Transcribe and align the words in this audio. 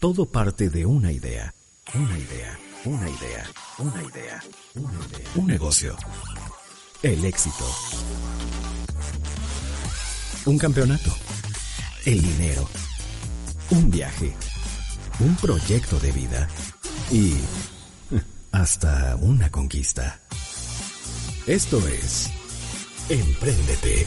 Todo 0.00 0.26
parte 0.26 0.70
de 0.70 0.86
una 0.86 1.10
idea. 1.10 1.52
Una 1.92 2.16
idea. 2.16 2.58
Una 2.84 3.10
idea. 3.10 3.50
Una 3.78 4.00
idea. 4.00 4.42
Una 4.76 4.94
idea. 4.94 5.24
Un 5.34 5.46
negocio. 5.48 5.96
El 7.02 7.24
éxito. 7.24 7.64
Un 10.46 10.56
campeonato. 10.56 11.10
El 12.04 12.22
dinero. 12.22 12.68
Un 13.70 13.90
viaje. 13.90 14.36
Un 15.18 15.34
proyecto 15.34 15.98
de 15.98 16.12
vida. 16.12 16.48
Y 17.10 17.34
hasta 18.52 19.16
una 19.16 19.50
conquista. 19.50 20.20
Esto 21.48 21.78
es 21.88 22.30
Empréndete. 23.08 24.06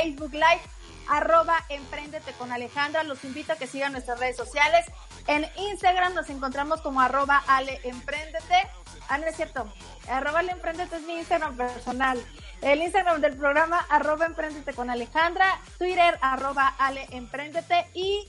Facebook 0.00 0.32
Live, 0.32 0.62
arroba 1.08 1.62
Emprendete 1.68 2.32
con 2.32 2.52
Alejandra. 2.52 3.02
Los 3.02 3.22
invito 3.24 3.52
a 3.52 3.56
que 3.56 3.66
sigan 3.66 3.92
nuestras 3.92 4.18
redes 4.18 4.36
sociales. 4.36 4.86
En 5.26 5.46
Instagram 5.56 6.14
nos 6.14 6.30
encontramos 6.30 6.80
como 6.80 7.02
arroba 7.02 7.42
Ale 7.46 7.80
Emprendete. 7.84 8.66
Ah, 9.08 9.18
no 9.18 9.26
es 9.26 9.36
cierto. 9.36 9.70
Arroba 10.08 10.38
Ale 10.38 10.52
Emprendete 10.52 10.96
es 10.96 11.02
mi 11.02 11.18
Instagram 11.18 11.54
personal. 11.54 12.24
El 12.62 12.82
Instagram 12.82 13.20
del 13.20 13.36
programa, 13.36 13.78
arroba 13.90 14.24
Emprendete 14.24 14.72
con 14.72 14.88
Alejandra. 14.88 15.60
Twitter, 15.76 16.18
arroba 16.22 16.68
Ale 16.78 17.06
Emprendete. 17.10 17.86
Y 17.92 18.26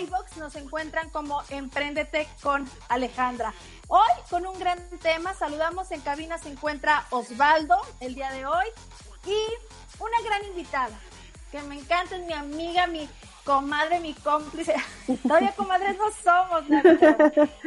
iBox 0.00 0.38
nos 0.38 0.56
encuentran 0.56 1.10
como 1.10 1.42
Emprendete 1.50 2.26
con 2.42 2.66
Alejandra. 2.88 3.52
Hoy 3.88 4.12
con 4.30 4.46
un 4.46 4.58
gran 4.58 4.78
tema, 5.00 5.34
saludamos 5.34 5.90
en 5.90 6.00
cabina, 6.00 6.38
se 6.38 6.48
encuentra 6.48 7.04
Osvaldo 7.10 7.76
el 8.00 8.14
día 8.14 8.30
de 8.30 8.46
hoy 8.46 8.66
y 9.26 9.36
una 10.00 10.16
gran 10.24 10.44
invitada 10.44 10.98
que 11.52 11.62
me 11.62 11.78
encanta, 11.78 12.16
es 12.16 12.24
mi 12.24 12.32
amiga, 12.32 12.86
mi 12.86 13.08
comadre, 13.44 14.00
mi 14.00 14.14
cómplice. 14.14 14.74
Todavía 15.22 15.52
comadres 15.52 15.96
no 15.98 16.10
somos, 16.10 16.64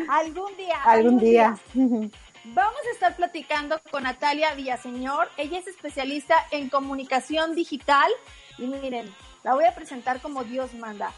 algún 0.10 0.58
día. 0.58 0.82
Algún, 0.84 1.20
día. 1.20 1.56
Vamos 1.74 2.82
a 2.88 2.92
estar 2.92 3.16
platicando 3.16 3.80
con 3.92 4.04
Natalia 4.04 4.56
Villaseñor. 4.56 5.30
Ella 5.38 5.60
es 5.60 5.68
especialista 5.68 6.36
en 6.52 6.70
comunicación 6.70 7.56
digital 7.56 8.12
y 8.58 8.64
miren, 8.64 9.14
la 9.44 9.54
voy 9.54 9.66
a 9.66 9.76
presentar 9.76 10.20
como 10.20 10.44
Dios 10.44 10.74
manda. 10.74 11.12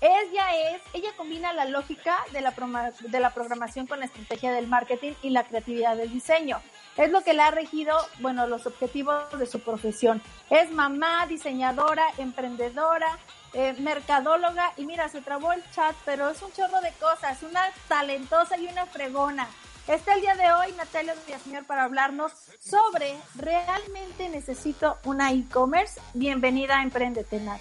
Ella 0.00 0.74
es, 0.74 0.82
ella 0.94 1.10
combina 1.16 1.52
la 1.52 1.64
lógica 1.64 2.18
de 2.32 2.40
la, 2.40 2.52
de 3.00 3.20
la 3.20 3.34
programación 3.34 3.86
con 3.86 3.98
la 3.98 4.06
estrategia 4.06 4.52
del 4.52 4.68
marketing 4.68 5.12
y 5.22 5.30
la 5.30 5.44
creatividad 5.44 5.96
del 5.96 6.12
diseño. 6.12 6.60
Es 6.96 7.10
lo 7.10 7.22
que 7.22 7.32
le 7.32 7.42
ha 7.42 7.50
regido, 7.50 7.96
bueno, 8.20 8.46
los 8.46 8.66
objetivos 8.66 9.38
de 9.38 9.46
su 9.46 9.60
profesión. 9.60 10.20
Es 10.50 10.70
mamá, 10.70 11.26
diseñadora, 11.26 12.04
emprendedora, 12.18 13.18
eh, 13.54 13.74
mercadóloga 13.78 14.72
y 14.76 14.84
mira, 14.84 15.08
se 15.08 15.22
trabó 15.22 15.52
el 15.52 15.62
chat, 15.70 15.94
pero 16.04 16.28
es 16.30 16.42
un 16.42 16.52
chorro 16.52 16.80
de 16.82 16.92
cosas, 17.00 17.42
una 17.42 17.62
talentosa 17.88 18.58
y 18.58 18.66
una 18.66 18.86
fregona. 18.86 19.48
Está 19.88 20.14
el 20.14 20.20
día 20.20 20.34
de 20.34 20.52
hoy 20.52 20.72
Natalia 20.76 21.14
Señor 21.42 21.64
para 21.64 21.84
hablarnos 21.84 22.32
sobre 22.60 23.16
¿realmente 23.34 24.28
necesito 24.28 24.96
una 25.04 25.32
e-commerce? 25.32 26.00
Bienvenida 26.14 26.78
a 26.78 26.82
Emprendete 26.82 27.40
Nat. 27.40 27.60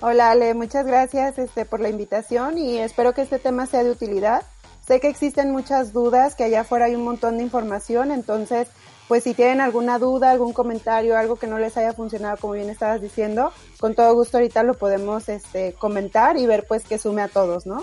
Hola 0.00 0.30
Ale, 0.30 0.54
muchas 0.54 0.86
gracias 0.86 1.38
este, 1.38 1.64
por 1.64 1.80
la 1.80 1.88
invitación 1.88 2.56
y 2.56 2.78
espero 2.78 3.12
que 3.12 3.22
este 3.22 3.38
tema 3.38 3.66
sea 3.66 3.84
de 3.84 3.90
utilidad. 3.90 4.42
Sé 4.86 5.00
que 5.00 5.08
existen 5.08 5.50
muchas 5.50 5.94
dudas, 5.94 6.34
que 6.34 6.44
allá 6.44 6.60
afuera 6.60 6.84
hay 6.84 6.94
un 6.94 7.04
montón 7.04 7.38
de 7.38 7.42
información, 7.42 8.10
entonces, 8.10 8.68
pues 9.08 9.24
si 9.24 9.32
tienen 9.32 9.62
alguna 9.62 9.98
duda, 9.98 10.30
algún 10.30 10.52
comentario, 10.52 11.16
algo 11.16 11.36
que 11.36 11.46
no 11.46 11.58
les 11.58 11.76
haya 11.78 11.94
funcionado, 11.94 12.36
como 12.36 12.52
bien 12.52 12.68
estabas 12.68 13.00
diciendo, 13.00 13.50
con 13.80 13.94
todo 13.94 14.14
gusto 14.14 14.36
ahorita 14.36 14.62
lo 14.62 14.74
podemos 14.74 15.28
este, 15.30 15.72
comentar 15.72 16.36
y 16.36 16.46
ver 16.46 16.66
pues 16.68 16.84
que 16.84 16.98
sume 16.98 17.22
a 17.22 17.28
todos, 17.28 17.64
¿no? 17.64 17.82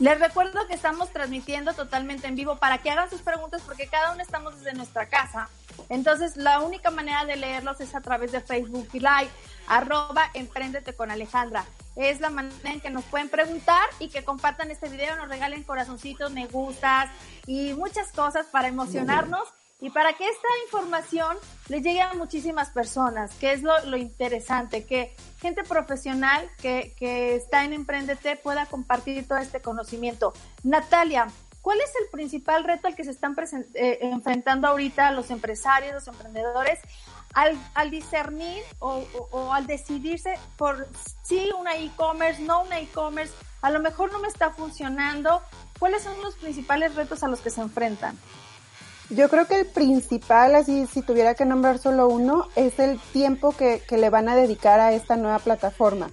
Les 0.00 0.18
recuerdo 0.18 0.66
que 0.66 0.74
estamos 0.74 1.10
transmitiendo 1.10 1.72
totalmente 1.72 2.26
en 2.26 2.34
vivo 2.34 2.56
para 2.56 2.78
que 2.78 2.90
hagan 2.90 3.08
sus 3.08 3.22
preguntas 3.22 3.62
porque 3.64 3.86
cada 3.86 4.12
uno 4.12 4.22
estamos 4.22 4.56
desde 4.56 4.74
nuestra 4.74 5.08
casa. 5.08 5.48
Entonces, 5.88 6.36
la 6.36 6.60
única 6.60 6.90
manera 6.90 7.24
de 7.24 7.36
leerlos 7.36 7.80
es 7.80 7.94
a 7.94 8.00
través 8.00 8.32
de 8.32 8.40
Facebook 8.40 8.88
y 8.92 8.98
Live, 8.98 9.30
arroba 9.68 10.30
Emprendete 10.34 10.94
con 10.94 11.10
Alejandra. 11.10 11.64
Es 11.94 12.20
la 12.20 12.30
manera 12.30 12.72
en 12.72 12.80
que 12.80 12.90
nos 12.90 13.04
pueden 13.04 13.28
preguntar 13.28 13.84
y 14.00 14.08
que 14.08 14.24
compartan 14.24 14.70
este 14.72 14.88
video, 14.88 15.16
nos 15.16 15.28
regalen 15.28 15.62
corazoncitos, 15.62 16.32
me 16.32 16.46
gustas 16.46 17.08
y 17.46 17.72
muchas 17.74 18.10
cosas 18.10 18.46
para 18.46 18.66
emocionarnos 18.66 19.48
y 19.84 19.90
para 19.90 20.14
que 20.14 20.26
esta 20.26 20.48
información 20.64 21.36
le 21.68 21.82
llegue 21.82 22.00
a 22.00 22.14
muchísimas 22.14 22.70
personas, 22.70 23.34
que 23.34 23.52
es 23.52 23.62
lo, 23.62 23.98
interesante, 23.98 24.86
que 24.86 25.14
gente 25.42 25.62
profesional 25.62 26.50
que, 26.56 26.94
que 26.96 27.34
está 27.34 27.64
en 27.64 27.74
Emprendete 27.74 28.36
pueda 28.36 28.64
compartir 28.64 29.28
todo 29.28 29.36
este 29.36 29.60
conocimiento. 29.60 30.32
Natalia, 30.62 31.28
¿cuál 31.60 31.82
es 31.82 31.92
el 32.00 32.08
principal 32.10 32.64
reto 32.64 32.86
al 32.88 32.96
que 32.96 33.04
se 33.04 33.10
están 33.10 33.36
eh, 33.74 33.98
enfrentando 34.00 34.68
ahorita 34.68 35.10
los 35.10 35.30
empresarios, 35.30 35.92
los 35.92 36.08
emprendedores, 36.08 36.78
al, 37.34 37.54
al 37.74 37.90
discernir 37.90 38.62
o, 38.78 39.04
o, 39.32 39.52
al 39.52 39.66
decidirse 39.66 40.38
por 40.56 40.88
sí 41.24 41.50
una 41.60 41.76
e-commerce, 41.76 42.40
no 42.40 42.62
una 42.62 42.80
e-commerce, 42.80 43.34
a 43.60 43.68
lo 43.68 43.80
mejor 43.80 44.10
no 44.10 44.18
me 44.18 44.28
está 44.28 44.48
funcionando? 44.48 45.42
¿Cuáles 45.78 46.04
son 46.04 46.18
los 46.22 46.36
principales 46.36 46.94
retos 46.94 47.22
a 47.22 47.28
los 47.28 47.42
que 47.42 47.50
se 47.50 47.60
enfrentan? 47.60 48.18
Yo 49.10 49.28
creo 49.28 49.46
que 49.46 49.60
el 49.60 49.66
principal, 49.66 50.54
así 50.54 50.86
si 50.86 51.02
tuviera 51.02 51.34
que 51.34 51.44
nombrar 51.44 51.78
solo 51.78 52.08
uno, 52.08 52.48
es 52.56 52.78
el 52.78 52.98
tiempo 53.12 53.52
que, 53.52 53.82
que 53.86 53.98
le 53.98 54.10
van 54.10 54.28
a 54.28 54.36
dedicar 54.36 54.80
a 54.80 54.92
esta 54.92 55.16
nueva 55.16 55.38
plataforma. 55.38 56.10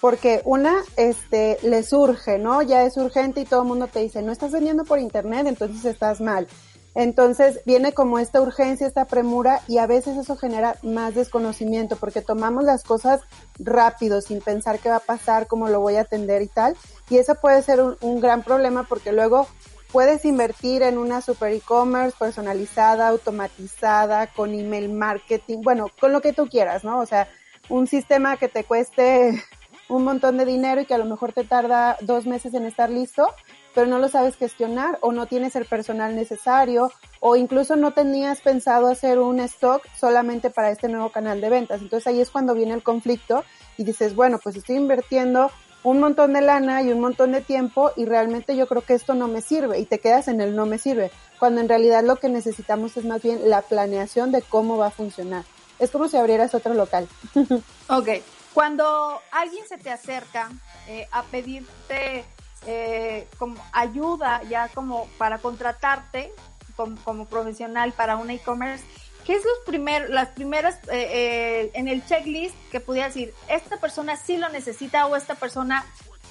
Porque 0.00 0.42
una, 0.44 0.74
este, 0.96 1.58
le 1.62 1.84
surge, 1.84 2.38
¿no? 2.38 2.60
Ya 2.62 2.82
es 2.82 2.96
urgente 2.96 3.40
y 3.40 3.44
todo 3.44 3.62
el 3.62 3.68
mundo 3.68 3.86
te 3.86 4.00
dice, 4.00 4.22
no 4.22 4.32
estás 4.32 4.50
vendiendo 4.50 4.84
por 4.84 4.98
internet, 4.98 5.46
entonces 5.46 5.84
estás 5.84 6.20
mal. 6.20 6.48
Entonces 6.94 7.60
viene 7.64 7.92
como 7.92 8.18
esta 8.18 8.40
urgencia, 8.40 8.86
esta 8.86 9.06
premura 9.06 9.60
y 9.66 9.78
a 9.78 9.86
veces 9.86 10.18
eso 10.18 10.36
genera 10.36 10.76
más 10.82 11.14
desconocimiento 11.14 11.96
porque 11.96 12.20
tomamos 12.20 12.64
las 12.64 12.82
cosas 12.82 13.20
rápido 13.58 14.20
sin 14.20 14.40
pensar 14.40 14.78
qué 14.78 14.90
va 14.90 14.96
a 14.96 15.00
pasar, 15.00 15.46
cómo 15.46 15.68
lo 15.68 15.80
voy 15.80 15.96
a 15.96 16.02
atender 16.02 16.42
y 16.42 16.48
tal. 16.48 16.76
Y 17.08 17.16
eso 17.16 17.34
puede 17.36 17.62
ser 17.62 17.80
un, 17.80 17.96
un 18.02 18.20
gran 18.20 18.42
problema 18.42 18.82
porque 18.82 19.12
luego 19.12 19.46
puedes 19.92 20.24
invertir 20.24 20.82
en 20.82 20.96
una 20.96 21.20
super 21.20 21.52
e-commerce 21.52 22.16
personalizada, 22.18 23.08
automatizada, 23.08 24.26
con 24.28 24.54
email 24.54 24.90
marketing, 24.90 25.58
bueno, 25.62 25.90
con 26.00 26.12
lo 26.12 26.22
que 26.22 26.32
tú 26.32 26.48
quieras, 26.48 26.82
¿no? 26.82 26.98
O 26.98 27.06
sea, 27.06 27.28
un 27.68 27.86
sistema 27.86 28.38
que 28.38 28.48
te 28.48 28.64
cueste 28.64 29.42
un 29.88 30.04
montón 30.04 30.38
de 30.38 30.46
dinero 30.46 30.80
y 30.80 30.86
que 30.86 30.94
a 30.94 30.98
lo 30.98 31.04
mejor 31.04 31.32
te 31.32 31.44
tarda 31.44 31.98
dos 32.00 32.26
meses 32.26 32.54
en 32.54 32.64
estar 32.64 32.88
listo, 32.88 33.28
pero 33.74 33.86
no 33.86 33.98
lo 33.98 34.08
sabes 34.08 34.36
gestionar 34.36 34.98
o 35.02 35.12
no 35.12 35.26
tienes 35.26 35.54
el 35.56 35.66
personal 35.66 36.16
necesario 36.16 36.90
o 37.20 37.36
incluso 37.36 37.76
no 37.76 37.92
tenías 37.92 38.40
pensado 38.40 38.88
hacer 38.88 39.18
un 39.18 39.40
stock 39.40 39.82
solamente 39.94 40.50
para 40.50 40.70
este 40.70 40.88
nuevo 40.88 41.10
canal 41.10 41.40
de 41.40 41.50
ventas. 41.50 41.82
Entonces 41.82 42.06
ahí 42.06 42.20
es 42.20 42.30
cuando 42.30 42.54
viene 42.54 42.74
el 42.74 42.82
conflicto 42.82 43.44
y 43.76 43.84
dices, 43.84 44.14
bueno, 44.14 44.38
pues 44.42 44.56
estoy 44.56 44.76
invirtiendo 44.76 45.50
un 45.82 46.00
montón 46.00 46.32
de 46.32 46.40
lana 46.40 46.82
y 46.82 46.92
un 46.92 47.00
montón 47.00 47.32
de 47.32 47.40
tiempo 47.40 47.92
y 47.96 48.04
realmente 48.04 48.56
yo 48.56 48.66
creo 48.66 48.82
que 48.82 48.94
esto 48.94 49.14
no 49.14 49.28
me 49.28 49.40
sirve 49.40 49.78
y 49.78 49.86
te 49.86 49.98
quedas 49.98 50.28
en 50.28 50.40
el 50.40 50.54
no 50.54 50.66
me 50.66 50.78
sirve, 50.78 51.10
cuando 51.38 51.60
en 51.60 51.68
realidad 51.68 52.04
lo 52.04 52.16
que 52.16 52.28
necesitamos 52.28 52.96
es 52.96 53.04
más 53.04 53.22
bien 53.22 53.50
la 53.50 53.62
planeación 53.62 54.32
de 54.32 54.42
cómo 54.42 54.76
va 54.76 54.88
a 54.88 54.90
funcionar. 54.90 55.44
Es 55.78 55.90
como 55.90 56.08
si 56.08 56.16
abrieras 56.16 56.54
otro 56.54 56.74
local. 56.74 57.08
ok, 57.88 58.08
cuando 58.54 59.20
alguien 59.32 59.66
se 59.66 59.78
te 59.78 59.90
acerca 59.90 60.50
eh, 60.86 61.08
a 61.10 61.22
pedirte 61.24 62.24
eh, 62.66 63.26
como 63.38 63.56
ayuda 63.72 64.42
ya 64.44 64.68
como 64.68 65.08
para 65.18 65.38
contratarte 65.38 66.32
como, 66.76 66.96
como 67.02 67.26
profesional 67.26 67.92
para 67.92 68.16
un 68.16 68.30
e-commerce, 68.30 68.84
¿qué 69.24 69.34
es 69.34 69.44
los 69.44 69.58
primer, 69.64 70.10
las 70.10 70.28
primeras 70.28 70.76
eh, 70.90 70.90
eh, 70.92 71.70
en 71.74 71.88
el 71.88 72.04
checklist 72.04 72.54
que 72.70 72.80
pudiera 72.80 73.08
decir, 73.08 73.34
esta 73.48 73.76
persona 73.78 74.16
sí 74.16 74.36
lo 74.36 74.48
necesita 74.48 75.06
o 75.06 75.16
esta 75.16 75.34
persona 75.34 75.84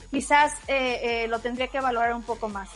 quizás 0.10 0.54
eh, 0.68 1.26
lo 1.30 1.40
tendría 1.40 1.68
que 1.68 1.80
valorar 1.80 2.14
un 2.14 2.24
poco 2.24 2.50
más? 2.50 2.70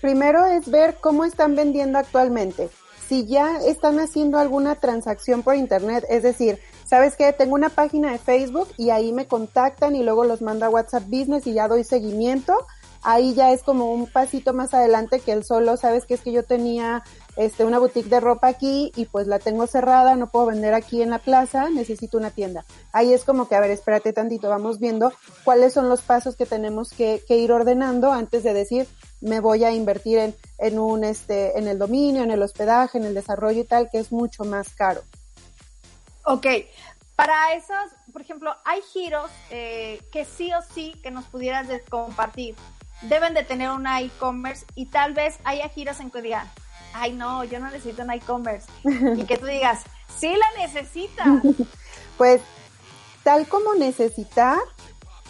Primero 0.00 0.46
es 0.46 0.70
ver 0.70 0.98
cómo 1.00 1.24
están 1.24 1.56
vendiendo 1.56 1.98
actualmente. 1.98 2.68
Si 3.08 3.26
ya 3.26 3.58
están 3.58 3.98
haciendo 4.00 4.38
alguna 4.38 4.74
transacción 4.74 5.42
por 5.42 5.56
internet, 5.56 6.04
es 6.10 6.22
decir, 6.22 6.60
¿sabes 6.84 7.16
qué? 7.16 7.32
Tengo 7.32 7.54
una 7.54 7.70
página 7.70 8.12
de 8.12 8.18
Facebook 8.18 8.68
y 8.76 8.90
ahí 8.90 9.12
me 9.12 9.26
contactan 9.26 9.96
y 9.96 10.02
luego 10.02 10.24
los 10.24 10.42
manda 10.42 10.68
WhatsApp 10.68 11.04
Business 11.04 11.46
y 11.46 11.54
ya 11.54 11.68
doy 11.68 11.84
seguimiento 11.84 12.66
ahí 13.02 13.34
ya 13.34 13.52
es 13.52 13.62
como 13.62 13.92
un 13.92 14.06
pasito 14.06 14.52
más 14.52 14.74
adelante 14.74 15.20
que 15.20 15.32
el 15.32 15.44
solo, 15.44 15.76
sabes 15.76 16.04
que 16.06 16.14
es 16.14 16.20
que 16.20 16.32
yo 16.32 16.44
tenía 16.44 17.02
este 17.36 17.64
una 17.64 17.78
boutique 17.78 18.08
de 18.08 18.20
ropa 18.20 18.48
aquí 18.48 18.92
y 18.96 19.06
pues 19.06 19.26
la 19.26 19.38
tengo 19.38 19.66
cerrada, 19.66 20.16
no 20.16 20.30
puedo 20.30 20.46
vender 20.46 20.74
aquí 20.74 21.02
en 21.02 21.10
la 21.10 21.18
plaza, 21.18 21.70
necesito 21.70 22.18
una 22.18 22.30
tienda. 22.30 22.64
Ahí 22.92 23.12
es 23.12 23.24
como 23.24 23.48
que, 23.48 23.54
a 23.54 23.60
ver, 23.60 23.70
espérate 23.70 24.12
tantito, 24.12 24.48
vamos 24.48 24.78
viendo 24.78 25.12
cuáles 25.44 25.72
son 25.72 25.88
los 25.88 26.02
pasos 26.02 26.36
que 26.36 26.46
tenemos 26.46 26.90
que, 26.90 27.22
que 27.26 27.36
ir 27.36 27.52
ordenando 27.52 28.12
antes 28.12 28.42
de 28.42 28.54
decir, 28.54 28.88
me 29.20 29.40
voy 29.40 29.64
a 29.64 29.72
invertir 29.72 30.18
en, 30.18 30.36
en 30.58 30.78
un, 30.78 31.04
este, 31.04 31.58
en 31.58 31.68
el 31.68 31.78
dominio, 31.78 32.22
en 32.22 32.30
el 32.30 32.42
hospedaje, 32.42 32.98
en 32.98 33.04
el 33.04 33.14
desarrollo 33.14 33.60
y 33.60 33.64
tal, 33.64 33.88
que 33.90 33.98
es 33.98 34.12
mucho 34.12 34.44
más 34.44 34.70
caro. 34.70 35.02
Ok, 36.24 36.46
para 37.18 37.54
esos, 37.54 37.92
por 38.12 38.22
ejemplo, 38.22 38.54
hay 38.64 38.80
giros 38.92 39.30
eh, 39.50 40.00
que 40.12 40.24
sí 40.24 40.52
o 40.52 40.62
sí 40.62 40.94
que 41.02 41.10
nos 41.10 41.24
pudieras 41.24 41.66
compartir. 41.88 42.54
Deben 43.02 43.34
de 43.34 43.44
tener 43.44 43.70
una 43.70 44.00
e-commerce 44.00 44.66
y 44.74 44.86
tal 44.86 45.14
vez 45.14 45.38
haya 45.44 45.68
giros 45.68 46.00
en 46.00 46.10
que 46.10 46.22
digan, 46.22 46.50
ay 46.94 47.12
no, 47.12 47.44
yo 47.44 47.60
no 47.60 47.70
necesito 47.70 48.02
un 48.02 48.10
e-commerce. 48.10 48.68
y 48.84 49.24
que 49.24 49.36
tú 49.36 49.46
digas, 49.46 49.82
sí 50.16 50.32
la 50.34 50.62
necesitas. 50.62 51.28
pues 52.18 52.40
tal 53.22 53.46
como 53.46 53.74
necesitar, 53.74 54.58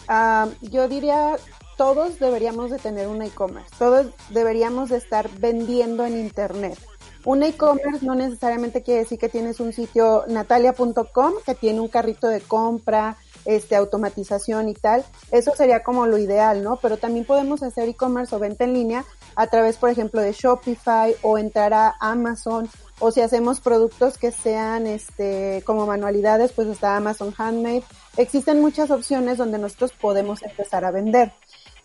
ah, 0.07 0.47
yo 0.61 0.87
diría 0.87 1.35
todos 1.79 2.19
deberíamos 2.19 2.71
de 2.71 2.77
tener 2.77 3.07
un 3.07 3.21
e-commerce, 3.21 3.71
todos 3.79 4.07
deberíamos 4.31 4.89
de 4.89 4.97
estar 4.97 5.29
vendiendo 5.39 6.05
en 6.05 6.19
internet. 6.19 6.77
Un 7.23 7.41
e-commerce 7.43 8.05
no 8.05 8.15
necesariamente 8.15 8.83
quiere 8.83 9.01
decir 9.01 9.17
que 9.17 9.29
tienes 9.29 9.61
un 9.61 9.71
sitio 9.71 10.25
natalia.com 10.27 11.33
que 11.45 11.55
tiene 11.55 11.79
un 11.79 11.87
carrito 11.87 12.27
de 12.27 12.41
compra, 12.41 13.15
este, 13.45 13.75
automatización 13.75 14.69
y 14.69 14.73
tal. 14.73 15.03
Eso 15.31 15.53
sería 15.55 15.83
como 15.83 16.07
lo 16.07 16.17
ideal, 16.17 16.63
¿no? 16.63 16.77
Pero 16.77 16.97
también 16.97 17.25
podemos 17.25 17.63
hacer 17.63 17.89
e-commerce 17.89 18.35
o 18.35 18.39
venta 18.39 18.63
en 18.63 18.73
línea 18.73 19.05
a 19.35 19.47
través, 19.47 19.77
por 19.77 19.89
ejemplo, 19.89 20.21
de 20.21 20.33
Shopify 20.33 21.15
o 21.21 21.37
entrar 21.37 21.73
a 21.73 21.95
Amazon 21.99 22.69
o 22.99 23.11
si 23.11 23.21
hacemos 23.21 23.61
productos 23.61 24.17
que 24.17 24.31
sean 24.31 24.85
este 24.85 25.63
como 25.65 25.85
manualidades, 25.85 26.51
pues 26.51 26.67
está 26.67 26.97
Amazon 26.97 27.33
Handmade. 27.37 27.83
Existen 28.17 28.61
muchas 28.61 28.91
opciones 28.91 29.37
donde 29.37 29.57
nosotros 29.57 29.93
podemos 29.93 30.43
empezar 30.43 30.83
a 30.85 30.91
vender. 30.91 31.31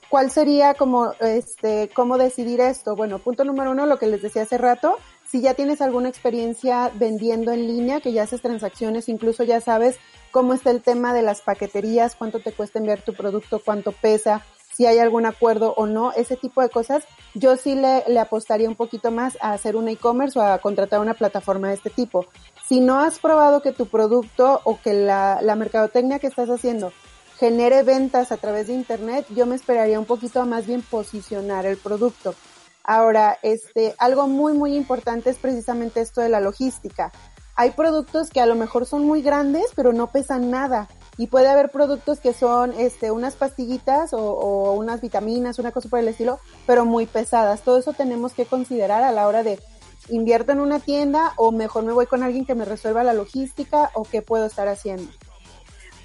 ¿Cuál 0.09 0.31
sería 0.31 0.75
como 0.75 1.13
este 1.21 1.91
cómo 1.95 2.19
decidir 2.19 2.61
esto? 2.61 2.95
Bueno, 2.95 3.19
punto 3.19 3.45
número 3.45 3.73
uno, 3.73 3.87
lo 3.87 3.99
que 3.99 4.07
les 4.07 4.23
decía 4.23 4.43
hace 4.43 4.59
rato, 4.59 4.97
si 5.25 5.41
ya 5.41 5.55
tienes 5.55 5.81
alguna 5.81 6.09
experiencia 6.09 6.91
vendiendo 6.95 7.53
en 7.53 7.67
línea, 7.67 8.01
que 8.01 8.13
ya 8.13 8.23
haces 8.23 8.43
transacciones, 8.43 9.09
incluso 9.09 9.43
ya 9.45 9.61
sabes 9.61 9.97
cómo 10.35 10.53
está 10.53 10.73
el 10.73 10.83
tema 10.83 11.15
de 11.15 11.23
las 11.23 11.43
paqueterías, 11.43 12.17
cuánto 12.17 12.41
te 12.41 12.51
cuesta 12.51 12.81
enviar 12.81 13.03
tu 13.03 13.15
producto, 13.15 13.63
cuánto 13.65 13.93
pesa, 13.93 14.45
si 14.73 14.85
hay 14.85 14.99
algún 14.99 15.27
acuerdo 15.27 15.75
o 15.77 15.87
no, 15.87 16.11
ese 16.11 16.35
tipo 16.37 16.61
de 16.61 16.71
cosas, 16.71 17.05
yo 17.35 17.57
sí 17.57 17.77
le, 17.77 18.19
apostaría 18.19 18.69
un 18.69 18.75
poquito 18.75 19.13
más 19.13 19.39
a 19.41 19.53
hacer 19.53 19.77
un 19.77 19.87
e-commerce 19.87 20.37
o 20.37 20.43
a 20.43 20.59
contratar 20.59 20.99
una 20.99 21.15
plataforma 21.15 21.69
de 21.69 21.75
este 21.75 21.89
tipo. 21.89 22.27
Si 22.67 22.81
no 22.81 22.99
has 22.99 23.21
probado 23.21 23.63
que 23.63 23.71
tu 23.71 23.87
producto 23.87 24.61
o 24.65 24.81
que 24.81 24.93
la, 24.93 25.39
la 25.41 25.55
mercadotecnia 25.55 26.19
que 26.19 26.27
estás 26.27 26.51
haciendo 26.51 26.93
genere 27.39 27.85
ventas 27.85 28.33
a 28.33 28.37
través 28.37 28.67
de 28.67 28.75
internet, 28.75 29.27
yo 29.37 29.47
me 29.47 29.55
esperaría 29.55 30.01
un 30.01 30.05
poquito 30.05 30.41
a 30.41 30.47
más 30.47 30.67
bien 30.67 30.83
posicionar 30.83 31.65
el 31.65 31.77
producto. 31.77 32.35
Ahora, 32.83 33.39
este, 33.43 33.95
algo 33.99 34.27
muy, 34.27 34.53
muy 34.53 34.77
importante 34.77 35.31
es 35.31 35.39
precisamente 35.39 36.01
esto 36.01 36.21
de 36.21 36.29
la 36.29 36.41
logística. 36.41 37.13
Hay 37.57 37.71
productos 37.71 38.31
que 38.31 38.41
a 38.41 38.47
lo 38.47 38.57
mejor 38.57 38.85
son 38.85 39.05
muy 39.05 39.23
grandes, 39.23 39.67
pero 39.77 39.93
no 39.93 40.09
pesan 40.09 40.51
nada. 40.51 40.89
Y 41.17 41.29
puede 41.29 41.49
haber 41.49 41.71
productos 41.71 42.19
que 42.19 42.33
son, 42.33 42.73
este, 42.73 43.13
unas 43.13 43.37
pastillitas 43.37 44.13
o, 44.13 44.73
unas 44.73 45.01
vitaminas, 45.01 45.61
una 45.61 45.71
cosa 45.71 45.89
por 45.89 46.01
el 46.01 46.09
estilo, 46.09 46.41
pero 46.67 46.85
muy 46.85 47.07
pesadas. 47.07 47.63
Todo 47.63 47.79
eso 47.79 47.93
tenemos 47.93 48.33
que 48.33 48.47
considerar 48.47 49.05
a 49.05 49.13
la 49.13 49.29
hora 49.29 49.45
de 49.45 49.61
invierto 50.09 50.53
en 50.53 50.61
una 50.61 50.81
tienda 50.81 51.33
o 51.37 51.53
mejor 51.53 51.85
me 51.85 51.93
voy 51.93 52.07
con 52.07 52.23
alguien 52.25 52.45
que 52.45 52.57
me 52.57 52.65
resuelva 52.65 53.05
la 53.05 53.15
logística 53.15 53.91
o 53.95 54.03
qué 54.03 54.21
puedo 54.21 54.47
estar 54.47 54.67
haciendo. 54.67 55.11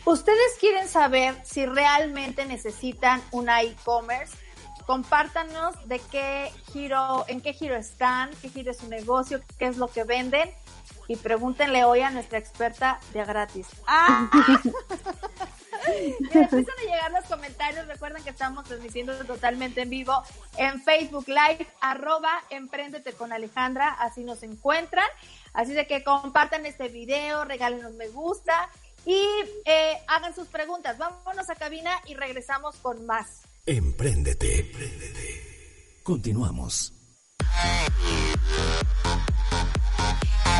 ¿Ustedes 0.06 0.56
quieren 0.60 0.88
saber 0.88 1.36
si 1.44 1.66
realmente 1.66 2.46
necesitan 2.46 3.22
una 3.32 3.64
e-commerce? 3.64 4.38
compártanos 4.86 5.76
de 5.88 6.00
qué 6.12 6.52
giro, 6.74 7.24
en 7.28 7.42
qué 7.42 7.54
giro 7.54 7.76
están, 7.76 8.32
qué 8.42 8.50
giro 8.50 8.72
es 8.72 8.78
su 8.78 8.88
negocio, 8.90 9.40
qué 9.60 9.68
es 9.68 9.78
lo 9.78 9.88
que 9.88 10.04
venden 10.04 10.50
y 11.10 11.16
pregúntenle 11.16 11.84
hoy 11.84 12.02
a 12.02 12.12
nuestra 12.12 12.38
experta 12.38 13.00
de 13.14 13.26
gratis. 13.26 13.68
¡Ah! 13.88 14.30
y 15.88 16.12
empiezan 16.38 16.66
a 16.80 16.84
llegar 16.84 17.12
los 17.12 17.26
comentarios. 17.26 17.88
Recuerden 17.88 18.24
que 18.24 18.30
estamos 18.30 18.64
transmitiendo 18.66 19.16
totalmente 19.26 19.82
en 19.82 19.90
vivo 19.90 20.14
en 20.56 20.82
Facebook 20.84 21.26
Live, 21.28 21.68
arroba 21.82 22.32
Emprendete 22.52 23.14
con 23.14 23.34
Alejandra, 23.34 23.90
así 24.00 24.24
nos 24.24 24.44
encuentran. 24.44 25.08
Así 25.52 25.74
de 25.74 25.88
que 25.88 26.04
compartan 26.04 26.68
este 26.68 26.90
video, 26.90 27.44
regálenos 27.44 27.94
me 27.94 28.08
gusta 28.10 28.70
y 29.04 29.26
eh, 29.66 29.98
hagan 30.08 30.36
sus 30.36 30.48
preguntas. 30.48 31.00
Vámonos 31.00 31.50
a 31.50 31.56
cabina 31.56 31.92
y 32.06 32.14
regresamos 32.14 32.76
con 32.78 33.04
más. 33.08 33.42
Empréndete. 33.66 34.60
Empréndete. 34.60 36.02
Continuamos. 36.04 36.94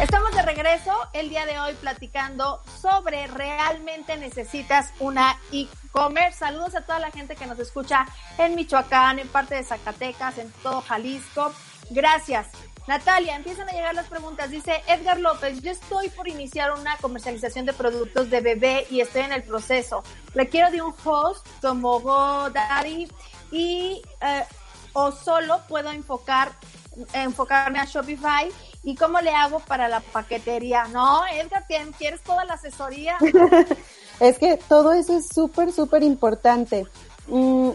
Estamos 0.02 0.32
de 0.32 0.42
regreso 0.44 0.94
el 1.12 1.28
día 1.28 1.46
de 1.46 1.60
hoy 1.60 1.74
platicando 1.74 2.64
sobre 2.82 3.28
realmente 3.28 4.16
necesitas 4.16 4.94
una 5.00 5.38
e-commerce. 5.52 6.40
Saludos 6.40 6.74
a 6.76 6.86
toda 6.86 7.00
la 7.00 7.12
gente 7.12 7.36
que 7.36 7.46
nos 7.46 7.60
escucha 7.60 8.06
en 8.38 8.56
Michoacán, 8.56 9.20
en 9.20 9.28
parte 9.28 9.56
de 9.56 9.64
Zacatecas, 9.66 10.38
en 10.38 10.50
todo 10.64 10.82
Jalisco. 10.82 11.52
Gracias. 11.90 12.48
Natalia, 12.88 13.36
empiezan 13.36 13.68
a 13.68 13.74
llegar 13.74 13.94
las 13.94 14.08
preguntas. 14.08 14.50
Dice 14.50 14.82
Edgar 14.88 15.20
López, 15.20 15.62
yo 15.62 15.72
estoy 15.72 16.08
por 16.08 16.30
iniciar 16.30 16.72
una 16.72 16.96
comercialización 16.98 17.66
de 17.66 17.74
productos 17.74 18.30
de 18.30 18.40
bebé 18.40 18.88
y 18.90 19.02
estoy 19.02 19.24
en 19.24 19.34
el 19.34 19.44
proceso. 19.44 20.04
Requiero 20.34 20.72
de 20.72 20.82
un 20.82 20.96
host 21.04 21.46
como 21.62 22.00
GoDaddy 22.00 23.10
y 23.52 24.02
eh, 24.22 24.46
o 24.94 25.12
solo 25.12 25.60
puedo 25.68 25.92
enfocar 25.92 26.54
enfocarme 27.14 27.80
a 27.80 27.86
Shopify 27.86 28.50
y 28.84 28.96
cómo 28.96 29.20
le 29.22 29.32
hago 29.32 29.60
para 29.60 29.88
la 29.88 30.00
paquetería. 30.00 30.86
No, 30.86 31.22
Edgar, 31.28 31.66
¿quieres 31.98 32.22
toda 32.22 32.46
la 32.46 32.54
asesoría? 32.56 33.18
es 34.20 34.38
que 34.38 34.58
todo 34.58 34.94
eso 34.94 35.18
es 35.18 35.28
súper, 35.28 35.72
súper 35.72 36.04
importante. 36.04 36.86
Mm, 37.28 37.72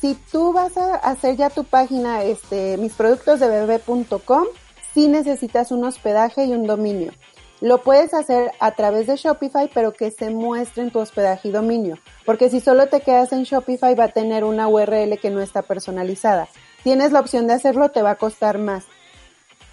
si 0.00 0.14
tú 0.14 0.52
vas 0.52 0.76
a 0.76 0.96
hacer 0.96 1.36
ya 1.36 1.50
tu 1.50 1.64
página, 1.64 2.22
este, 2.22 2.76
misproductosdebebé.com, 2.76 4.46
sí 4.94 5.08
necesitas 5.08 5.70
un 5.70 5.84
hospedaje 5.84 6.44
y 6.44 6.52
un 6.52 6.66
dominio. 6.66 7.12
Lo 7.60 7.82
puedes 7.82 8.12
hacer 8.12 8.50
a 8.58 8.72
través 8.72 9.06
de 9.06 9.14
Shopify, 9.14 9.70
pero 9.72 9.92
que 9.92 10.10
se 10.10 10.30
muestre 10.30 10.82
en 10.82 10.90
tu 10.90 10.98
hospedaje 10.98 11.48
y 11.48 11.52
dominio. 11.52 11.96
Porque 12.26 12.50
si 12.50 12.58
solo 12.58 12.88
te 12.88 13.02
quedas 13.02 13.32
en 13.32 13.44
Shopify 13.44 13.94
va 13.94 14.04
a 14.04 14.08
tener 14.08 14.42
una 14.42 14.66
URL 14.66 15.16
que 15.20 15.30
no 15.30 15.40
está 15.40 15.62
personalizada. 15.62 16.48
Tienes 16.82 17.12
la 17.12 17.20
opción 17.20 17.46
de 17.46 17.52
hacerlo, 17.52 17.90
te 17.90 18.02
va 18.02 18.10
a 18.10 18.16
costar 18.16 18.58
más. 18.58 18.86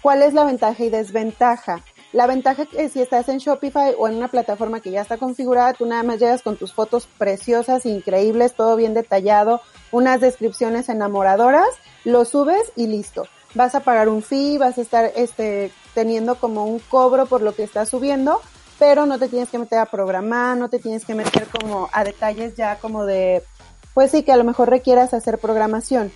¿Cuál 0.02 0.22
es 0.22 0.32
la 0.32 0.44
ventaja 0.44 0.82
y 0.82 0.88
desventaja? 0.88 1.84
La 2.12 2.26
ventaja 2.26 2.62
es 2.62 2.68
que 2.68 2.88
si 2.88 3.02
estás 3.02 3.28
en 3.28 3.38
Shopify 3.38 3.94
o 3.98 4.08
en 4.08 4.16
una 4.16 4.28
plataforma 4.28 4.80
que 4.80 4.90
ya 4.90 5.02
está 5.02 5.18
configurada, 5.18 5.74
tú 5.74 5.86
nada 5.86 6.02
más 6.02 6.18
llegas 6.18 6.42
con 6.42 6.56
tus 6.56 6.72
fotos 6.72 7.06
preciosas, 7.18 7.86
increíbles, 7.86 8.54
todo 8.54 8.76
bien 8.76 8.94
detallado, 8.94 9.60
unas 9.92 10.20
descripciones 10.20 10.88
enamoradoras, 10.88 11.68
lo 12.04 12.24
subes 12.24 12.72
y 12.76 12.86
listo. 12.86 13.26
Vas 13.54 13.74
a 13.74 13.80
pagar 13.80 14.08
un 14.08 14.22
fee, 14.22 14.58
vas 14.58 14.78
a 14.78 14.80
estar 14.80 15.12
este, 15.16 15.70
teniendo 15.94 16.36
como 16.36 16.64
un 16.64 16.78
cobro 16.78 17.26
por 17.26 17.42
lo 17.42 17.54
que 17.54 17.62
estás 17.62 17.90
subiendo, 17.90 18.40
pero 18.78 19.06
no 19.06 19.18
te 19.18 19.28
tienes 19.28 19.50
que 19.50 19.58
meter 19.58 19.78
a 19.78 19.86
programar, 19.86 20.56
no 20.56 20.70
te 20.70 20.78
tienes 20.78 21.04
que 21.04 21.14
meter 21.14 21.46
como 21.46 21.90
a 21.92 22.04
detalles 22.04 22.54
ya 22.56 22.78
como 22.78 23.04
de, 23.04 23.44
pues 23.92 24.10
sí, 24.10 24.22
que 24.22 24.32
a 24.32 24.36
lo 24.36 24.44
mejor 24.44 24.70
requieras 24.70 25.14
hacer 25.14 25.38
programación. 25.38 26.10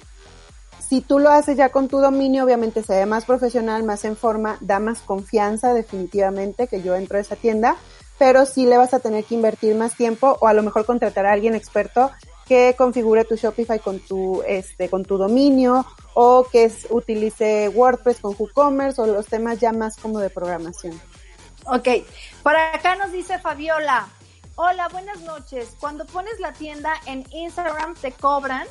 Si 0.89 1.01
tú 1.01 1.19
lo 1.19 1.31
haces 1.31 1.57
ya 1.57 1.71
con 1.71 1.89
tu 1.89 1.99
dominio, 1.99 2.45
obviamente 2.45 2.83
se 2.83 2.95
ve 2.95 3.07
más 3.07 3.25
profesional, 3.25 3.83
más 3.85 4.05
en 4.05 4.17
forma, 4.17 4.59
da 4.61 4.79
más 4.79 5.01
confianza 5.01 5.73
definitivamente 5.73 6.69
que 6.69 6.83
yo 6.83 6.95
entro 6.95 7.19
a 7.19 7.21
esa 7.21 7.37
tienda, 7.37 7.77
pero 8.19 8.47
sí 8.47 8.67
le 8.67 8.77
vas 8.77 8.95
a 8.95 9.01
tener 9.01 9.25
que 9.25 9.35
invertir 9.35 9.75
más 9.75 9.97
tiempo 9.97 10.37
o 10.41 10.47
a 10.47 10.53
lo 10.53 10.63
mejor 10.63 10.85
contratar 10.85 11.27
a 11.27 11.33
alguien 11.33 11.55
experto 11.55 12.11
que 12.47 12.75
configure 12.77 13.25
tu 13.25 13.37
Shopify 13.37 13.79
con 13.79 14.01
tu 14.01 14.43
este 14.47 14.91
con 14.91 15.05
tu 15.05 15.17
dominio 15.17 15.87
o 16.13 16.45
que 16.45 16.71
utilice 16.91 17.69
WordPress 17.71 18.21
con 18.21 18.37
WooCommerce 18.39 19.01
o 19.01 19.07
los 19.07 19.27
temas 19.27 19.59
ya 19.59 19.73
más 19.73 19.97
como 19.97 20.19
de 20.21 20.31
programación. 20.31 21.01
Ok, 21.67 21.89
por 22.43 22.55
acá 22.55 22.97
nos 22.97 23.11
dice 23.11 23.39
Fabiola, 23.39 24.07
hola, 24.57 24.89
buenas 24.89 25.21
noches. 25.23 25.75
Cuando 25.81 26.05
pones 26.05 26.39
la 26.39 26.53
tienda 26.53 26.93
en 27.07 27.25
Instagram, 27.33 27.95
¿te 27.95 28.13
cobran? 28.13 28.67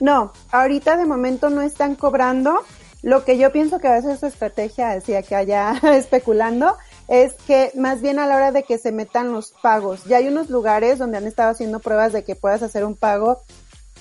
No, 0.00 0.32
ahorita 0.50 0.96
de 0.96 1.06
momento 1.06 1.50
no 1.50 1.62
están 1.62 1.94
cobrando. 1.94 2.60
Lo 3.02 3.24
que 3.24 3.38
yo 3.38 3.52
pienso 3.52 3.78
que 3.78 3.88
va 3.88 3.96
a 3.96 4.02
ser 4.02 4.18
su 4.18 4.26
estrategia, 4.26 4.88
decía 4.88 5.22
que 5.22 5.36
allá 5.36 5.80
especulando, 5.94 6.76
es 7.06 7.34
que 7.46 7.70
más 7.74 8.02
bien 8.02 8.18
a 8.18 8.26
la 8.26 8.36
hora 8.36 8.52
de 8.52 8.64
que 8.64 8.78
se 8.78 8.92
metan 8.92 9.32
los 9.32 9.52
pagos, 9.62 10.04
ya 10.04 10.18
hay 10.18 10.28
unos 10.28 10.50
lugares 10.50 10.98
donde 10.98 11.16
han 11.16 11.26
estado 11.26 11.50
haciendo 11.50 11.80
pruebas 11.80 12.12
de 12.12 12.24
que 12.24 12.36
puedas 12.36 12.62
hacer 12.62 12.84
un 12.84 12.96
pago 12.96 13.42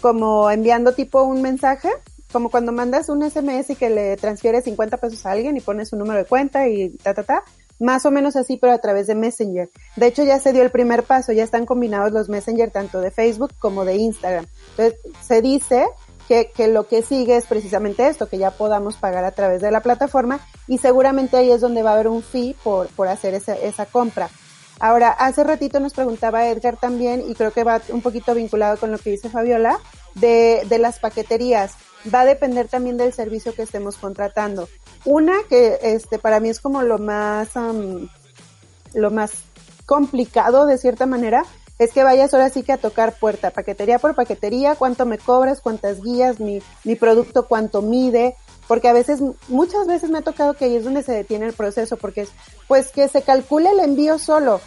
como 0.02 0.50
enviando 0.52 0.94
tipo 0.94 1.24
un 1.24 1.42
mensaje, 1.42 1.90
como 2.32 2.50
cuando 2.50 2.72
mandas 2.72 3.10
un 3.10 3.28
SMS 3.28 3.70
y 3.72 3.76
que 3.76 3.90
le 3.90 4.18
transfieres 4.18 4.66
50 4.66 4.98
pesos 4.98 5.26
a 5.26 5.32
alguien 5.32 5.56
y 5.58 5.62
pones 5.62 5.94
un 5.94 6.00
número 6.00 6.20
de 6.20 6.26
cuenta 6.26 6.68
y 6.68 6.90
ta, 6.98 7.14
ta, 7.14 7.24
ta, 7.24 7.44
más 7.80 8.06
o 8.06 8.12
menos 8.12 8.36
así, 8.36 8.58
pero 8.58 8.74
a 8.74 8.80
través 8.80 9.08
de 9.08 9.16
Messenger. 9.16 9.70
De 9.96 10.08
hecho, 10.08 10.24
ya 10.24 10.40
se 10.40 10.54
dio 10.54 10.64
el 10.64 10.72
primer 10.72 11.04
paso, 11.04 11.32
ya 11.32 11.44
están 11.44 11.66
combinados 11.66 12.12
los 12.12 12.30
Messenger 12.30 12.72
tanto 12.72 13.02
de 13.02 13.12
Facebook 13.12 13.54
como 13.60 13.86
de 13.86 13.96
Instagram. 13.96 14.46
Entonces, 14.72 15.00
se 15.22 15.42
dice 15.42 15.86
que, 16.28 16.52
que, 16.52 16.68
lo 16.68 16.88
que 16.88 17.02
sigue 17.02 17.38
es 17.38 17.46
precisamente 17.46 18.08
esto, 18.08 18.28
que 18.28 18.38
ya 18.38 18.52
podamos 18.52 18.98
pagar 18.98 19.24
a 19.24 19.32
través 19.32 19.62
de 19.62 19.72
la 19.72 19.82
plataforma 19.82 20.40
y 20.68 20.78
seguramente 20.80 21.38
ahí 21.38 21.52
es 21.52 21.62
donde 21.62 21.84
va 21.84 21.92
a 21.92 21.94
haber 21.94 22.10
un 22.10 22.22
fee 22.22 22.56
por, 22.64 22.88
por 22.90 23.08
hacer 23.08 23.34
esa, 23.34 23.56
esa 23.56 23.86
compra. 23.86 24.30
Ahora, 24.80 25.10
hace 25.10 25.44
ratito 25.44 25.80
nos 25.80 25.94
preguntaba 25.94 26.48
Edgar 26.48 26.78
también, 26.78 27.24
y 27.28 27.34
creo 27.34 27.52
que 27.52 27.64
va 27.64 27.82
un 27.90 28.02
poquito 28.02 28.36
vinculado 28.36 28.78
con 28.78 28.92
lo 28.92 29.00
que 29.00 29.10
dice 29.10 29.30
Fabiola, 29.30 29.80
de, 30.16 30.64
de 30.70 30.78
las 30.78 31.00
paqueterías. 31.00 31.74
Va 32.14 32.22
a 32.22 32.26
depender 32.26 32.68
también 32.68 32.98
del 32.98 33.14
servicio 33.14 33.54
que 33.54 33.64
estemos 33.64 33.98
contratando. 33.98 34.70
Una 35.06 35.36
que 35.50 35.80
este 35.82 36.20
para 36.20 36.40
mí 36.40 36.50
es 36.50 36.60
como 36.60 36.82
lo 36.84 36.98
más 36.98 37.50
lo 38.94 39.12
más 39.12 39.32
complicado 39.86 40.66
de 40.66 40.78
cierta 40.78 41.06
manera 41.06 41.44
es 41.80 41.92
que 41.94 42.04
vayas 42.04 42.34
ahora 42.34 42.50
sí 42.50 42.64
que 42.64 42.74
a 42.74 42.78
tocar 42.78 43.20
puerta, 43.20 43.52
paquetería 43.52 44.00
por 44.00 44.16
paquetería, 44.16 44.76
cuánto 44.76 45.06
me 45.06 45.18
cobras, 45.18 45.62
cuántas 45.62 46.02
guías, 46.02 46.40
mi, 46.40 46.60
mi 46.84 46.96
producto, 46.96 47.48
cuánto 47.48 47.82
mide, 47.84 48.36
porque 48.68 48.88
a 48.88 48.94
veces, 48.94 49.22
muchas 49.48 49.86
veces 49.88 50.10
me 50.10 50.20
ha 50.20 50.24
tocado 50.24 50.56
que 50.56 50.66
ahí 50.66 50.76
es 50.76 50.84
donde 50.84 51.04
se 51.04 51.14
detiene 51.14 51.46
el 51.46 51.54
proceso, 51.54 51.98
porque 51.98 52.22
es, 52.22 52.30
pues 52.68 52.92
que 52.92 53.08
se 53.08 53.22
calcule 53.22 53.70
el 53.70 53.80
envío 53.80 54.18
solo. 54.18 54.60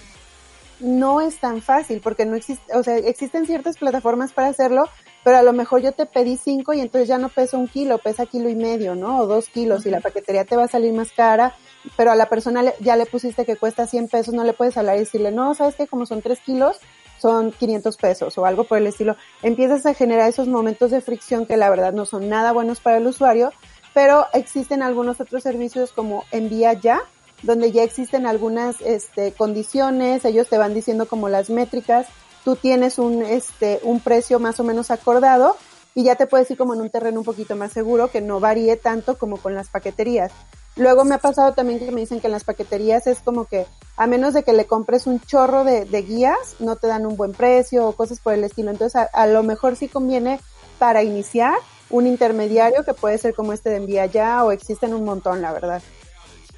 No 0.78 1.20
es 1.20 1.38
tan 1.40 1.60
fácil, 1.60 2.00
porque 2.00 2.25
no 2.25 2.37
existe, 2.37 2.75
o 2.75 2.82
sea, 2.82 2.96
existen 2.96 3.44
ciertas 3.44 3.76
plataformas 3.76 4.32
para 4.32 4.49
hacerlo, 4.49 4.84
pero 5.24 5.36
a 5.36 5.42
lo 5.42 5.52
mejor 5.52 5.82
yo 5.82 5.92
te 5.92 6.06
pedí 6.06 6.36
cinco 6.36 6.72
y 6.72 6.80
entonces 6.80 7.08
ya 7.08 7.18
no 7.18 7.28
pesa 7.28 7.56
un 7.56 7.68
kilo, 7.68 7.98
pesa 7.98 8.26
kilo 8.26 8.48
y 8.48 8.54
medio, 8.54 8.94
¿no? 8.94 9.18
O 9.18 9.26
dos 9.26 9.48
kilos, 9.48 9.86
y 9.86 9.90
la 9.90 10.00
paquetería 10.00 10.44
te 10.44 10.56
va 10.56 10.64
a 10.64 10.68
salir 10.68 10.92
más 10.92 11.12
cara, 11.12 11.54
pero 11.96 12.10
a 12.10 12.14
la 12.14 12.28
persona 12.28 12.62
ya 12.80 12.96
le 12.96 13.06
pusiste 13.06 13.44
que 13.44 13.56
cuesta 13.56 13.86
100 13.86 14.08
pesos, 14.08 14.34
no 14.34 14.44
le 14.44 14.52
puedes 14.52 14.76
hablar 14.76 14.96
y 14.96 15.00
decirle, 15.00 15.30
no, 15.30 15.54
sabes 15.54 15.74
que 15.74 15.86
como 15.86 16.06
son 16.06 16.22
tres 16.22 16.40
kilos, 16.40 16.78
son 17.18 17.52
500 17.52 17.96
pesos 17.98 18.38
o 18.38 18.46
algo 18.46 18.64
por 18.64 18.78
el 18.78 18.86
estilo. 18.86 19.16
Empiezas 19.42 19.84
a 19.84 19.94
generar 19.94 20.28
esos 20.28 20.48
momentos 20.48 20.90
de 20.90 21.02
fricción 21.02 21.44
que 21.44 21.58
la 21.58 21.68
verdad 21.68 21.92
no 21.92 22.06
son 22.06 22.28
nada 22.28 22.52
buenos 22.52 22.80
para 22.80 22.96
el 22.96 23.06
usuario, 23.06 23.52
pero 23.92 24.26
existen 24.32 24.82
algunos 24.82 25.20
otros 25.20 25.42
servicios 25.42 25.92
como 25.92 26.24
Envía 26.30 26.72
Ya, 26.72 27.02
donde 27.42 27.72
ya 27.72 27.82
existen 27.82 28.26
algunas 28.26 28.80
este, 28.80 29.32
condiciones, 29.32 30.24
ellos 30.24 30.48
te 30.48 30.58
van 30.58 30.74
diciendo 30.74 31.06
como 31.06 31.28
las 31.28 31.50
métricas, 31.50 32.06
tú 32.44 32.56
tienes 32.56 32.99
un, 32.99 33.23
este, 33.23 33.80
un 33.82 34.00
precio 34.00 34.38
más 34.38 34.61
o 34.61 34.64
menos 34.64 34.90
acordado 34.90 35.56
y 35.94 36.04
ya 36.04 36.14
te 36.14 36.26
puedes 36.26 36.50
ir 36.50 36.56
como 36.56 36.75
en 36.75 36.80
un 36.80 36.90
terreno 36.90 37.20
un 37.20 37.25
poquito 37.25 37.56
más 37.56 37.73
seguro 37.73 38.11
que 38.11 38.20
no 38.20 38.40
varíe 38.40 38.76
tanto 38.76 39.18
como 39.18 39.37
con 39.38 39.54
las 39.54 39.68
paqueterías. 39.68 40.32
Luego 40.76 41.04
me 41.04 41.16
ha 41.16 41.18
pasado 41.18 41.52
también 41.52 41.80
que 41.80 41.90
me 41.90 42.00
dicen 42.00 42.20
que 42.20 42.28
en 42.28 42.32
las 42.32 42.44
paqueterías 42.44 43.06
es 43.06 43.18
como 43.20 43.44
que 43.44 43.66
a 43.97 44.06
menos 44.06 44.35
de 44.35 44.44
que 44.44 44.52
le 44.52 44.66
compres 44.66 45.06
un 45.06 45.20
chorro 45.20 45.64
de, 45.64 45.85
guías, 46.02 46.56
no 46.59 46.76
te 46.76 46.87
dan 46.87 47.06
un 47.06 47.16
buen 47.16 47.32
precio 47.32 47.87
o 47.87 47.92
cosas 47.92 48.20
por 48.20 48.35
el 48.35 48.44
estilo. 48.44 48.70
Entonces 48.70 49.09
a, 49.12 49.26
lo 49.26 49.42
mejor 49.42 49.76
sí 49.76 49.88
conviene 49.88 50.40
para 50.78 51.02
iniciar 51.02 51.54
un 51.90 52.06
intermediario 52.06 52.85
que 52.85 52.94
puede 52.94 53.18
ser 53.18 53.35
como 53.35 53.52
este 53.52 53.68
de 53.68 53.76
envía 53.76 54.06
ya 54.06 54.44
o 54.44 54.52
existen 54.52 54.94
un 54.94 55.04
montón, 55.04 55.42
la 55.42 55.52
verdad. 55.52 55.82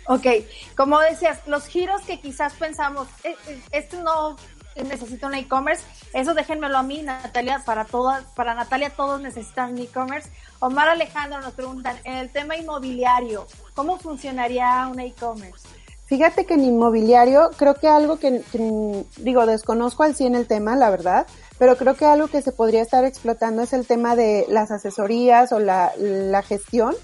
Ok, 0.08 0.26
como 0.76 0.98
decías, 1.00 1.38
los 1.46 1.66
giros 1.66 2.02
que 2.02 2.20
quizás 2.20 2.52
pensamos, 2.54 3.08
eh, 3.22 3.36
eh, 3.48 3.60
esto 3.70 4.02
no 4.02 4.36
necesito 4.76 5.26
un 5.26 5.34
e-commerce. 5.34 5.82
Eso 6.12 6.34
déjenmelo 6.34 6.78
a 6.78 6.82
mí, 6.82 7.02
Natalia, 7.02 7.62
para 7.64 7.84
todas, 7.84 8.24
para 8.34 8.54
Natalia 8.54 8.90
todos 8.90 9.20
necesitan 9.20 9.72
un 9.72 9.78
e-commerce. 9.78 10.30
Omar 10.60 10.88
Alejandro 10.88 11.40
nos 11.40 11.54
preguntan, 11.54 11.96
en 12.04 12.14
el 12.14 12.30
tema 12.30 12.56
inmobiliario, 12.56 13.46
¿cómo 13.74 13.98
funcionaría 13.98 14.88
un 14.90 15.00
e-commerce? 15.00 15.68
Fíjate 16.06 16.44
que 16.44 16.54
en 16.54 16.64
inmobiliario 16.64 17.50
creo 17.56 17.74
que 17.74 17.88
algo 17.88 18.18
que, 18.18 18.42
digo, 19.16 19.46
desconozco 19.46 20.02
al 20.02 20.14
100 20.14 20.34
el 20.34 20.46
tema, 20.46 20.76
la 20.76 20.90
verdad, 20.90 21.26
pero 21.58 21.76
creo 21.76 21.94
que 21.94 22.04
algo 22.04 22.28
que 22.28 22.42
se 22.42 22.52
podría 22.52 22.82
estar 22.82 23.04
explotando 23.04 23.62
es 23.62 23.72
el 23.72 23.86
tema 23.86 24.14
de 24.14 24.44
las 24.48 24.70
asesorías 24.70 25.52
o 25.52 25.58
la, 25.58 25.92
la 25.96 26.42
gestión 26.42 26.94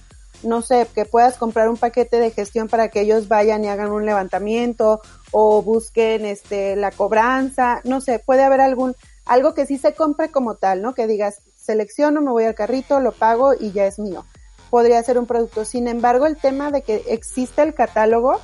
no 0.42 0.62
sé, 0.62 0.86
que 0.94 1.04
puedas 1.04 1.36
comprar 1.36 1.68
un 1.68 1.76
paquete 1.76 2.18
de 2.18 2.30
gestión 2.30 2.68
para 2.68 2.88
que 2.88 3.00
ellos 3.00 3.28
vayan 3.28 3.64
y 3.64 3.68
hagan 3.68 3.90
un 3.90 4.06
levantamiento 4.06 5.00
o 5.30 5.62
busquen 5.62 6.24
este 6.24 6.76
la 6.76 6.90
cobranza, 6.90 7.80
no 7.84 8.00
sé, 8.00 8.18
puede 8.18 8.42
haber 8.42 8.60
algún 8.60 8.94
algo 9.26 9.54
que 9.54 9.66
sí 9.66 9.78
se 9.78 9.94
compre 9.94 10.30
como 10.30 10.54
tal, 10.54 10.80
¿no? 10.82 10.94
Que 10.94 11.06
digas, 11.06 11.42
selecciono, 11.54 12.22
me 12.22 12.30
voy 12.30 12.44
al 12.44 12.54
carrito, 12.54 12.98
lo 13.00 13.12
pago 13.12 13.52
y 13.58 13.72
ya 13.72 13.86
es 13.86 13.98
mío. 13.98 14.24
Podría 14.70 15.02
ser 15.02 15.18
un 15.18 15.26
producto. 15.26 15.64
Sin 15.64 15.86
embargo, 15.86 16.26
el 16.26 16.36
tema 16.36 16.70
de 16.70 16.82
que 16.82 17.04
existe 17.08 17.62
el 17.62 17.74
catálogo, 17.74 18.40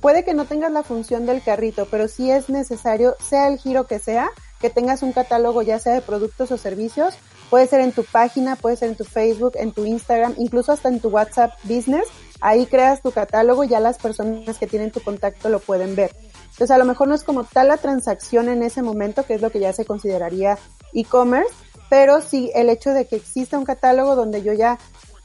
puede 0.00 0.24
que 0.24 0.34
no 0.34 0.44
tengas 0.44 0.70
la 0.70 0.84
función 0.84 1.26
del 1.26 1.42
carrito, 1.42 1.88
pero 1.90 2.06
sí 2.06 2.30
es 2.30 2.48
necesario, 2.48 3.16
sea 3.20 3.48
el 3.48 3.58
giro 3.58 3.86
que 3.86 3.98
sea, 3.98 4.30
que 4.60 4.70
tengas 4.70 5.02
un 5.02 5.12
catálogo 5.12 5.62
ya 5.62 5.78
sea 5.78 5.94
de 5.94 6.02
productos 6.02 6.50
o 6.52 6.58
servicios 6.58 7.14
Puede 7.50 7.66
ser 7.66 7.80
en 7.80 7.92
tu 7.92 8.04
página, 8.04 8.56
puede 8.56 8.76
ser 8.76 8.90
en 8.90 8.96
tu 8.96 9.04
Facebook, 9.04 9.52
en 9.54 9.72
tu 9.72 9.86
Instagram, 9.86 10.34
incluso 10.36 10.72
hasta 10.72 10.88
en 10.88 11.00
tu 11.00 11.08
WhatsApp 11.08 11.52
Business. 11.64 12.06
Ahí 12.40 12.66
creas 12.66 13.02
tu 13.02 13.10
catálogo 13.10 13.64
y 13.64 13.68
ya 13.68 13.80
las 13.80 13.98
personas 13.98 14.58
que 14.58 14.66
tienen 14.66 14.90
tu 14.90 15.00
contacto 15.00 15.48
lo 15.48 15.58
pueden 15.58 15.96
ver. 15.96 16.14
Entonces 16.50 16.70
a 16.70 16.78
lo 16.78 16.84
mejor 16.84 17.08
no 17.08 17.14
es 17.14 17.24
como 17.24 17.44
tal 17.44 17.68
la 17.68 17.78
transacción 17.78 18.48
en 18.48 18.62
ese 18.62 18.82
momento, 18.82 19.24
que 19.24 19.34
es 19.34 19.40
lo 19.40 19.50
que 19.50 19.60
ya 19.60 19.72
se 19.72 19.84
consideraría 19.84 20.58
e-commerce, 20.92 21.52
pero 21.88 22.20
sí 22.20 22.50
el 22.54 22.68
hecho 22.68 22.90
de 22.90 23.06
que 23.06 23.16
exista 23.16 23.58
un 23.58 23.64
catálogo 23.64 24.14
donde 24.14 24.42
yo 24.42 24.52
ya, 24.52 24.78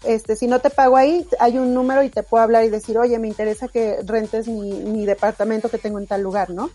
este, 0.03 0.36
si 0.36 0.48
no 0.48 0.60
te 0.60 0.70
pago 0.70 0.96
ahí, 0.96 1.27
hay 1.39 1.58
un 1.58 1.74
número 1.74 2.03
y 2.03 2.10
te 2.10 2.24
puedo 2.24 2.44
hablar 2.44 2.63
y 2.63 2.70
decir, 2.70 2.98
oye, 2.98 3.20
me 3.20 3.27
interesa 3.27 3.68
que 3.68 3.98
rentes 4.06 4.48
mi, 4.48 4.72
mi 4.72 5.06
departamento 5.06 5.70
que 5.70 5.77
tengo 5.77 6.00
en 6.00 6.08
tal 6.08 6.22
lugar, 6.22 6.51
¿no? 6.51 6.70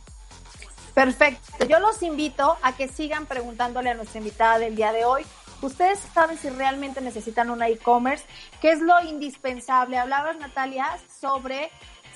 Perfecto. 0.98 1.64
Yo 1.66 1.78
los 1.78 2.02
invito 2.02 2.56
a 2.60 2.76
que 2.76 2.88
sigan 2.88 3.26
preguntándole 3.26 3.90
a 3.90 3.94
nuestra 3.94 4.18
invitada 4.18 4.58
del 4.58 4.74
día 4.74 4.92
de 4.92 5.04
hoy. 5.04 5.24
Ustedes 5.60 5.98
saben 6.14 6.38
si 6.38 6.50
realmente 6.50 7.00
necesitan 7.00 7.50
un 7.50 7.62
e-commerce, 7.62 8.24
qué 8.60 8.70
es 8.70 8.80
lo 8.80 9.00
indispensable. 9.02 9.98
Hablabas, 9.98 10.38
Natalia, 10.38 10.98
sobre 11.20 11.70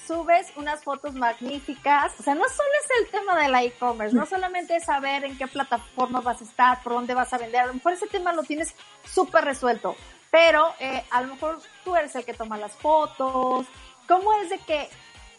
subes 0.06 0.52
unas 0.56 0.82
fotos 0.84 1.14
magníficas. 1.14 2.12
O 2.18 2.22
sea, 2.22 2.34
no 2.34 2.44
solo 2.48 2.68
es 2.84 3.00
el 3.00 3.10
tema 3.10 3.36
del 3.36 3.54
e-commerce, 3.54 4.14
no 4.14 4.26
solamente 4.26 4.76
es 4.76 4.84
saber 4.84 5.24
en 5.24 5.36
qué 5.36 5.46
plataforma 5.46 6.20
vas 6.20 6.40
a 6.40 6.44
estar, 6.44 6.82
por 6.82 6.92
dónde 6.92 7.14
vas 7.14 7.32
a 7.32 7.38
vender. 7.38 7.62
A 7.62 7.66
lo 7.66 7.74
mejor 7.74 7.92
ese 7.92 8.06
tema 8.06 8.32
lo 8.32 8.42
tienes 8.42 8.74
súper 9.04 9.44
resuelto, 9.44 9.96
pero 10.30 10.74
eh, 10.78 11.04
a 11.10 11.22
lo 11.22 11.34
mejor 11.34 11.60
tú 11.84 11.96
eres 11.96 12.14
el 12.14 12.24
que 12.24 12.34
toma 12.34 12.58
las 12.58 12.72
fotos. 12.72 13.66
¿Cómo 14.06 14.32
es 14.34 14.50
de 14.50 14.58
que 14.58 14.88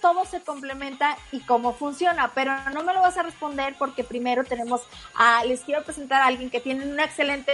todo 0.04 0.26
se 0.26 0.42
complementa 0.42 1.18
y 1.32 1.40
cómo 1.40 1.74
funciona, 1.74 2.34
pero 2.36 2.54
no 2.74 2.84
me 2.84 2.94
lo 2.94 3.00
vas 3.00 3.18
a 3.18 3.24
responder 3.24 3.74
porque 3.80 4.04
primero 4.04 4.44
tenemos 4.44 4.82
a, 5.16 5.46
les 5.46 5.62
quiero 5.62 5.82
presentar 5.86 6.22
a 6.22 6.26
alguien 6.26 6.50
que 6.50 6.60
tiene 6.60 6.86
un 6.86 7.00
excelente 7.00 7.54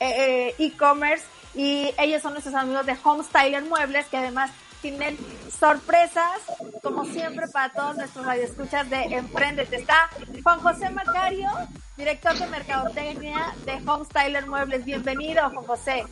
eh, 0.00 0.48
eh, 0.48 0.54
e-commerce 0.58 1.24
y 1.54 1.94
ellos 1.98 2.22
son 2.22 2.32
nuestros 2.32 2.54
amigos 2.54 2.84
de 2.86 2.96
Home 3.04 3.24
Styler 3.24 3.62
Muebles 3.62 4.06
que 4.06 4.16
además 4.16 4.50
tienen 4.84 5.16
sorpresas, 5.58 6.42
como 6.82 7.06
siempre, 7.06 7.48
para 7.48 7.72
todos 7.72 7.96
nuestros 7.96 8.26
radioescuchas 8.26 8.90
de 8.90 9.04
Emprendete. 9.04 9.76
Está 9.76 10.10
Juan 10.42 10.60
José 10.60 10.90
Macario, 10.90 11.48
director 11.96 12.34
de 12.34 12.46
Mercadotecnia 12.48 13.54
de 13.64 13.72
Home 13.88 14.04
Styler 14.04 14.46
Muebles. 14.46 14.84
Bienvenido, 14.84 15.48
Juan 15.48 15.64
José. 15.64 16.04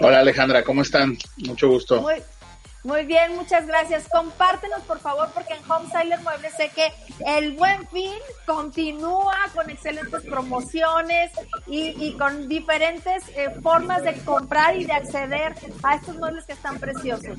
Hola, 0.00 0.20
Alejandra, 0.20 0.62
¿cómo 0.62 0.82
están? 0.82 1.18
Mucho 1.38 1.68
gusto. 1.68 2.00
Muy, 2.00 2.22
muy 2.84 3.04
bien, 3.04 3.36
muchas 3.36 3.66
gracias. 3.66 4.08
Compártenos, 4.10 4.82
por 4.82 4.98
favor, 4.98 5.28
porque 5.32 5.54
en 5.54 5.70
Home 5.70 5.88
Styler 5.88 6.18
Muebles 6.20 6.52
sé 6.56 6.70
que 6.74 6.92
el 7.24 7.52
Buen 7.52 7.86
Fin 7.88 8.12
continúa 8.44 9.36
con 9.54 9.70
excelentes 9.70 10.22
promociones 10.22 11.30
y, 11.68 12.12
con 12.14 12.48
diferentes 12.48 13.22
eh, 13.36 13.50
formas 13.62 14.02
de 14.02 14.14
comprar 14.24 14.76
y 14.76 14.84
de 14.84 14.92
acceder 14.92 15.54
a 15.82 15.94
estos 15.94 16.16
muebles 16.16 16.44
que 16.44 16.54
están 16.54 16.78
preciosos. 16.80 17.38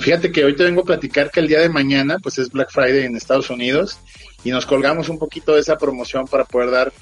Fíjate 0.00 0.30
que 0.30 0.44
hoy 0.44 0.54
te 0.54 0.64
vengo 0.64 0.82
a 0.82 0.84
platicar 0.84 1.30
que 1.30 1.40
el 1.40 1.48
día 1.48 1.60
de 1.60 1.70
mañana, 1.70 2.18
pues 2.18 2.38
es 2.38 2.50
Black 2.50 2.70
Friday 2.70 3.04
en 3.06 3.16
Estados 3.16 3.48
Unidos 3.48 3.98
y 4.44 4.50
nos 4.50 4.66
colgamos 4.66 5.08
un 5.08 5.18
poquito 5.18 5.54
de 5.54 5.60
esa 5.60 5.78
promoción 5.78 6.26
para 6.26 6.44
poder 6.44 6.70
dar 6.70 6.92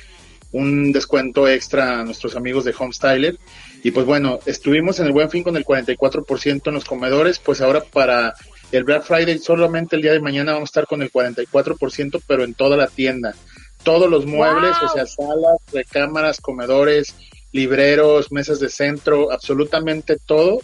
un 0.52 0.92
descuento 0.92 1.48
extra 1.48 2.00
a 2.00 2.04
nuestros 2.04 2.36
amigos 2.36 2.64
de 2.64 2.74
Home 2.78 2.92
Styler 2.92 3.38
y 3.82 3.90
pues 3.90 4.06
bueno, 4.06 4.38
estuvimos 4.46 4.98
en 5.00 5.06
el 5.06 5.12
buen 5.12 5.30
fin 5.30 5.42
con 5.42 5.56
el 5.56 5.64
44% 5.64 6.62
en 6.66 6.74
los 6.74 6.84
comedores, 6.84 7.38
pues 7.38 7.60
ahora 7.60 7.80
para 7.80 8.34
el 8.72 8.84
Black 8.84 9.04
Friday 9.04 9.38
solamente 9.38 9.96
el 9.96 10.02
día 10.02 10.12
de 10.12 10.20
mañana 10.20 10.52
vamos 10.52 10.68
a 10.68 10.72
estar 10.72 10.86
con 10.86 11.02
el 11.02 11.12
44%, 11.12 12.22
pero 12.26 12.44
en 12.44 12.54
toda 12.54 12.76
la 12.76 12.88
tienda. 12.88 13.34
Todos 13.82 14.10
los 14.10 14.26
muebles, 14.26 14.76
o 14.82 14.88
sea, 14.88 15.06
salas, 15.06 15.58
recámaras, 15.72 16.40
comedores, 16.40 17.14
libreros, 17.52 18.32
mesas 18.32 18.58
de 18.60 18.68
centro, 18.68 19.30
absolutamente 19.30 20.16
todo 20.16 20.60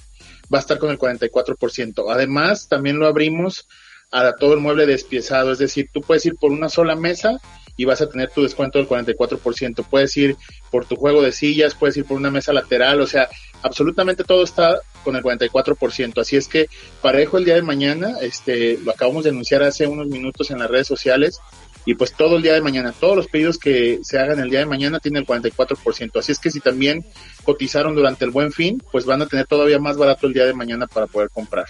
va 0.52 0.58
a 0.58 0.60
estar 0.60 0.78
con 0.78 0.90
el 0.90 0.98
44%. 0.98 2.12
Además, 2.12 2.68
también 2.68 2.98
lo 2.98 3.06
abrimos 3.06 3.66
a 4.10 4.34
todo 4.34 4.54
el 4.54 4.60
mueble 4.60 4.86
despiezado, 4.86 5.52
es 5.52 5.58
decir, 5.58 5.88
tú 5.92 6.00
puedes 6.00 6.26
ir 6.26 6.34
por 6.36 6.52
una 6.52 6.68
sola 6.68 6.94
mesa 6.94 7.40
y 7.76 7.84
vas 7.84 8.00
a 8.00 8.08
tener 8.08 8.30
tu 8.30 8.42
descuento 8.42 8.78
del 8.78 8.88
44%. 8.88 9.84
Puedes 9.88 10.16
ir 10.16 10.36
por 10.70 10.86
tu 10.86 10.96
juego 10.96 11.22
de 11.22 11.32
sillas, 11.32 11.74
puedes 11.74 11.96
ir 11.96 12.04
por 12.04 12.16
una 12.16 12.30
mesa 12.30 12.52
lateral, 12.52 13.00
o 13.00 13.06
sea, 13.06 13.28
absolutamente 13.62 14.24
todo 14.24 14.44
está 14.44 14.80
con 15.02 15.16
el 15.16 15.22
44%. 15.22 16.20
Así 16.20 16.36
es 16.36 16.48
que 16.48 16.68
parejo 17.02 17.38
el 17.38 17.44
día 17.44 17.54
de 17.54 17.62
mañana, 17.62 18.18
este, 18.20 18.78
lo 18.78 18.92
acabamos 18.92 19.24
de 19.24 19.30
anunciar 19.30 19.62
hace 19.62 19.86
unos 19.86 20.06
minutos 20.06 20.50
en 20.50 20.58
las 20.58 20.70
redes 20.70 20.86
sociales, 20.86 21.40
y 21.86 21.94
pues 21.94 22.14
todo 22.14 22.36
el 22.36 22.42
día 22.42 22.54
de 22.54 22.62
mañana, 22.62 22.94
todos 22.98 23.16
los 23.16 23.26
pedidos 23.26 23.58
que 23.58 24.00
se 24.02 24.18
hagan 24.18 24.40
el 24.40 24.48
día 24.48 24.60
de 24.60 24.66
mañana 24.66 25.00
tienen 25.00 25.22
el 25.22 25.26
44%. 25.26 26.18
Así 26.18 26.32
es 26.32 26.38
que 26.38 26.50
si 26.50 26.60
también 26.60 27.04
cotizaron 27.44 27.94
durante 27.94 28.24
el 28.24 28.30
buen 28.30 28.52
fin, 28.52 28.82
pues 28.90 29.04
van 29.04 29.20
a 29.20 29.26
tener 29.26 29.46
todavía 29.46 29.78
más 29.78 29.96
barato 29.96 30.26
el 30.26 30.32
día 30.32 30.46
de 30.46 30.54
mañana 30.54 30.86
para 30.86 31.06
poder 31.06 31.28
comprar. 31.30 31.66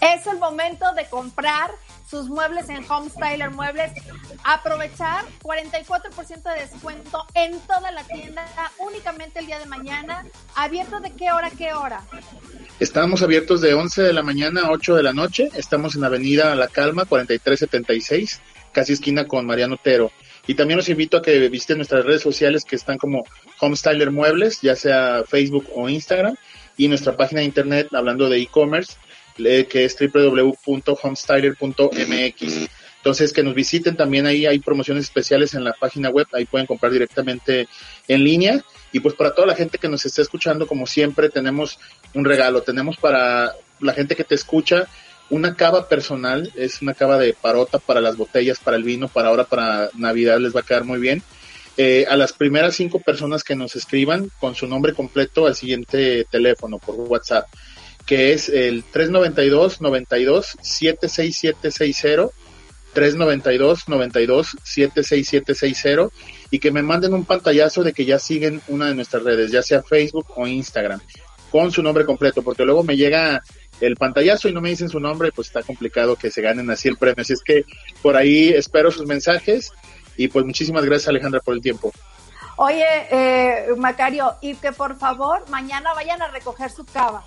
Es 0.00 0.26
el 0.26 0.38
momento 0.38 0.84
de 0.94 1.08
comprar 1.08 1.70
sus 2.08 2.28
muebles 2.28 2.68
en 2.68 2.84
Home 2.90 3.10
Styler 3.10 3.50
Muebles. 3.50 3.92
Aprovechar 4.44 5.24
44% 5.42 6.54
de 6.54 6.60
descuento 6.60 7.26
en 7.34 7.58
toda 7.60 7.90
la 7.90 8.04
tienda, 8.04 8.46
únicamente 8.78 9.40
el 9.40 9.46
día 9.46 9.58
de 9.58 9.66
mañana. 9.66 10.24
¿Abierto 10.54 11.00
de 11.00 11.10
qué 11.12 11.32
hora 11.32 11.50
qué 11.50 11.72
hora? 11.72 12.02
Estamos 12.78 13.22
abiertos 13.22 13.60
de 13.60 13.74
11 13.74 14.02
de 14.02 14.12
la 14.12 14.22
mañana 14.22 14.62
a 14.62 14.70
8 14.70 14.94
de 14.94 15.02
la 15.02 15.12
noche. 15.12 15.50
Estamos 15.54 15.96
en 15.96 16.04
Avenida 16.04 16.54
La 16.54 16.68
Calma, 16.68 17.04
4376 17.04 18.40
casi 18.76 18.92
esquina 18.92 19.26
con 19.26 19.46
Mariano 19.46 19.76
Otero. 19.76 20.12
Y 20.46 20.54
también 20.54 20.76
los 20.76 20.90
invito 20.90 21.16
a 21.16 21.22
que 21.22 21.48
visiten 21.48 21.78
nuestras 21.78 22.04
redes 22.04 22.20
sociales 22.20 22.62
que 22.62 22.76
están 22.76 22.98
como 22.98 23.24
Homestyler 23.58 24.10
Muebles, 24.10 24.60
ya 24.60 24.76
sea 24.76 25.24
Facebook 25.26 25.66
o 25.74 25.88
Instagram, 25.88 26.36
y 26.76 26.86
nuestra 26.86 27.16
página 27.16 27.40
de 27.40 27.46
internet 27.46 27.88
hablando 27.94 28.28
de 28.28 28.38
e-commerce, 28.38 28.92
que 29.36 29.84
es 29.84 29.96
www.homestyler.mx. 29.98 32.68
Entonces, 32.96 33.32
que 33.32 33.44
nos 33.44 33.54
visiten 33.54 33.96
también 33.96 34.26
ahí, 34.26 34.46
hay 34.46 34.58
promociones 34.58 35.04
especiales 35.04 35.54
en 35.54 35.62
la 35.62 35.72
página 35.72 36.10
web, 36.10 36.26
ahí 36.32 36.44
pueden 36.44 36.66
comprar 36.66 36.90
directamente 36.90 37.68
en 38.08 38.24
línea. 38.24 38.64
Y 38.90 38.98
pues 39.00 39.14
para 39.14 39.32
toda 39.32 39.46
la 39.46 39.54
gente 39.54 39.78
que 39.78 39.88
nos 39.88 40.04
está 40.04 40.22
escuchando, 40.22 40.66
como 40.66 40.86
siempre, 40.86 41.28
tenemos 41.28 41.78
un 42.14 42.24
regalo, 42.24 42.62
tenemos 42.62 42.96
para 42.96 43.54
la 43.78 43.92
gente 43.92 44.16
que 44.16 44.24
te 44.24 44.34
escucha, 44.34 44.88
una 45.30 45.54
cava 45.54 45.88
personal, 45.88 46.52
es 46.56 46.82
una 46.82 46.94
cava 46.94 47.18
de 47.18 47.34
parota 47.34 47.78
para 47.78 48.00
las 48.00 48.16
botellas, 48.16 48.58
para 48.58 48.76
el 48.76 48.84
vino, 48.84 49.08
para 49.08 49.28
ahora, 49.28 49.44
para 49.44 49.90
Navidad 49.94 50.38
les 50.38 50.54
va 50.54 50.60
a 50.60 50.64
quedar 50.64 50.84
muy 50.84 50.98
bien. 50.98 51.22
Eh, 51.76 52.06
a 52.08 52.16
las 52.16 52.32
primeras 52.32 52.74
cinco 52.74 53.00
personas 53.00 53.44
que 53.44 53.54
nos 53.54 53.76
escriban 53.76 54.30
con 54.40 54.54
su 54.54 54.66
nombre 54.66 54.94
completo 54.94 55.46
al 55.46 55.54
siguiente 55.54 56.24
teléfono 56.30 56.78
por 56.78 56.94
WhatsApp, 56.94 57.46
que 58.06 58.32
es 58.32 58.48
el 58.48 58.84
392 58.84 59.80
92 59.80 60.56
76760 60.62 62.28
392 62.94 63.88
92 63.88 64.56
76760 64.62 66.08
y 66.50 66.58
que 66.58 66.70
me 66.70 66.82
manden 66.82 67.12
un 67.12 67.24
pantallazo 67.24 67.82
de 67.82 67.92
que 67.92 68.06
ya 68.06 68.18
siguen 68.18 68.62
una 68.68 68.86
de 68.86 68.94
nuestras 68.94 69.22
redes, 69.22 69.50
ya 69.50 69.62
sea 69.62 69.82
Facebook 69.82 70.26
o 70.36 70.46
Instagram, 70.46 71.00
con 71.50 71.70
su 71.72 71.82
nombre 71.82 72.06
completo, 72.06 72.42
porque 72.42 72.64
luego 72.64 72.84
me 72.84 72.96
llega 72.96 73.42
el 73.80 73.96
pantallazo 73.96 74.48
y 74.48 74.54
no 74.54 74.60
me 74.60 74.70
dicen 74.70 74.88
su 74.88 75.00
nombre, 75.00 75.32
pues 75.32 75.48
está 75.48 75.62
complicado 75.62 76.16
que 76.16 76.30
se 76.30 76.40
ganen 76.40 76.70
así 76.70 76.88
el 76.88 76.96
premio. 76.96 77.20
Así 77.20 77.34
es 77.34 77.42
que 77.42 77.64
por 78.00 78.16
ahí 78.16 78.48
espero 78.48 78.90
sus 78.90 79.06
mensajes 79.06 79.72
y 80.16 80.28
pues 80.28 80.46
muchísimas 80.46 80.84
gracias 80.84 81.08
Alejandra 81.08 81.40
por 81.40 81.54
el 81.54 81.60
tiempo. 81.60 81.92
Oye, 82.56 82.86
eh, 83.10 83.66
Macario, 83.76 84.34
y 84.40 84.54
que 84.56 84.72
por 84.72 84.96
favor 84.96 85.48
mañana 85.50 85.92
vayan 85.94 86.22
a 86.22 86.28
recoger 86.28 86.70
su 86.70 86.84
cava. 86.84 87.22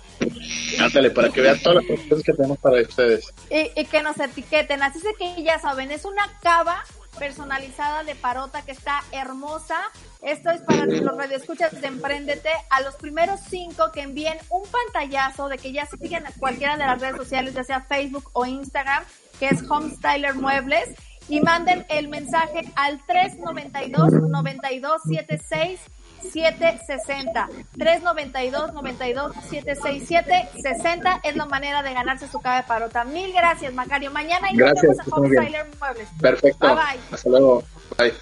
Ándale, 0.80 1.10
para 1.10 1.28
que 1.28 1.40
vean 1.40 1.60
todas 1.60 1.84
las 1.84 2.00
cosas 2.08 2.24
que 2.24 2.32
tenemos 2.32 2.58
para 2.58 2.82
ustedes. 2.82 3.32
Y, 3.48 3.80
y 3.80 3.84
que 3.84 4.02
nos 4.02 4.18
etiqueten. 4.18 4.82
Así 4.82 4.98
es 4.98 5.16
que 5.16 5.42
ya 5.42 5.58
saben, 5.58 5.90
es 5.90 6.04
una 6.04 6.26
cava 6.42 6.84
personalizada 7.18 8.02
de 8.04 8.14
parota 8.14 8.62
que 8.62 8.72
está 8.72 9.02
hermosa. 9.12 9.78
Esto 10.22 10.50
es 10.50 10.60
para 10.62 10.86
los 10.86 11.16
radioescuchas 11.16 11.80
de 11.80 11.86
Emprendete. 11.86 12.50
A 12.70 12.80
los 12.80 12.96
primeros 12.96 13.40
cinco 13.48 13.90
que 13.92 14.00
envíen 14.00 14.38
un 14.48 14.62
pantallazo 14.68 15.48
de 15.48 15.58
que 15.58 15.72
ya 15.72 15.86
siguen 15.86 16.26
a 16.26 16.32
cualquiera 16.38 16.76
de 16.76 16.86
las 16.86 17.00
redes 17.00 17.16
sociales, 17.16 17.54
ya 17.54 17.64
sea 17.64 17.82
Facebook 17.82 18.30
o 18.32 18.46
Instagram, 18.46 19.04
que 19.38 19.48
es 19.48 19.62
Homestyler 19.68 20.34
Muebles, 20.34 20.90
y 21.28 21.40
manden 21.40 21.86
el 21.88 22.08
mensaje 22.08 22.70
al 22.74 23.04
392 23.06 24.12
9276 24.28 25.80
760 26.22 27.48
392 27.78 28.72
92 28.74 29.32
767 29.48 30.48
60 30.62 31.20
es 31.24 31.36
la 31.36 31.46
manera 31.46 31.82
de 31.82 31.94
ganarse 31.94 32.28
su 32.28 32.40
cava 32.40 32.56
de 32.56 32.62
parota. 32.64 33.04
Mil 33.04 33.32
gracias, 33.32 33.72
Macario. 33.72 34.10
Mañana 34.10 34.52
y 34.52 34.56
nos 34.56 34.80
vemos 34.80 34.98
a 35.00 35.04
Home 35.16 35.28
Styler 35.28 35.66
Muebles. 35.78 36.08
Perfecto. 36.20 36.66
Bye 36.66 36.74
bye. 36.74 37.00
Hasta 37.12 37.28
luego. 37.30 37.62
Bye. 37.96 38.14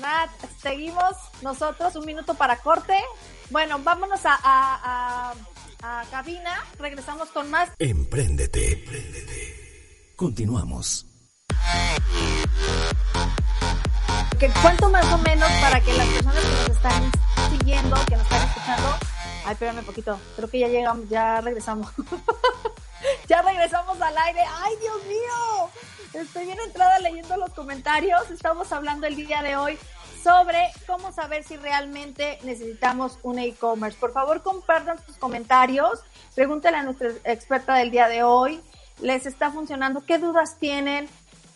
Nat, 0.00 0.30
seguimos 0.60 1.14
nosotros 1.42 1.94
un 1.96 2.04
minuto 2.04 2.34
para 2.34 2.56
corte. 2.56 2.96
Bueno, 3.50 3.78
vámonos 3.78 4.24
a, 4.26 4.34
a, 4.42 5.32
a, 5.82 6.00
a 6.00 6.04
cabina. 6.10 6.64
Regresamos 6.78 7.28
con 7.30 7.50
más. 7.50 7.70
Emprendete, 7.78 8.72
emprendete. 8.72 9.53
Continuamos 10.16 11.06
que 14.38 14.50
cuento 14.60 14.90
más 14.90 15.04
o 15.12 15.18
menos 15.18 15.48
para 15.60 15.80
que 15.80 15.92
las 15.92 16.06
personas 16.08 16.42
que 16.42 16.50
nos 16.50 16.68
están 16.68 17.12
siguiendo, 17.50 17.96
que 18.06 18.16
nos 18.16 18.24
están 18.24 18.48
escuchando, 18.48 18.88
ay, 19.44 19.52
espérame 19.52 19.78
un 19.78 19.84
poquito, 19.84 20.20
creo 20.36 20.50
que 20.50 20.58
ya 20.58 20.68
llegamos, 20.68 21.08
ya 21.08 21.40
regresamos. 21.40 21.90
ya 23.28 23.42
regresamos 23.42 24.00
al 24.00 24.16
aire. 24.18 24.40
¡Ay, 24.62 24.74
Dios 24.80 25.04
mío! 25.06 25.70
Estoy 26.22 26.46
bien 26.46 26.58
entrada 26.66 26.98
leyendo 26.98 27.36
los 27.36 27.50
comentarios. 27.50 28.30
Estamos 28.30 28.70
hablando 28.72 29.06
el 29.06 29.16
día 29.16 29.42
de 29.42 29.56
hoy 29.56 29.78
sobre 30.22 30.70
cómo 30.86 31.12
saber 31.12 31.44
si 31.44 31.56
realmente 31.56 32.38
necesitamos 32.42 33.18
un 33.22 33.38
e-commerce. 33.38 33.98
Por 33.98 34.12
favor, 34.12 34.42
compartan 34.42 34.98
sus 35.04 35.16
comentarios. 35.16 36.00
Pregúntenle 36.34 36.78
a 36.78 36.82
nuestra 36.82 37.08
experta 37.24 37.74
del 37.74 37.90
día 37.90 38.08
de 38.08 38.22
hoy. 38.22 38.60
¿Les 39.00 39.26
está 39.26 39.50
funcionando? 39.50 40.04
¿Qué 40.04 40.18
dudas 40.18 40.58
tienen? 40.58 41.04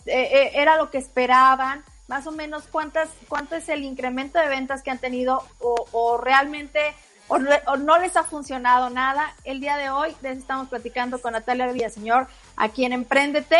Eh, 0.06 0.28
eh, 0.32 0.50
¿Era 0.54 0.76
lo 0.76 0.90
que 0.90 0.98
esperaban? 0.98 1.84
más 2.08 2.26
o 2.26 2.32
menos 2.32 2.64
cuántas, 2.72 3.10
cuánto 3.28 3.54
es 3.54 3.68
el 3.68 3.84
incremento 3.84 4.38
de 4.40 4.48
ventas 4.48 4.82
que 4.82 4.90
han 4.90 4.98
tenido 4.98 5.44
o, 5.60 6.18
realmente 6.18 6.80
o, 7.28 7.38
no 7.38 7.98
les 7.98 8.16
ha 8.16 8.24
funcionado 8.24 8.90
nada. 8.90 9.34
El 9.44 9.60
día 9.60 9.76
de 9.76 9.90
hoy 9.90 10.16
les 10.22 10.38
estamos 10.38 10.68
platicando 10.68 11.20
con 11.20 11.32
Natalia 11.32 11.70
Villaseñor 11.70 12.26
aquí 12.56 12.86
en 12.86 12.94
Emprendete 12.94 13.58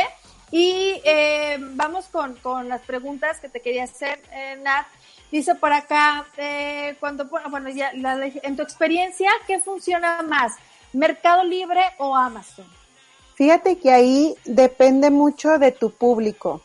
y 0.50 1.00
eh, 1.04 1.58
vamos 1.60 2.06
con, 2.06 2.36
con, 2.36 2.70
las 2.70 2.80
preguntas 2.80 3.38
que 3.38 3.50
te 3.50 3.60
quería 3.60 3.84
hacer, 3.84 4.22
eh, 4.32 4.58
Nat. 4.62 4.86
Dice 5.30 5.54
por 5.54 5.74
acá, 5.74 6.26
eh, 6.38 6.96
cuando, 7.00 7.26
bueno, 7.26 7.68
ya, 7.68 7.90
en 7.92 8.56
tu 8.56 8.62
experiencia, 8.62 9.30
¿qué 9.46 9.60
funciona 9.60 10.22
más? 10.22 10.54
¿Mercado 10.94 11.44
Libre 11.44 11.82
o 11.98 12.16
Amazon? 12.16 12.64
Fíjate 13.38 13.78
que 13.78 13.92
ahí 13.92 14.34
depende 14.46 15.10
mucho 15.10 15.60
de 15.60 15.70
tu 15.70 15.92
público. 15.92 16.60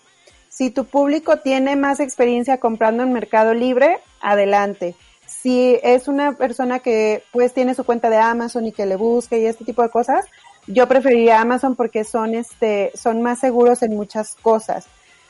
Si 0.49 0.71
tu 0.71 0.85
público 0.85 1.37
tiene 1.37 1.75
más 1.75 1.99
experiencia 1.99 2.59
comprando 2.59 3.03
en 3.03 3.13
Mercado 3.13 3.53
Libre, 3.53 3.99
adelante. 4.19 4.95
Si 5.27 5.77
es 5.83 6.07
una 6.07 6.35
persona 6.35 6.79
que 6.79 7.25
pues 7.31 7.53
tiene 7.53 7.75
su 7.75 7.83
cuenta 7.83 8.09
de 8.09 8.17
Amazon 8.17 8.65
y 8.65 8.71
que 8.71 8.87
le 8.87 8.95
busque 8.95 9.39
y 9.39 9.45
este 9.45 9.65
tipo 9.65 9.83
de 9.83 9.91
cosas, 9.91 10.25
yo 10.65 10.87
preferiría 10.87 11.41
Amazon 11.41 11.75
porque 11.75 12.03
son 12.03 12.33
este 12.33 12.91
son 12.95 13.21
más 13.21 13.37
seguros 13.37 13.83
en 13.83 13.95
muchas 13.95 14.33
cosas. 14.33 14.87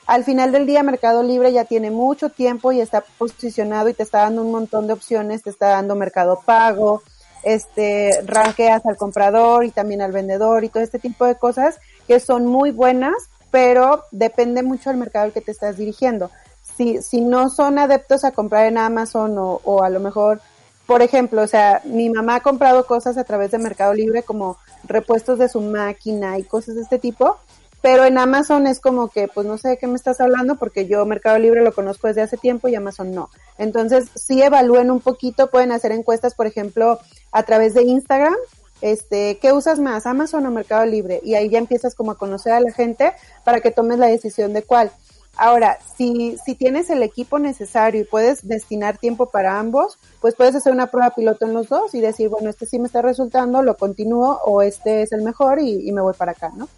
Al 0.07 0.23
final 0.23 0.53
del 0.53 0.65
día 0.65 0.81
Mercado 0.81 1.23
Libre 1.23 1.51
ya 1.51 1.65
tiene 1.65 1.91
mucho 1.91 2.29
tiempo 2.29 2.71
y 2.71 2.79
está 2.79 3.03
posicionado 3.17 3.89
y 3.89 3.93
te 3.93 4.03
está 4.03 4.19
dando 4.19 4.43
un 4.43 4.51
montón 4.51 4.87
de 4.87 4.93
opciones, 4.93 5.43
te 5.43 5.49
está 5.49 5.67
dando 5.67 5.97
Mercado 5.97 6.41
Pago, 6.45 7.03
este 7.43 8.21
ranqueas 8.25 8.85
al 8.85 8.97
comprador 8.97 9.65
y 9.65 9.71
también 9.71 10.01
al 10.01 10.11
vendedor 10.11 10.63
y 10.63 10.69
todo 10.69 10.83
este 10.83 10.99
tipo 10.99 11.25
de 11.25 11.35
cosas 11.35 11.79
que 12.07 12.19
son 12.19 12.45
muy 12.45 12.71
buenas 12.71 13.13
pero 13.53 14.05
depende 14.09 14.63
mucho 14.63 14.89
del 14.89 14.97
mercado 14.97 15.25
al 15.25 15.31
que 15.31 15.39
te 15.39 15.51
estás 15.51 15.77
dirigiendo. 15.77 16.31
Si, 16.75 17.03
si 17.03 17.21
no 17.21 17.51
son 17.51 17.77
adeptos 17.77 18.23
a 18.23 18.31
comprar 18.31 18.65
en 18.65 18.79
Amazon 18.79 19.37
o, 19.37 19.61
o 19.63 19.83
a 19.83 19.91
lo 19.91 19.99
mejor, 19.99 20.41
por 20.87 21.03
ejemplo, 21.03 21.43
o 21.43 21.47
sea, 21.47 21.79
mi 21.85 22.09
mamá 22.09 22.37
ha 22.37 22.39
comprado 22.39 22.87
cosas 22.87 23.15
a 23.15 23.23
través 23.23 23.51
de 23.51 23.59
Mercado 23.59 23.93
Libre 23.93 24.23
como 24.23 24.57
repuestos 24.85 25.37
de 25.37 25.49
su 25.49 25.61
máquina 25.61 26.39
y 26.39 26.43
cosas 26.45 26.73
de 26.73 26.81
este 26.81 26.97
tipo, 26.97 27.37
pero 27.83 28.05
en 28.05 28.17
Amazon 28.17 28.65
es 28.65 28.79
como 28.79 29.09
que, 29.09 29.27
pues 29.27 29.45
no 29.45 29.57
sé 29.57 29.67
de 29.67 29.77
qué 29.77 29.87
me 29.87 29.95
estás 29.95 30.21
hablando 30.21 30.55
porque 30.55 30.87
yo 30.87 31.05
Mercado 31.05 31.37
Libre 31.37 31.61
lo 31.61 31.73
conozco 31.73 32.07
desde 32.07 32.21
hace 32.21 32.37
tiempo 32.37 32.69
y 32.69 32.75
Amazon 32.75 33.11
no. 33.11 33.29
Entonces, 33.57 34.05
sí 34.15 34.41
evalúen 34.41 34.89
un 34.89 35.01
poquito, 35.01 35.51
pueden 35.51 35.73
hacer 35.73 35.91
encuestas, 35.91 36.33
por 36.33 36.47
ejemplo, 36.47 36.99
a 37.33 37.43
través 37.43 37.73
de 37.73 37.83
Instagram 37.83 38.35
este, 38.79 39.37
¿qué 39.39 39.51
usas 39.51 39.79
más, 39.79 40.05
Amazon 40.05 40.45
o 40.45 40.51
Mercado 40.51 40.85
Libre? 40.85 41.19
Y 41.25 41.35
ahí 41.35 41.49
ya 41.49 41.57
empiezas 41.57 41.93
como 41.93 42.11
a 42.11 42.17
conocer 42.17 42.53
a 42.53 42.61
la 42.61 42.71
gente 42.71 43.13
para 43.43 43.59
que 43.59 43.71
tomes 43.71 43.99
la 43.99 44.07
decisión 44.07 44.53
de 44.53 44.63
cuál. 44.63 44.89
Ahora, 45.35 45.77
si, 45.97 46.37
si 46.45 46.55
tienes 46.55 46.89
el 46.89 47.03
equipo 47.03 47.37
necesario 47.37 48.01
y 48.01 48.05
puedes 48.05 48.47
destinar 48.47 48.97
tiempo 48.97 49.25
para 49.25 49.59
ambos, 49.59 49.97
pues 50.21 50.35
puedes 50.35 50.55
hacer 50.55 50.71
una 50.71 50.87
prueba 50.87 51.15
piloto 51.15 51.45
en 51.45 51.53
los 51.53 51.67
dos 51.67 51.93
y 51.95 51.99
decir, 52.01 52.29
bueno, 52.29 52.49
este 52.49 52.65
sí 52.65 52.79
me 52.79 52.87
está 52.87 53.01
resultando, 53.01 53.61
lo 53.61 53.75
continúo 53.75 54.39
o 54.45 54.61
este 54.61 55.01
es 55.01 55.11
el 55.11 55.21
mejor 55.21 55.59
y, 55.59 55.87
y 55.87 55.91
me 55.91 56.01
voy 56.01 56.13
para 56.13 56.31
acá, 56.31 56.51
¿no? 56.55 56.69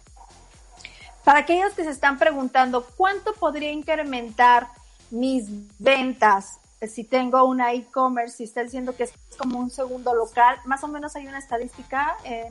Para 1.26 1.40
aquellos 1.40 1.72
que 1.74 1.82
se 1.82 1.90
están 1.90 2.18
preguntando, 2.18 2.86
¿cuánto 2.96 3.32
podría 3.32 3.72
incrementar 3.72 4.68
mis 5.10 5.46
ventas 5.76 6.60
si 6.86 7.02
tengo 7.02 7.42
una 7.44 7.72
e-commerce, 7.72 8.36
si 8.36 8.44
está 8.44 8.62
diciendo 8.62 8.94
que 8.94 9.02
es 9.02 9.12
como 9.36 9.58
un 9.58 9.68
segundo 9.68 10.14
local, 10.14 10.58
más 10.66 10.84
o 10.84 10.86
menos 10.86 11.16
hay 11.16 11.26
una 11.26 11.40
estadística, 11.40 12.16
eh, 12.22 12.48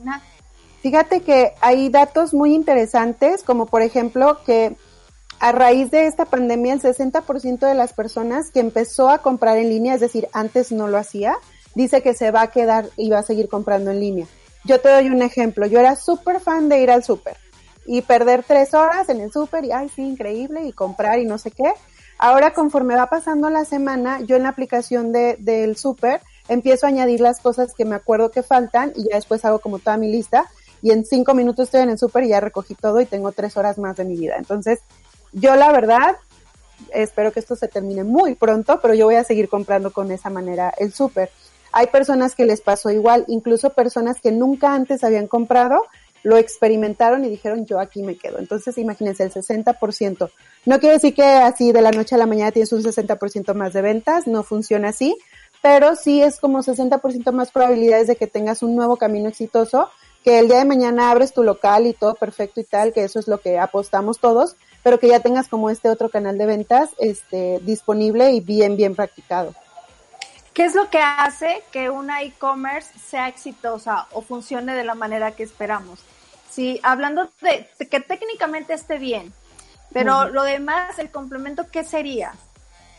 Fíjate 0.82 1.22
que 1.22 1.54
hay 1.62 1.88
datos 1.88 2.34
muy 2.34 2.54
interesantes, 2.54 3.42
como 3.44 3.64
por 3.64 3.80
ejemplo 3.80 4.42
que 4.44 4.76
a 5.40 5.52
raíz 5.52 5.90
de 5.90 6.06
esta 6.06 6.26
pandemia, 6.26 6.74
el 6.74 6.82
60% 6.82 7.60
de 7.60 7.74
las 7.74 7.94
personas 7.94 8.50
que 8.50 8.60
empezó 8.60 9.08
a 9.08 9.22
comprar 9.22 9.56
en 9.56 9.70
línea, 9.70 9.94
es 9.94 10.02
decir, 10.02 10.28
antes 10.34 10.70
no 10.70 10.86
lo 10.86 10.98
hacía, 10.98 11.38
dice 11.74 12.02
que 12.02 12.12
se 12.12 12.30
va 12.30 12.42
a 12.42 12.50
quedar 12.50 12.90
y 12.98 13.08
va 13.08 13.20
a 13.20 13.22
seguir 13.22 13.48
comprando 13.48 13.90
en 13.90 14.00
línea. 14.00 14.26
Yo 14.64 14.82
te 14.82 14.90
doy 14.90 15.08
un 15.08 15.22
ejemplo. 15.22 15.66
Yo 15.66 15.80
era 15.80 15.96
súper 15.96 16.40
fan 16.40 16.68
de 16.68 16.82
ir 16.82 16.90
al 16.90 17.02
súper 17.02 17.38
y 17.86 18.02
perder 18.02 18.44
tres 18.46 18.74
horas 18.74 19.08
en 19.08 19.20
el 19.20 19.32
súper 19.32 19.64
y, 19.64 19.72
ay, 19.72 19.88
sí, 19.88 20.02
increíble, 20.02 20.64
y 20.64 20.72
comprar 20.72 21.18
y 21.18 21.24
no 21.24 21.38
sé 21.38 21.50
qué. 21.50 21.72
Ahora, 22.18 22.52
conforme 22.52 22.96
va 22.96 23.06
pasando 23.06 23.50
la 23.50 23.64
semana, 23.64 24.20
yo 24.20 24.36
en 24.36 24.44
la 24.44 24.48
aplicación 24.48 25.12
de, 25.12 25.36
del 25.38 25.76
súper 25.76 26.20
empiezo 26.48 26.86
a 26.86 26.88
añadir 26.88 27.20
las 27.20 27.40
cosas 27.40 27.74
que 27.74 27.84
me 27.84 27.94
acuerdo 27.94 28.30
que 28.30 28.42
faltan 28.42 28.92
y 28.96 29.08
ya 29.08 29.16
después 29.16 29.44
hago 29.44 29.58
como 29.58 29.78
toda 29.78 29.96
mi 29.96 30.10
lista 30.10 30.46
y 30.82 30.92
en 30.92 31.04
cinco 31.04 31.34
minutos 31.34 31.64
estoy 31.64 31.82
en 31.82 31.90
el 31.90 31.98
súper 31.98 32.24
y 32.24 32.28
ya 32.28 32.40
recogí 32.40 32.74
todo 32.74 33.00
y 33.00 33.06
tengo 33.06 33.32
tres 33.32 33.56
horas 33.56 33.78
más 33.78 33.96
de 33.96 34.04
mi 34.04 34.16
vida. 34.16 34.36
Entonces, 34.38 34.80
yo 35.32 35.56
la 35.56 35.72
verdad, 35.72 36.16
espero 36.92 37.32
que 37.32 37.40
esto 37.40 37.56
se 37.56 37.68
termine 37.68 38.04
muy 38.04 38.34
pronto, 38.34 38.78
pero 38.80 38.94
yo 38.94 39.06
voy 39.06 39.16
a 39.16 39.24
seguir 39.24 39.48
comprando 39.48 39.92
con 39.92 40.10
esa 40.10 40.30
manera 40.30 40.72
el 40.78 40.92
súper. 40.92 41.30
Hay 41.72 41.88
personas 41.88 42.34
que 42.34 42.46
les 42.46 42.60
pasó 42.60 42.90
igual, 42.90 43.24
incluso 43.28 43.70
personas 43.70 44.20
que 44.20 44.32
nunca 44.32 44.72
antes 44.74 45.04
habían 45.04 45.26
comprado, 45.26 45.82
lo 46.22 46.36
experimentaron 46.36 47.24
y 47.24 47.28
dijeron 47.28 47.66
yo 47.66 47.78
aquí 47.78 48.02
me 48.02 48.16
quedo. 48.16 48.38
Entonces 48.38 48.76
imagínense 48.78 49.22
el 49.24 49.32
60%. 49.32 50.30
No 50.64 50.80
quiere 50.80 50.94
decir 50.94 51.14
que 51.14 51.24
así 51.24 51.72
de 51.72 51.82
la 51.82 51.90
noche 51.90 52.14
a 52.14 52.18
la 52.18 52.26
mañana 52.26 52.52
tienes 52.52 52.72
un 52.72 52.82
60% 52.82 53.54
más 53.54 53.72
de 53.72 53.82
ventas, 53.82 54.26
no 54.26 54.42
funciona 54.42 54.88
así, 54.88 55.16
pero 55.62 55.96
sí 55.96 56.22
es 56.22 56.38
como 56.38 56.62
60% 56.62 57.32
más 57.32 57.50
probabilidades 57.50 58.06
de 58.06 58.16
que 58.16 58.26
tengas 58.26 58.62
un 58.62 58.76
nuevo 58.76 58.96
camino 58.96 59.28
exitoso, 59.28 59.90
que 60.24 60.38
el 60.38 60.48
día 60.48 60.58
de 60.58 60.64
mañana 60.64 61.10
abres 61.10 61.32
tu 61.32 61.42
local 61.42 61.86
y 61.86 61.92
todo 61.92 62.14
perfecto 62.14 62.60
y 62.60 62.64
tal, 62.64 62.92
que 62.92 63.04
eso 63.04 63.18
es 63.18 63.28
lo 63.28 63.38
que 63.40 63.58
apostamos 63.58 64.18
todos, 64.18 64.56
pero 64.82 64.98
que 64.98 65.08
ya 65.08 65.20
tengas 65.20 65.48
como 65.48 65.70
este 65.70 65.88
otro 65.88 66.08
canal 66.08 66.38
de 66.38 66.46
ventas 66.46 66.90
este 66.98 67.60
disponible 67.62 68.32
y 68.32 68.40
bien 68.40 68.76
bien 68.76 68.94
practicado. 68.94 69.54
¿Qué 70.56 70.64
es 70.64 70.74
lo 70.74 70.88
que 70.88 71.00
hace 71.00 71.62
que 71.70 71.90
una 71.90 72.22
e-commerce 72.22 72.88
sea 72.98 73.28
exitosa 73.28 74.06
o 74.12 74.22
funcione 74.22 74.74
de 74.74 74.84
la 74.84 74.94
manera 74.94 75.32
que 75.32 75.42
esperamos? 75.42 75.98
Si 76.48 76.80
hablando 76.82 77.28
de, 77.42 77.68
que 77.86 78.00
técnicamente 78.00 78.72
esté 78.72 78.96
bien, 78.96 79.34
pero 79.92 80.30
lo 80.30 80.44
demás, 80.44 80.98
el 80.98 81.10
complemento, 81.10 81.66
¿qué 81.70 81.84
sería? 81.84 82.32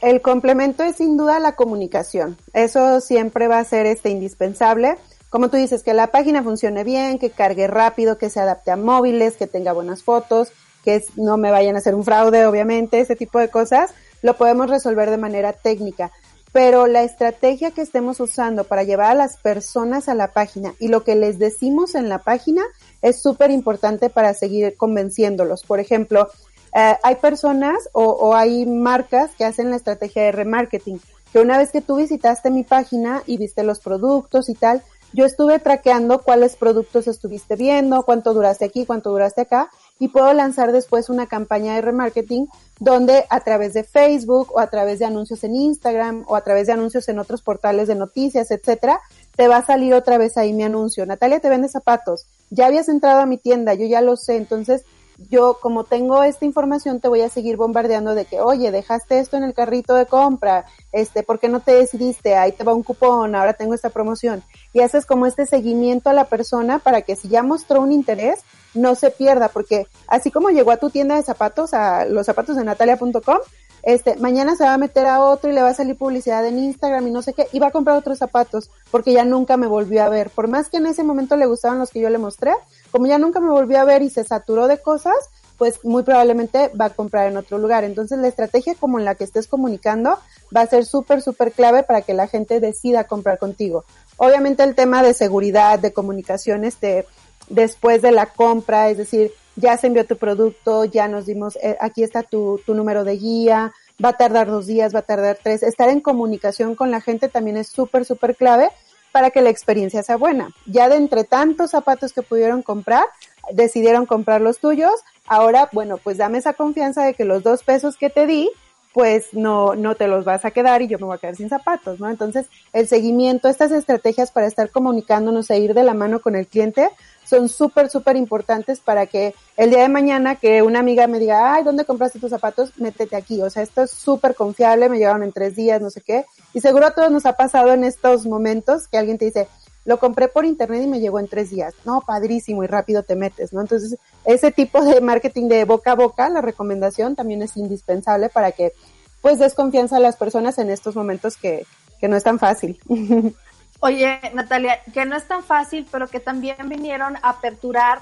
El 0.03 0.21
complemento 0.21 0.83
es 0.83 0.97
sin 0.97 1.17
duda 1.17 1.39
la 1.39 1.55
comunicación. 1.55 2.37
Eso 2.53 3.01
siempre 3.01 3.47
va 3.47 3.57
a 3.57 3.63
ser 3.63 3.87
este 3.87 4.11
indispensable. 4.11 4.95
Como 5.31 5.49
tú 5.49 5.57
dices, 5.57 5.81
que 5.81 5.95
la 5.95 6.11
página 6.11 6.43
funcione 6.43 6.83
bien, 6.83 7.17
que 7.17 7.31
cargue 7.31 7.65
rápido, 7.65 8.19
que 8.19 8.29
se 8.29 8.39
adapte 8.39 8.69
a 8.69 8.75
móviles, 8.75 9.35
que 9.35 9.47
tenga 9.47 9.73
buenas 9.73 10.03
fotos, 10.03 10.51
que 10.83 11.03
no 11.15 11.37
me 11.37 11.49
vayan 11.49 11.73
a 11.73 11.79
hacer 11.79 11.95
un 11.95 12.03
fraude, 12.03 12.45
obviamente, 12.45 12.99
ese 12.99 13.15
tipo 13.15 13.39
de 13.39 13.49
cosas, 13.49 13.95
lo 14.21 14.37
podemos 14.37 14.69
resolver 14.69 15.09
de 15.09 15.17
manera 15.17 15.53
técnica 15.53 16.11
pero 16.57 16.87
la 16.87 17.03
estrategia 17.03 17.69
que 17.69 17.83
estemos 17.83 18.19
usando 18.19 18.63
para 18.63 18.81
llevar 18.81 19.11
a 19.11 19.13
las 19.13 19.37
personas 19.37 20.09
a 20.09 20.15
la 20.15 20.33
página 20.33 20.73
y 20.79 20.87
lo 20.87 21.03
que 21.03 21.13
les 21.13 21.37
decimos 21.37 21.93
en 21.93 22.09
la 22.09 22.17
página 22.17 22.63
es 23.03 23.21
súper 23.21 23.51
importante 23.51 24.09
para 24.09 24.33
seguir 24.33 24.75
convenciéndolos. 24.75 25.61
Por 25.61 25.79
ejemplo, 25.79 26.29
eh, 26.75 26.95
hay 27.03 27.15
personas 27.17 27.87
o, 27.93 28.05
o, 28.05 28.33
hay 28.33 28.65
marcas 28.65 29.35
que 29.37 29.45
hacen 29.45 29.69
la 29.69 29.75
estrategia 29.75 30.23
de 30.23 30.31
remarketing, 30.31 30.99
que 31.31 31.41
una 31.41 31.59
vez 31.59 31.71
que 31.71 31.81
tú 31.81 31.97
visitaste 31.97 32.49
mi 32.49 32.63
página 32.63 33.21
y 33.27 33.37
viste 33.37 33.61
los 33.61 33.79
productos 33.79 34.49
y 34.49 34.55
tal, 34.55 34.81
yo 35.13 35.25
estuve 35.25 35.59
traqueando 35.59 36.23
cuáles 36.23 36.55
productos 36.55 37.07
estuviste 37.07 37.55
viendo, 37.55 38.01
cuánto 38.01 38.33
duraste 38.33 38.65
aquí, 38.65 38.83
cuánto 38.87 39.11
duraste 39.11 39.41
acá, 39.41 39.69
y 39.99 40.09
puedo 40.09 40.31
lanzar 40.33 40.71
después 40.71 41.09
una 41.09 41.27
campaña 41.27 41.75
de 41.75 41.81
remarketing 41.81 42.47
donde 42.79 43.25
a 43.29 43.39
través 43.39 43.73
de 43.73 43.83
Facebook 43.83 44.51
o 44.53 44.59
a 44.59 44.67
través 44.67 44.99
de 44.99 45.05
anuncios 45.05 45.43
en 45.43 45.55
Instagram 45.55 46.25
o 46.27 46.35
a 46.35 46.41
través 46.41 46.67
de 46.67 46.73
anuncios 46.73 47.07
en 47.09 47.19
otros 47.19 47.41
portales 47.41 47.87
de 47.87 47.95
noticias, 47.95 48.51
etcétera, 48.51 49.01
te 49.35 49.47
va 49.47 49.57
a 49.57 49.65
salir 49.65 49.93
otra 49.93 50.17
vez 50.17 50.37
ahí 50.37 50.53
mi 50.53 50.63
anuncio. 50.63 51.05
Natalia 51.05 51.39
te 51.39 51.49
vende 51.49 51.69
zapatos. 51.69 52.27
Ya 52.49 52.67
habías 52.67 52.89
entrado 52.89 53.21
a 53.21 53.25
mi 53.25 53.37
tienda, 53.37 53.73
yo 53.73 53.85
ya 53.85 54.01
lo 54.01 54.15
sé, 54.15 54.37
entonces 54.37 54.85
yo 55.29 55.57
como 55.59 55.83
tengo 55.83 56.21
esta 56.23 56.45
información 56.45 56.99
te 56.99 57.07
voy 57.07 57.21
a 57.21 57.29
seguir 57.29 57.57
bombardeando 57.57 58.13
de 58.13 58.25
que, 58.25 58.39
oye, 58.39 58.71
dejaste 58.71 59.19
esto 59.19 59.35
en 59.35 59.43
el 59.43 59.53
carrito 59.53 59.95
de 59.95 60.05
compra, 60.05 60.65
este, 60.91 61.23
¿por 61.23 61.39
qué 61.39 61.49
no 61.49 61.59
te 61.59 61.73
decidiste? 61.73 62.35
Ahí 62.35 62.51
te 62.51 62.63
va 62.63 62.73
un 62.73 62.83
cupón, 62.83 63.33
ahora 63.33 63.53
tengo 63.53 63.73
esta 63.73 63.89
promoción. 63.89 64.43
Y 64.73 64.81
haces 64.81 65.05
como 65.05 65.25
este 65.25 65.45
seguimiento 65.45 66.09
a 66.09 66.13
la 66.13 66.25
persona 66.25 66.79
para 66.79 67.01
que 67.01 67.15
si 67.15 67.29
ya 67.29 67.41
mostró 67.41 67.81
un 67.81 67.91
interés, 67.91 68.41
no 68.73 68.95
se 68.95 69.11
pierda, 69.11 69.49
porque 69.49 69.87
así 70.07 70.31
como 70.31 70.49
llegó 70.49 70.71
a 70.71 70.77
tu 70.77 70.89
tienda 70.89 71.15
de 71.15 71.23
zapatos, 71.23 71.73
a 71.73 72.05
los 72.05 72.25
zapatos 72.25 72.55
de 72.55 72.63
natalia.com, 72.63 73.39
este, 73.83 74.17
mañana 74.17 74.55
se 74.55 74.65
va 74.65 74.73
a 74.73 74.77
meter 74.77 75.05
a 75.05 75.21
otro 75.21 75.49
y 75.49 75.53
le 75.53 75.61
va 75.61 75.69
a 75.69 75.73
salir 75.73 75.97
publicidad 75.97 76.45
en 76.45 76.59
Instagram 76.59 77.07
y 77.07 77.11
no 77.11 77.21
sé 77.21 77.33
qué, 77.33 77.47
y 77.53 77.59
va 77.59 77.67
a 77.67 77.71
comprar 77.71 77.97
otros 77.97 78.17
zapatos, 78.17 78.69
porque 78.91 79.13
ya 79.13 79.23
nunca 79.23 79.55
me 79.55 79.67
volvió 79.67 80.03
a 80.03 80.09
ver. 80.09 80.29
Por 80.29 80.47
más 80.47 80.69
que 80.69 80.77
en 80.77 80.87
ese 80.87 81.03
momento 81.03 81.37
le 81.37 81.45
gustaban 81.45 81.79
los 81.79 81.91
que 81.91 82.01
yo 82.01 82.09
le 82.09 82.17
mostré, 82.17 82.51
como 82.91 83.07
ya 83.07 83.17
nunca 83.17 83.39
me 83.39 83.49
volvió 83.49 83.79
a 83.79 83.85
ver 83.85 84.01
y 84.01 84.09
se 84.09 84.23
saturó 84.23 84.67
de 84.67 84.79
cosas, 84.79 85.15
pues 85.57 85.83
muy 85.83 86.03
probablemente 86.03 86.69
va 86.79 86.85
a 86.85 86.89
comprar 86.91 87.27
en 87.27 87.37
otro 87.37 87.57
lugar. 87.57 87.83
Entonces 87.83 88.19
la 88.19 88.27
estrategia 88.27 88.75
como 88.75 88.99
en 88.99 89.05
la 89.05 89.15
que 89.15 89.23
estés 89.23 89.47
comunicando 89.47 90.19
va 90.55 90.61
a 90.61 90.67
ser 90.67 90.85
súper, 90.85 91.21
súper 91.21 91.51
clave 91.51 91.83
para 91.83 92.01
que 92.01 92.13
la 92.13 92.27
gente 92.27 92.59
decida 92.59 93.05
comprar 93.05 93.39
contigo. 93.39 93.85
Obviamente 94.17 94.63
el 94.63 94.75
tema 94.75 95.03
de 95.03 95.13
seguridad, 95.13 95.79
de 95.79 95.93
comunicación, 95.93 96.63
este, 96.63 97.05
después 97.49 98.01
de 98.01 98.11
la 98.11 98.27
compra, 98.27 98.89
es 98.89 98.97
decir, 98.97 99.31
ya 99.55 99.75
se 99.77 99.87
envió 99.87 100.05
tu 100.05 100.17
producto, 100.17 100.85
ya 100.85 101.07
nos 101.07 101.25
dimos, 101.25 101.57
eh, 101.57 101.77
aquí 101.79 102.03
está 102.03 102.23
tu, 102.23 102.61
tu 102.65 102.75
número 102.75 103.03
de 103.03 103.17
guía, 103.17 103.73
va 104.03 104.09
a 104.09 104.17
tardar 104.17 104.47
dos 104.47 104.67
días, 104.67 104.93
va 104.93 104.99
a 104.99 105.03
tardar 105.03 105.37
tres. 105.41 105.63
Estar 105.63 105.89
en 105.89 106.01
comunicación 106.01 106.75
con 106.75 106.91
la 106.91 107.01
gente 107.01 107.27
también 107.27 107.57
es 107.57 107.67
súper, 107.67 108.05
súper 108.05 108.35
clave 108.35 108.69
para 109.11 109.31
que 109.31 109.41
la 109.41 109.49
experiencia 109.49 110.03
sea 110.03 110.15
buena. 110.15 110.51
Ya 110.65 110.89
de 110.89 110.95
entre 110.95 111.23
tantos 111.23 111.71
zapatos 111.71 112.13
que 112.13 112.21
pudieron 112.21 112.61
comprar, 112.61 113.05
decidieron 113.51 114.05
comprar 114.05 114.41
los 114.41 114.59
tuyos. 114.59 114.93
Ahora, 115.25 115.69
bueno, 115.73 115.97
pues 115.97 116.17
dame 116.17 116.37
esa 116.37 116.53
confianza 116.53 117.03
de 117.03 117.15
que 117.15 117.25
los 117.25 117.41
dos 117.41 117.63
pesos 117.63 117.97
que 117.97 118.11
te 118.11 118.27
di, 118.27 118.51
pues 118.93 119.33
no, 119.33 119.75
no 119.75 119.95
te 119.95 120.07
los 120.07 120.25
vas 120.25 120.45
a 120.45 120.51
quedar 120.51 120.81
y 120.81 120.87
yo 120.87 120.99
me 120.99 121.05
voy 121.05 121.15
a 121.15 121.19
quedar 121.19 121.35
sin 121.35 121.49
zapatos, 121.49 121.99
¿no? 121.99 122.09
Entonces, 122.09 122.47
el 122.73 122.87
seguimiento, 122.87 123.47
estas 123.47 123.71
estrategias 123.71 124.31
para 124.31 124.47
estar 124.47 124.71
comunicándonos 124.71 125.49
e 125.49 125.59
ir 125.59 125.73
de 125.73 125.83
la 125.83 125.93
mano 125.93 126.19
con 126.19 126.35
el 126.35 126.47
cliente 126.47 126.89
son 127.27 127.49
súper, 127.49 127.89
súper 127.89 128.15
importantes 128.15 128.79
para 128.79 129.05
que 129.05 129.35
el 129.57 129.69
día 129.69 129.81
de 129.81 129.89
mañana 129.89 130.35
que 130.35 130.61
una 130.61 130.79
amiga 130.79 131.07
me 131.07 131.19
diga, 131.19 131.53
ay, 131.53 131.63
¿dónde 131.63 131.85
compraste 131.85 132.19
tus 132.19 132.29
zapatos? 132.29 132.71
Métete 132.77 133.15
aquí. 133.15 133.41
O 133.41 133.49
sea, 133.49 133.63
esto 133.63 133.83
es 133.83 133.91
súper 133.91 134.33
confiable, 134.35 134.89
me 134.89 134.97
llegaron 134.97 135.23
en 135.23 135.33
tres 135.33 135.55
días, 135.55 135.81
no 135.81 135.89
sé 135.89 136.01
qué. 136.01 136.25
Y 136.53 136.61
seguro 136.61 136.85
a 136.85 136.91
todos 136.91 137.11
nos 137.11 137.25
ha 137.25 137.33
pasado 137.33 137.73
en 137.73 137.83
estos 137.83 138.25
momentos 138.25 138.87
que 138.87 138.97
alguien 138.97 139.17
te 139.17 139.25
dice, 139.25 139.47
lo 139.83 139.99
compré 139.99 140.27
por 140.27 140.45
internet 140.45 140.83
y 140.83 140.87
me 140.87 140.99
llegó 140.99 141.19
en 141.19 141.27
tres 141.27 141.49
días. 141.49 141.73
No, 141.85 142.01
padrísimo 142.01 142.63
y 142.63 142.67
rápido 142.67 143.03
te 143.03 143.15
metes, 143.15 143.53
¿no? 143.53 143.61
Entonces, 143.61 143.97
ese 144.25 144.51
tipo 144.51 144.83
de 144.83 145.01
marketing 145.01 145.47
de 145.47 145.65
boca 145.65 145.91
a 145.91 145.95
boca, 145.95 146.29
la 146.29 146.41
recomendación 146.41 147.15
también 147.15 147.41
es 147.41 147.57
indispensable 147.57 148.29
para 148.29 148.51
que 148.51 148.73
pues 149.21 149.39
des 149.39 149.53
confianza 149.53 149.97
a 149.97 149.99
las 149.99 150.15
personas 150.15 150.57
en 150.59 150.69
estos 150.69 150.95
momentos 150.95 151.37
que, 151.37 151.65
que 151.99 152.07
no 152.07 152.15
es 152.15 152.23
tan 152.23 152.39
fácil. 152.39 152.79
Oye, 153.79 154.19
Natalia, 154.33 154.81
que 154.93 155.05
no 155.05 155.15
es 155.15 155.27
tan 155.27 155.43
fácil, 155.43 155.87
pero 155.91 156.07
que 156.07 156.19
también 156.19 156.57
vinieron 156.67 157.15
a 157.17 157.29
aperturar 157.29 158.01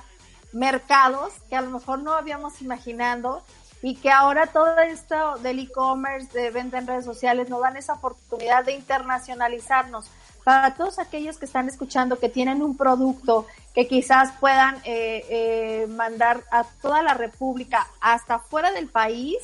mercados 0.53 1.33
que 1.49 1.55
a 1.55 1.61
lo 1.61 1.69
mejor 1.69 1.99
no 1.99 2.13
habíamos 2.13 2.61
imaginado 2.61 3.43
y 3.81 3.95
que 3.95 4.09
ahora 4.09 4.47
todo 4.47 4.79
esto 4.79 5.37
del 5.39 5.59
e-commerce, 5.59 6.31
de 6.31 6.49
venta 6.49 6.77
en 6.77 6.87
redes 6.87 7.05
sociales, 7.05 7.49
nos 7.49 7.61
dan 7.61 7.75
esa 7.75 7.93
oportunidad 7.93 8.63
de 8.63 8.73
internacionalizarnos. 8.73 10.09
Para 10.43 10.75
todos 10.75 10.97
aquellos 10.97 11.37
que 11.37 11.45
están 11.45 11.67
escuchando, 11.67 12.17
que 12.17 12.29
tienen 12.29 12.63
un 12.63 12.77
producto 12.77 13.45
que 13.73 13.87
quizás 13.87 14.31
puedan 14.39 14.75
eh, 14.85 15.25
eh, 15.29 15.87
mandar 15.87 16.43
a 16.51 16.63
toda 16.81 17.03
la 17.03 17.13
República 17.13 17.87
hasta 17.99 18.39
fuera 18.39 18.71
del 18.71 18.87
país, 18.87 19.37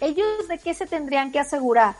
¿ellos 0.00 0.48
de 0.48 0.58
qué 0.58 0.72
se 0.72 0.86
tendrían 0.86 1.30
que 1.30 1.38
asegurar? 1.38 1.94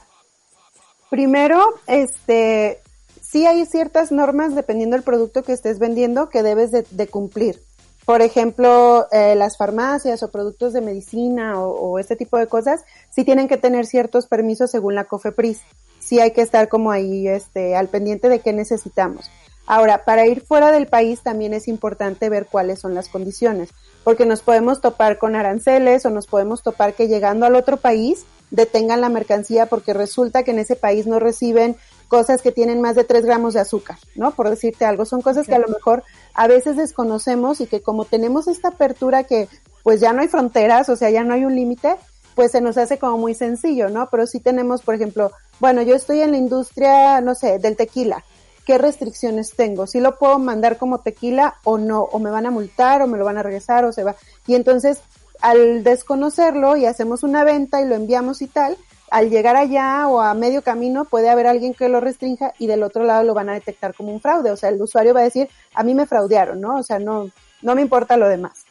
Primero, 1.11 1.75
este, 1.87 2.83
sí 3.29 3.47
hay 3.47 3.65
ciertas 3.67 4.13
normas 4.13 4.55
dependiendo 4.55 4.97
del 4.97 5.03
producto 5.03 5.43
que 5.43 5.53
estés 5.53 5.79
vendiendo 5.79 6.29
que 6.29 6.43
debes 6.43 6.71
de, 6.71 7.07
cumplir. 7.09 7.63
Por 8.05 8.23
ejemplo, 8.23 9.09
eh, 9.11 9.35
las 9.35 9.57
farmacias 9.57 10.23
o 10.23 10.31
productos 10.31 10.73
de 10.73 10.81
medicina 10.81 11.61
o, 11.61 11.99
este 11.99 12.15
tipo 12.15 12.39
de 12.39 12.47
cosas 12.47 12.85
sí 13.11 13.25
tienen 13.25 13.49
que 13.49 13.57
tener 13.57 13.85
ciertos 13.85 14.27
permisos 14.27 14.71
según 14.71 14.95
la 14.95 15.05
COFEPRIS. 15.05 15.61
Sí 15.99 16.21
hay 16.21 16.31
que 16.31 16.43
estar 16.43 16.69
como 16.69 16.93
ahí 16.93 17.27
este, 17.27 17.75
al 17.75 17.89
pendiente 17.89 18.29
de 18.29 18.39
qué 18.39 18.53
necesitamos. 18.53 19.29
Ahora, 19.67 20.05
para 20.05 20.29
ir 20.29 20.43
fuera 20.43 20.71
del 20.71 20.87
país 20.87 21.23
también 21.23 21.53
es 21.53 21.67
importante 21.67 22.29
ver 22.29 22.47
cuáles 22.47 22.79
son 22.79 22.95
las 22.95 23.09
condiciones, 23.09 23.71
porque 24.05 24.25
nos 24.25 24.43
podemos 24.43 24.81
topar 24.81 25.19
con 25.19 25.35
aranceles 25.35 26.07
o 26.07 26.11
nos 26.11 26.29
podemos 26.29 26.63
topar 26.63 26.95
que 26.95 27.09
llegando 27.09 27.47
al 27.47 27.57
otro 27.57 27.77
país 27.77 28.25
detengan 28.51 29.01
la 29.01 29.09
mercancía 29.09 29.67
porque 29.67 29.93
resulta 29.93 30.43
que 30.43 30.53
en 30.53 30.59
ese 30.59 30.77
país 30.77 31.07
no 31.07 31.19
reciben 31.19 31.77
cosas 32.09 32.43
que 32.43 32.53
tienen 32.53 32.81
más 32.81 32.95
de 32.95 33.05
3 33.05 33.25
gramos 33.25 33.55
de 33.55 33.61
azúcar, 33.61 33.99
¿no? 34.15 34.31
Por 34.31 34.49
decirte 34.49 34.85
algo, 34.85 35.05
son 35.05 35.23
cosas 35.23 35.47
que 35.47 35.55
a 35.55 35.59
lo 35.59 35.69
mejor 35.69 36.05
a 36.35 36.47
veces 36.47 36.77
desconocemos 36.77 37.61
y 37.61 37.67
que 37.67 37.83
como 37.83 38.05
tenemos 38.05 38.47
esta 38.47 38.69
apertura 38.69 39.25
que 39.25 39.49
pues 39.83 40.01
ya 40.01 40.13
no 40.13 40.23
hay 40.23 40.29
fronteras, 40.29 40.89
o 40.89 40.97
sea, 40.97 41.11
ya 41.11 41.25
no 41.25 41.35
hay 41.35 41.45
un 41.45 41.55
límite, 41.55 41.97
pues 42.35 42.53
se 42.53 42.61
nos 42.61 42.77
hace 42.77 42.99
como 42.99 43.19
muy 43.19 43.35
sencillo, 43.35 43.89
¿no? 43.89 44.09
Pero 44.11 44.27
sí 44.27 44.41
tenemos, 44.41 44.83
por 44.83 44.95
ejemplo, 44.95 45.33
bueno, 45.59 45.83
yo 45.83 45.95
estoy 45.95 46.21
en 46.21 46.33
la 46.33 46.37
industria, 46.37 47.21
no 47.21 47.35
sé, 47.35 47.59
del 47.59 47.77
tequila. 47.77 48.25
¿Qué 48.67 48.79
restricciones 48.79 49.55
tengo? 49.55 49.87
¿Si 49.87 50.01
lo 50.01 50.19
puedo 50.19 50.41
mandar 50.41 50.77
como 50.77 50.99
tequila 50.99 51.55
o 51.63 51.79
no? 51.79 52.03
¿O 52.03 52.19
me 52.19 52.31
van 52.31 52.47
a 52.47 52.51
multar 52.51 53.01
o 53.01 53.07
me 53.07 53.17
lo 53.17 53.25
van 53.25 53.39
a 53.39 53.43
regresar 53.45 53.85
o 53.85 53.93
se 53.93 54.03
va? 54.03 54.17
Y 54.47 54.57
entonces, 54.57 54.99
al 55.41 55.85
desconocerlo 55.85 56.77
y 56.77 56.87
hacemos 56.87 57.23
una 57.23 57.45
venta 57.45 57.81
y 57.81 57.87
lo 57.87 57.95
enviamos 57.95 58.43
y 58.43 58.47
tal, 58.47 58.77
al 59.11 59.31
llegar 59.31 59.57
allá 59.57 60.09
o 60.09 60.21
a 60.21 60.35
medio 60.35 60.63
camino 60.63 61.05
puede 61.05 61.31
haber 61.31 61.47
alguien 61.47 61.75
que 61.75 61.89
lo 61.89 62.01
restrinja 62.01 62.53
y 62.59 62.67
del 62.67 62.83
otro 62.83 63.05
lado 63.05 63.23
lo 63.23 63.35
van 63.35 63.49
a 63.49 63.55
detectar 63.55 63.95
como 63.95 64.13
un 64.13 64.21
fraude. 64.21 64.51
O 64.51 64.57
sea, 64.57 64.71
el 64.71 64.81
usuario 64.81 65.15
va 65.15 65.21
a 65.21 65.25
decir, 65.25 65.49
a 65.75 65.83
mí 65.83 65.95
me 65.95 66.07
fraudearon, 66.07 66.61
¿no? 66.61 66.77
O 66.77 66.83
sea, 66.83 66.99
no, 66.99 67.31
no 67.63 67.75
me 67.75 67.83
importa 67.83 68.17
lo 68.17 68.29
demás. 68.29 68.67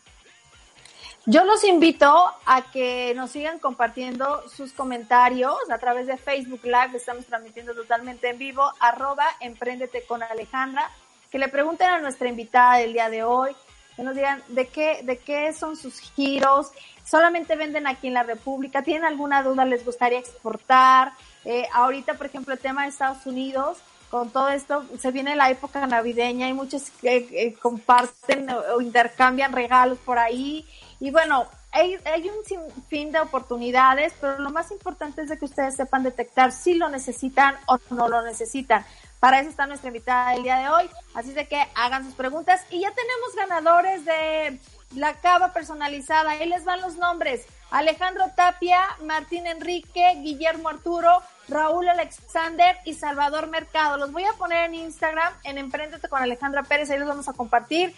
Yo 1.28 1.44
los 1.44 1.64
invito 1.64 2.08
a 2.46 2.72
que 2.72 3.14
nos 3.16 3.32
sigan 3.32 3.58
compartiendo 3.58 4.48
sus 4.48 4.74
comentarios 4.74 5.56
a 5.72 5.80
través 5.80 6.06
de 6.06 6.18
Facebook 6.18 6.62
Live, 6.64 6.92
estamos 6.94 7.26
transmitiendo 7.26 7.74
totalmente 7.74 8.30
en 8.30 8.38
vivo, 8.38 8.72
arroba 8.80 9.26
emprendete 9.40 10.06
con 10.06 10.22
Alejandra, 10.22 10.92
que 11.32 11.40
le 11.40 11.48
pregunten 11.48 11.88
a 11.88 12.00
nuestra 12.00 12.30
invitada 12.30 12.78
del 12.78 12.94
día 12.94 13.10
de 13.10 13.24
hoy, 13.24 13.56
que 13.96 14.04
nos 14.04 14.16
digan 14.16 14.42
de 14.50 14.68
qué, 14.68 15.02
de 15.04 15.18
qué 15.18 15.54
son 15.54 15.76
sus 15.76 16.00
giros, 16.00 16.72
solamente 17.04 17.56
venden 17.56 17.88
aquí 17.88 18.08
en 18.08 18.14
la 18.14 18.24
República, 18.24 18.84
tienen 18.84 19.06
alguna 19.06 19.44
duda, 19.44 19.66
les 19.66 19.86
gustaría 19.86 20.20
exportar, 20.20 21.14
eh, 21.46 21.68
ahorita 21.74 22.16
por 22.16 22.28
ejemplo 22.28 22.54
el 22.54 22.60
tema 22.60 22.84
de 22.84 22.90
Estados 22.90 23.26
Unidos, 23.26 23.78
con 24.10 24.30
todo 24.30 24.50
esto 24.50 24.86
se 24.98 25.12
viene 25.12 25.36
la 25.36 25.50
época 25.50 25.86
navideña 25.88 26.48
y 26.48 26.54
muchos 26.54 26.90
que 27.02 27.56
comparten 27.62 28.50
o 28.74 28.80
intercambian 28.80 29.52
regalos 29.52 29.98
por 30.00 30.20
ahí. 30.20 30.66
Y 31.00 31.12
bueno, 31.12 31.48
hay, 31.72 31.98
hay 32.06 32.30
un 32.30 32.46
sinfín 32.46 33.12
de 33.12 33.20
oportunidades, 33.20 34.14
pero 34.22 34.40
lo 34.40 34.52
más 34.52 34.72
importante 34.72 35.22
es 35.22 35.30
de 35.30 35.38
que 35.38 35.46
ustedes 35.46 35.76
sepan 35.76 36.04
detectar 36.04 36.54
si 36.54 36.76
lo 36.76 36.88
necesitan 36.88 37.56
o 37.68 37.78
no 37.90 38.08
lo 38.08 38.22
necesitan. 38.22 38.86
Para 39.26 39.40
eso 39.40 39.50
está 39.50 39.66
nuestra 39.66 39.88
invitada 39.88 40.34
del 40.34 40.44
día 40.44 40.58
de 40.58 40.70
hoy. 40.70 40.88
Así 41.16 41.34
de 41.34 41.48
que 41.48 41.60
hagan 41.74 42.06
sus 42.06 42.14
preguntas. 42.14 42.62
Y 42.70 42.82
ya 42.82 42.92
tenemos 42.92 43.36
ganadores 43.36 44.06
de 44.06 44.60
la 44.94 45.20
cava 45.20 45.52
personalizada. 45.52 46.30
Ahí 46.30 46.48
les 46.48 46.64
van 46.64 46.80
los 46.80 46.98
nombres. 46.98 47.44
Alejandro 47.72 48.26
Tapia, 48.36 48.82
Martín 49.04 49.48
Enrique, 49.48 50.20
Guillermo 50.22 50.70
Arturo, 50.70 51.24
Raúl 51.48 51.88
Alexander 51.88 52.78
y 52.86 52.94
Salvador 52.94 53.48
Mercado. 53.48 53.98
Los 53.98 54.12
voy 54.12 54.26
a 54.26 54.34
poner 54.34 54.66
en 54.66 54.76
Instagram, 54.76 55.34
en 55.44 55.58
Emprendete 55.58 56.08
con 56.08 56.22
Alejandra 56.22 56.62
Pérez. 56.62 56.92
Ahí 56.92 57.00
los 57.00 57.08
vamos 57.08 57.28
a 57.28 57.34
compartir. 57.34 57.96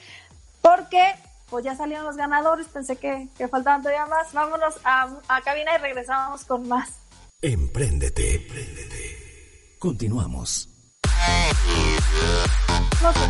Porque 0.62 1.14
pues 1.50 1.66
ya 1.66 1.76
salieron 1.76 2.06
los 2.06 2.16
ganadores, 2.16 2.68
pensé 2.68 2.96
que, 2.96 3.28
faltaban 3.52 3.82
todavía 3.82 4.06
más. 4.06 4.32
Vámonos 4.32 4.76
a, 4.86 5.14
a, 5.28 5.42
cabina 5.42 5.76
y 5.76 5.80
regresamos 5.80 6.46
con 6.46 6.70
más. 6.70 6.90
Emprendete, 7.42 8.36
emprendete. 8.36 9.76
Continuamos. 9.78 10.70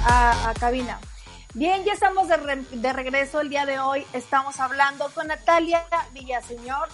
A, 0.05 0.49
a 0.49 0.53
cabina. 0.53 0.99
Bien, 1.53 1.83
ya 1.83 1.93
estamos 1.93 2.27
de, 2.27 2.93
regreso 2.93 3.41
el 3.41 3.49
día 3.49 3.65
de 3.65 3.79
hoy. 3.79 4.05
Estamos 4.13 4.59
hablando 4.59 5.09
con 5.13 5.27
Natalia 5.27 5.83
Villaseñor, 6.13 6.87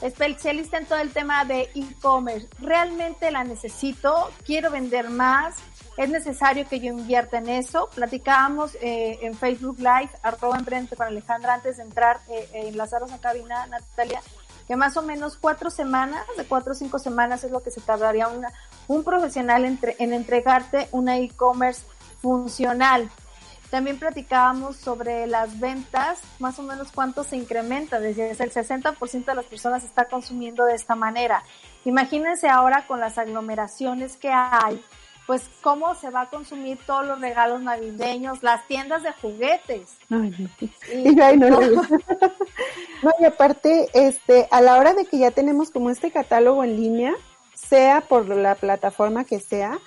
especialista 0.00 0.78
en 0.78 0.86
todo 0.86 0.98
el 0.98 1.12
tema 1.12 1.44
de 1.44 1.70
e-commerce. 1.74 2.48
Realmente 2.60 3.30
la 3.30 3.44
necesito, 3.44 4.30
quiero 4.44 4.70
vender 4.70 5.10
más 5.10 5.56
es 5.96 6.08
necesario 6.08 6.66
que 6.68 6.80
yo 6.80 6.92
invierta 6.92 7.38
en 7.38 7.48
eso. 7.48 7.88
Platicábamos 7.94 8.76
eh, 8.80 9.18
en 9.22 9.34
Facebook 9.34 9.78
Live, 9.78 10.10
arroba 10.22 10.58
emprendete 10.58 10.96
con 10.96 11.06
Alejandra, 11.06 11.54
antes 11.54 11.76
de 11.76 11.84
entrar, 11.84 12.20
eh, 12.28 12.48
eh, 12.52 12.80
a 12.80 13.18
cabina, 13.18 13.66
Natalia, 13.66 14.20
que 14.66 14.76
más 14.76 14.96
o 14.96 15.02
menos 15.02 15.36
cuatro 15.36 15.70
semanas, 15.70 16.24
de 16.36 16.44
cuatro 16.44 16.72
o 16.72 16.74
cinco 16.74 16.98
semanas 16.98 17.44
es 17.44 17.52
lo 17.52 17.62
que 17.62 17.70
se 17.70 17.80
tardaría 17.80 18.28
una, 18.28 18.52
un 18.88 19.04
profesional 19.04 19.64
entre, 19.64 19.96
en 19.98 20.12
entregarte 20.12 20.88
una 20.92 21.18
e-commerce 21.18 21.82
funcional. 22.20 23.10
También 23.70 23.98
platicábamos 23.98 24.76
sobre 24.76 25.26
las 25.26 25.58
ventas, 25.58 26.20
más 26.38 26.58
o 26.58 26.62
menos 26.62 26.92
cuánto 26.92 27.24
se 27.24 27.36
incrementa, 27.36 27.98
desde 27.98 28.30
el 28.30 28.36
60% 28.36 29.24
de 29.24 29.34
las 29.34 29.46
personas 29.46 29.82
está 29.82 30.04
consumiendo 30.04 30.64
de 30.64 30.74
esta 30.74 30.94
manera. 30.94 31.42
Imagínense 31.84 32.48
ahora 32.48 32.86
con 32.86 33.00
las 33.00 33.18
aglomeraciones 33.18 34.16
que 34.16 34.30
hay, 34.30 34.80
pues 35.26 35.42
cómo 35.60 35.94
se 35.94 36.10
va 36.10 36.22
a 36.22 36.30
consumir 36.30 36.78
todos 36.86 37.04
los 37.06 37.20
regalos 37.20 37.62
navideños, 37.62 38.42
las 38.42 38.66
tiendas 38.68 39.02
de 39.02 39.12
juguetes. 39.12 39.96
Ay, 40.10 40.48
Y, 40.92 41.14
no, 41.14 41.60
no, 43.02 43.10
y 43.18 43.24
aparte, 43.24 43.88
este, 43.92 44.46
a 44.50 44.60
la 44.60 44.76
hora 44.76 44.94
de 44.94 45.06
que 45.06 45.18
ya 45.18 45.30
tenemos 45.30 45.70
como 45.70 45.90
este 45.90 46.10
catálogo 46.10 46.62
en 46.62 46.76
línea, 46.76 47.14
sea 47.74 48.02
por 48.02 48.28
la 48.28 48.54
plataforma 48.54 49.24
que 49.24 49.40
sea, 49.40 49.80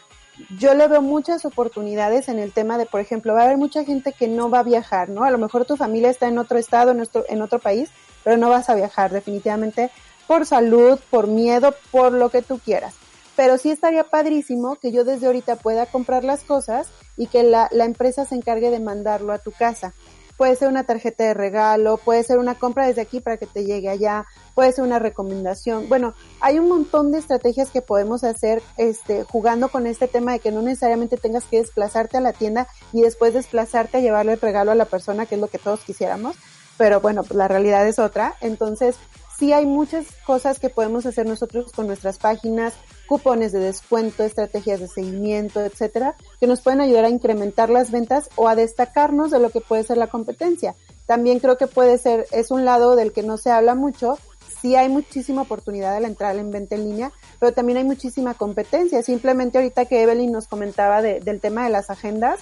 yo 0.57 0.73
le 0.73 0.89
veo 0.89 1.01
muchas 1.01 1.45
oportunidades 1.45 2.27
en 2.27 2.37
el 2.37 2.51
tema 2.51 2.77
de, 2.77 2.85
por 2.85 2.99
ejemplo, 2.99 3.33
va 3.33 3.43
a 3.43 3.45
haber 3.45 3.57
mucha 3.57 3.85
gente 3.85 4.11
que 4.11 4.27
no 4.27 4.49
va 4.49 4.59
a 4.59 4.63
viajar, 4.63 5.07
¿no? 5.07 5.23
A 5.23 5.31
lo 5.31 5.37
mejor 5.37 5.63
tu 5.63 5.77
familia 5.77 6.09
está 6.09 6.27
en 6.27 6.37
otro 6.37 6.57
estado, 6.57 6.91
en, 6.91 6.97
nuestro, 6.97 7.23
en 7.29 7.41
otro 7.41 7.59
país, 7.59 7.89
pero 8.25 8.35
no 8.35 8.49
vas 8.49 8.69
a 8.69 8.75
viajar 8.75 9.11
definitivamente 9.11 9.89
por 10.27 10.45
salud, 10.45 10.99
por 11.09 11.27
miedo, 11.27 11.73
por 11.89 12.11
lo 12.11 12.29
que 12.29 12.41
tú 12.41 12.59
quieras 12.59 12.93
pero 13.37 13.59
sí 13.59 13.69
estaría 13.69 14.03
padrísimo 14.03 14.77
que 14.77 14.91
yo 14.91 15.03
desde 15.03 15.27
ahorita 15.27 15.57
pueda 15.57 15.85
comprar 15.85 16.23
las 16.23 16.43
cosas 16.43 16.87
y 17.17 17.27
que 17.27 17.43
la, 17.43 17.69
la 17.71 17.85
empresa 17.85 18.25
se 18.25 18.33
encargue 18.33 18.71
de 18.71 18.79
mandarlo 18.79 19.31
a 19.31 19.37
tu 19.37 19.51
casa. 19.51 19.93
Puede 20.37 20.55
ser 20.55 20.67
una 20.67 20.85
tarjeta 20.85 21.23
de 21.23 21.33
regalo, 21.33 21.97
puede 21.97 22.23
ser 22.23 22.37
una 22.37 22.55
compra 22.55 22.87
desde 22.87 23.01
aquí 23.01 23.19
para 23.19 23.37
que 23.37 23.47
te 23.47 23.65
llegue 23.65 23.89
allá, 23.89 24.25
puede 24.53 24.71
ser 24.71 24.83
una 24.83 24.99
recomendación. 24.99 25.89
Bueno, 25.89 26.13
hay 26.39 26.59
un 26.59 26.69
montón 26.69 27.11
de 27.11 27.17
estrategias 27.17 27.71
que 27.71 27.81
podemos 27.81 28.23
hacer 28.23 28.61
este, 28.77 29.23
jugando 29.23 29.69
con 29.69 29.87
este 29.87 30.07
tema 30.07 30.33
de 30.33 30.39
que 30.39 30.51
no 30.51 30.61
necesariamente 30.61 31.17
tengas 31.17 31.45
que 31.45 31.57
desplazarte 31.57 32.17
a 32.17 32.21
la 32.21 32.33
tienda 32.33 32.67
y 32.93 33.01
después 33.01 33.33
desplazarte 33.33 33.97
a 33.97 34.01
llevarle 34.01 34.33
el 34.33 34.41
regalo 34.41 34.71
a 34.71 34.75
la 34.75 34.85
persona, 34.85 35.25
que 35.25 35.35
es 35.35 35.41
lo 35.41 35.47
que 35.47 35.57
todos 35.57 35.79
quisiéramos. 35.81 36.35
Pero 36.77 37.01
bueno, 37.01 37.23
pues 37.23 37.35
la 37.35 37.47
realidad 37.47 37.87
es 37.87 37.97
otra. 37.97 38.35
Entonces, 38.39 38.95
sí 39.37 39.53
hay 39.53 39.65
muchas 39.65 40.05
cosas 40.25 40.59
que 40.59 40.69
podemos 40.69 41.05
hacer 41.05 41.25
nosotros 41.25 41.71
con 41.71 41.87
nuestras 41.87 42.17
páginas, 42.17 42.73
cupones 43.07 43.51
de 43.51 43.59
descuento, 43.59 44.23
estrategias 44.23 44.79
de 44.79 44.87
seguimiento, 44.87 45.61
etcétera, 45.61 46.15
que 46.39 46.47
nos 46.47 46.61
pueden 46.61 46.81
ayudar 46.81 47.05
a 47.05 47.09
incrementar 47.09 47.69
las 47.69 47.91
ventas 47.91 48.29
o 48.35 48.47
a 48.47 48.55
destacarnos 48.55 49.31
de 49.31 49.39
lo 49.39 49.49
que 49.49 49.61
puede 49.61 49.83
ser 49.83 49.97
la 49.97 50.07
competencia. 50.07 50.75
También 51.05 51.39
creo 51.39 51.57
que 51.57 51.67
puede 51.67 51.97
ser, 51.97 52.25
es 52.31 52.51
un 52.51 52.65
lado 52.65 52.95
del 52.95 53.13
que 53.13 53.23
no 53.23 53.37
se 53.37 53.51
habla 53.51 53.75
mucho, 53.75 54.17
sí 54.61 54.75
hay 54.75 54.89
muchísima 54.89 55.43
oportunidad 55.43 55.95
al 55.95 56.05
entrar 56.05 56.35
en 56.35 56.51
venta 56.51 56.75
en 56.75 56.83
línea, 56.89 57.11
pero 57.39 57.53
también 57.53 57.77
hay 57.77 57.83
muchísima 57.83 58.33
competencia. 58.33 59.01
Simplemente 59.03 59.57
ahorita 59.57 59.85
que 59.85 60.01
Evelyn 60.01 60.31
nos 60.31 60.47
comentaba 60.47 61.01
del 61.01 61.39
tema 61.39 61.63
de 61.63 61.69
las 61.69 61.89
agendas, 61.89 62.39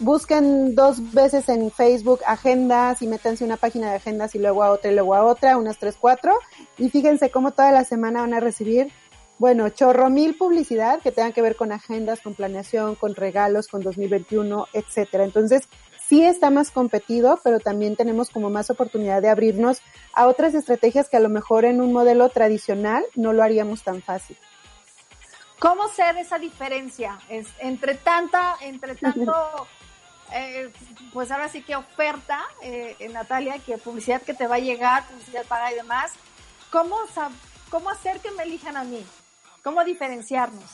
busquen 0.00 0.74
dos 0.74 1.12
veces 1.12 1.48
en 1.48 1.70
Facebook 1.70 2.20
agendas 2.26 3.00
y 3.02 3.06
métanse 3.06 3.44
una 3.44 3.56
página 3.56 3.90
de 3.90 3.96
agendas 3.96 4.34
y 4.34 4.38
luego 4.38 4.62
a 4.64 4.70
otra 4.70 4.90
y 4.90 4.94
luego 4.94 5.14
a 5.14 5.24
otra, 5.24 5.56
unas 5.56 5.78
tres, 5.78 5.96
cuatro, 5.98 6.34
y 6.78 6.90
fíjense 6.90 7.30
cómo 7.30 7.52
toda 7.52 7.70
la 7.70 7.84
semana 7.84 8.22
van 8.22 8.34
a 8.34 8.40
recibir, 8.40 8.92
bueno, 9.38 9.68
chorro 9.68 10.10
mil 10.10 10.36
publicidad 10.36 11.00
que 11.00 11.12
tengan 11.12 11.32
que 11.32 11.42
ver 11.42 11.56
con 11.56 11.72
agendas, 11.72 12.20
con 12.20 12.34
planeación, 12.34 12.94
con 12.94 13.14
regalos, 13.14 13.68
con 13.68 13.82
2021, 13.82 14.66
etcétera. 14.72 15.24
Entonces, 15.24 15.62
sí 16.06 16.24
está 16.24 16.50
más 16.50 16.70
competido, 16.70 17.38
pero 17.42 17.60
también 17.60 17.96
tenemos 17.96 18.30
como 18.30 18.50
más 18.50 18.68
oportunidad 18.68 19.22
de 19.22 19.28
abrirnos 19.28 19.80
a 20.12 20.26
otras 20.26 20.54
estrategias 20.54 21.08
que 21.08 21.16
a 21.16 21.20
lo 21.20 21.28
mejor 21.28 21.64
en 21.64 21.80
un 21.80 21.92
modelo 21.92 22.28
tradicional 22.28 23.04
no 23.14 23.32
lo 23.32 23.42
haríamos 23.42 23.82
tan 23.82 24.02
fácil. 24.02 24.36
¿Cómo 25.60 25.88
ser 25.88 26.16
esa 26.16 26.38
diferencia 26.38 27.18
es, 27.28 27.46
entre 27.60 27.94
tanta, 27.94 28.56
entre 28.62 28.94
tanto 28.94 29.32
eh, 30.32 30.70
pues 31.12 31.30
ahora 31.30 31.48
sí 31.48 31.62
que 31.62 31.76
oferta, 31.76 32.40
eh, 32.62 32.96
Natalia, 33.12 33.58
que 33.58 33.78
publicidad 33.78 34.22
que 34.22 34.34
te 34.34 34.46
va 34.46 34.56
a 34.56 34.60
llegar, 34.60 35.06
publicidad 35.08 35.44
paga 35.46 35.72
y 35.72 35.76
demás, 35.76 36.12
¿cómo, 36.70 36.96
¿cómo 37.70 37.90
hacer 37.90 38.20
que 38.20 38.30
me 38.32 38.44
elijan 38.44 38.76
a 38.76 38.84
mí? 38.84 39.04
¿Cómo 39.62 39.84
diferenciarnos? 39.84 40.64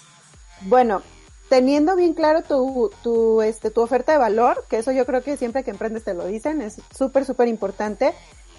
Bueno, 0.62 1.02
teniendo 1.48 1.96
bien 1.96 2.14
claro 2.14 2.42
tu, 2.42 2.90
tu, 3.02 3.42
este, 3.42 3.70
tu 3.70 3.80
oferta 3.80 4.12
de 4.12 4.18
valor, 4.18 4.64
que 4.68 4.78
eso 4.78 4.92
yo 4.92 5.06
creo 5.06 5.22
que 5.22 5.36
siempre 5.36 5.64
que 5.64 5.70
emprendes 5.70 6.04
te 6.04 6.14
lo 6.14 6.26
dicen, 6.26 6.62
es 6.62 6.80
súper, 6.96 7.24
súper 7.24 7.48
importante. 7.48 8.14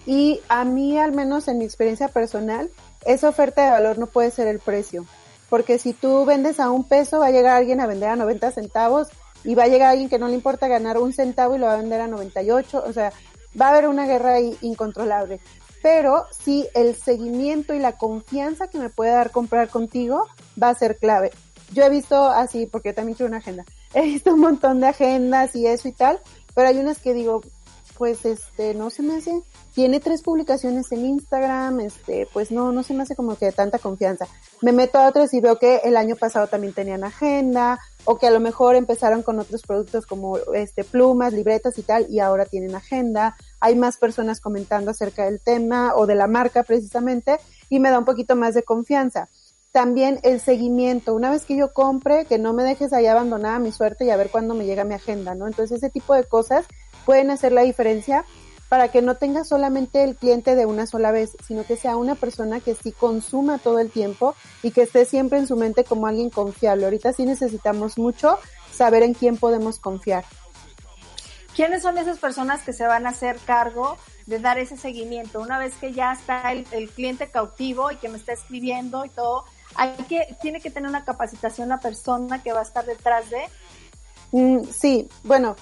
Y 0.05 0.39
a 0.47 0.63
mí, 0.63 0.97
al 0.97 1.11
menos 1.11 1.47
en 1.47 1.57
mi 1.57 1.65
experiencia 1.65 2.07
personal, 2.07 2.69
esa 3.05 3.29
oferta 3.29 3.65
de 3.65 3.71
valor 3.71 3.97
no 3.97 4.07
puede 4.07 4.31
ser 4.31 4.47
el 4.47 4.59
precio. 4.59 5.05
Porque 5.49 5.79
si 5.79 5.93
tú 5.93 6.25
vendes 6.25 6.59
a 6.59 6.69
un 6.69 6.83
peso, 6.83 7.19
va 7.19 7.27
a 7.27 7.31
llegar 7.31 7.55
alguien 7.55 7.81
a 7.81 7.87
vender 7.87 8.09
a 8.09 8.15
90 8.15 8.51
centavos 8.51 9.09
y 9.43 9.55
va 9.55 9.63
a 9.63 9.67
llegar 9.67 9.89
alguien 9.89 10.09
que 10.09 10.19
no 10.19 10.27
le 10.27 10.35
importa 10.35 10.67
ganar 10.67 10.97
un 10.97 11.13
centavo 11.13 11.55
y 11.55 11.59
lo 11.59 11.67
va 11.67 11.73
a 11.73 11.77
vender 11.77 12.01
a 12.01 12.07
98, 12.07 12.83
o 12.85 12.93
sea, 12.93 13.11
va 13.59 13.67
a 13.67 13.69
haber 13.69 13.87
una 13.87 14.05
guerra 14.05 14.35
ahí 14.35 14.57
incontrolable. 14.61 15.39
Pero 15.81 16.25
sí, 16.31 16.67
el 16.73 16.95
seguimiento 16.95 17.73
y 17.73 17.79
la 17.79 17.97
confianza 17.97 18.67
que 18.67 18.79
me 18.79 18.89
puede 18.89 19.11
dar 19.11 19.31
comprar 19.31 19.69
contigo 19.69 20.27
va 20.61 20.69
a 20.69 20.75
ser 20.75 20.97
clave. 20.97 21.31
Yo 21.73 21.83
he 21.83 21.89
visto 21.89 22.15
así, 22.25 22.65
porque 22.65 22.93
también 22.93 23.15
quiero 23.15 23.29
una 23.29 23.37
agenda, 23.37 23.65
he 23.93 24.01
visto 24.01 24.33
un 24.33 24.39
montón 24.39 24.79
de 24.79 24.87
agendas 24.87 25.55
y 25.55 25.67
eso 25.67 25.87
y 25.87 25.91
tal, 25.91 26.19
pero 26.55 26.67
hay 26.67 26.77
unas 26.77 26.99
que 26.99 27.13
digo, 27.13 27.41
pues 27.97 28.25
este, 28.25 28.73
no 28.73 28.89
se 28.89 29.01
me 29.01 29.15
hace, 29.15 29.41
tiene 29.73 29.99
tres 29.99 30.21
publicaciones 30.21 30.91
en 30.91 31.05
Instagram, 31.05 31.79
este, 31.79 32.27
pues 32.31 32.51
no, 32.51 32.71
no 32.71 32.83
se 32.83 32.93
me 32.93 33.03
hace 33.03 33.15
como 33.15 33.35
que 33.35 33.47
de 33.47 33.51
tanta 33.51 33.79
confianza. 33.79 34.27
Me 34.61 34.71
meto 34.71 34.99
a 34.99 35.07
otros 35.07 35.33
y 35.33 35.39
veo 35.39 35.57
que 35.57 35.77
el 35.83 35.97
año 35.97 36.15
pasado 36.15 36.47
también 36.47 36.73
tenían 36.73 37.03
agenda, 37.03 37.79
o 38.09 38.17
que 38.17 38.25
a 38.25 38.31
lo 38.31 38.39
mejor 38.39 38.75
empezaron 38.75 39.21
con 39.21 39.37
otros 39.37 39.63
productos 39.63 40.05
como 40.05 40.37
este, 40.53 40.85
plumas, 40.85 41.33
libretas 41.33 41.77
y 41.77 41.81
tal, 41.81 42.07
y 42.09 42.21
ahora 42.21 42.45
tienen 42.45 42.73
agenda. 42.73 43.35
Hay 43.59 43.75
más 43.75 43.97
personas 43.97 44.39
comentando 44.39 44.91
acerca 44.91 45.25
del 45.25 45.41
tema 45.41 45.93
o 45.93 46.05
de 46.05 46.15
la 46.15 46.27
marca 46.27 46.63
precisamente, 46.63 47.37
y 47.67 47.81
me 47.81 47.89
da 47.89 47.99
un 47.99 48.05
poquito 48.05 48.37
más 48.37 48.53
de 48.53 48.63
confianza 48.63 49.27
también 49.73 50.19
el 50.23 50.39
seguimiento. 50.39 51.13
Una 51.13 51.29
vez 51.29 51.43
que 51.43 51.57
yo 51.57 51.73
compre, 51.73 52.25
que 52.25 52.39
no 52.39 52.53
me 52.53 52.63
dejes 52.63 52.93
ahí 52.93 53.05
abandonada 53.05 53.59
mi 53.59 53.71
suerte 53.71 54.05
y 54.05 54.09
a 54.09 54.17
ver 54.17 54.31
cuándo 54.31 54.55
me 54.55 54.65
llega 54.65 54.85
mi 54.85 54.95
agenda, 54.95 55.35
¿no? 55.35 55.45
Entonces 55.45 55.77
ese 55.77 55.89
tipo 55.91 56.15
de 56.15 56.23
cosas 56.23 56.65
pueden 57.05 57.29
hacer 57.29 57.51
la 57.51 57.61
diferencia 57.61 58.25
para 58.69 58.89
que 58.89 59.01
no 59.01 59.15
tenga 59.15 59.43
solamente 59.43 60.03
el 60.03 60.15
cliente 60.15 60.55
de 60.55 60.65
una 60.65 60.87
sola 60.87 61.11
vez, 61.11 61.37
sino 61.45 61.63
que 61.63 61.77
sea 61.77 61.95
una 61.95 62.15
persona 62.15 62.59
que 62.59 62.75
sí 62.75 62.91
consuma 62.91 63.57
todo 63.57 63.79
el 63.79 63.91
tiempo 63.91 64.35
y 64.63 64.71
que 64.71 64.83
esté 64.83 65.05
siempre 65.05 65.39
en 65.39 65.47
su 65.47 65.55
mente 65.55 65.83
como 65.83 66.07
alguien 66.07 66.29
confiable. 66.29 66.85
Ahorita 66.85 67.13
sí 67.13 67.25
necesitamos 67.25 67.97
mucho 67.97 68.39
saber 68.71 69.03
en 69.03 69.13
quién 69.13 69.37
podemos 69.37 69.79
confiar. 69.79 70.25
¿Quiénes 71.55 71.81
son 71.81 71.97
esas 71.97 72.19
personas 72.19 72.61
que 72.61 72.71
se 72.71 72.85
van 72.85 73.07
a 73.07 73.09
hacer 73.09 73.39
cargo 73.45 73.97
de 74.27 74.39
dar 74.39 74.59
ese 74.59 74.77
seguimiento? 74.77 75.39
Una 75.39 75.57
vez 75.57 75.73
que 75.75 75.91
ya 75.91 76.11
está 76.11 76.51
el, 76.51 76.67
el 76.71 76.89
cliente 76.89 77.31
cautivo 77.31 77.91
y 77.91 77.95
que 77.95 78.09
me 78.09 78.17
está 78.17 78.33
escribiendo 78.33 79.05
y 79.05 79.09
todo, 79.09 79.45
hay 79.73 79.93
que, 80.09 80.35
tiene 80.41 80.59
que 80.61 80.69
tener 80.69 80.89
una 80.89 81.03
capacitación 81.05 81.69
la 81.69 81.79
persona 81.79 82.43
que 82.43 82.51
va 82.51 82.59
a 82.59 82.63
estar 82.63 82.85
detrás 82.85 83.29
de. 83.29 83.41
Mm, 84.31 84.65
sí, 84.65 85.09
bueno, 85.23 85.55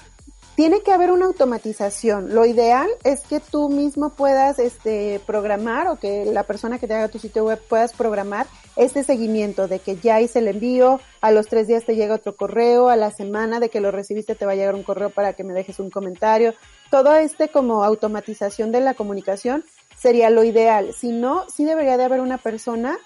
tiene 0.56 0.82
que 0.82 0.92
haber 0.92 1.12
una 1.12 1.26
automatización. 1.26 2.34
Lo 2.34 2.46
ideal 2.46 2.90
es 3.04 3.22
que 3.22 3.40
tú 3.40 3.70
mismo 3.70 4.12
puedas 4.12 4.58
este, 4.58 5.20
programar 5.26 5.88
o 5.88 5.98
que 5.98 6.26
la 6.26 6.44
persona 6.44 6.80
que 6.80 6.88
te 6.88 6.94
haga 6.94 7.10
tu 7.10 7.20
sitio 7.20 7.44
web 7.44 7.62
puedas 7.68 7.94
programar 7.94 8.48
este 8.78 9.04
seguimiento 9.04 9.68
de 9.68 9.80
que 9.80 9.98
ya 9.98 10.22
hice 10.22 10.40
el 10.40 10.48
envío, 10.48 11.00
a 11.22 11.32
los 11.32 11.48
tres 11.48 11.68
días 11.68 11.86
te 11.86 11.96
llega 11.96 12.16
otro 12.16 12.36
correo, 12.36 12.90
a 12.90 12.96
la 12.96 13.12
semana 13.12 13.60
de 13.60 13.70
que 13.70 13.82
lo 13.82 13.92
recibiste 13.92 14.36
te 14.36 14.46
va 14.46 14.54
a 14.54 14.56
llegar 14.56 14.76
un 14.76 14.84
correo 14.84 15.10
para 15.10 15.34
que 15.34 15.44
me 15.44 15.54
dejes 15.54 15.80
un 15.80 15.90
comentario. 15.90 16.54
Todo 16.90 17.16
este 17.16 17.50
como 17.50 17.84
automatización 17.84 18.72
de 18.72 18.80
la 18.80 18.94
comunicación 18.94 19.66
sería 19.98 20.30
lo 20.30 20.44
ideal. 20.44 20.94
Si 20.94 21.12
no, 21.12 21.50
sí 21.50 21.66
debería 21.66 21.98
de 21.98 22.06
haber 22.06 22.22
una 22.22 22.38
persona 22.38 22.98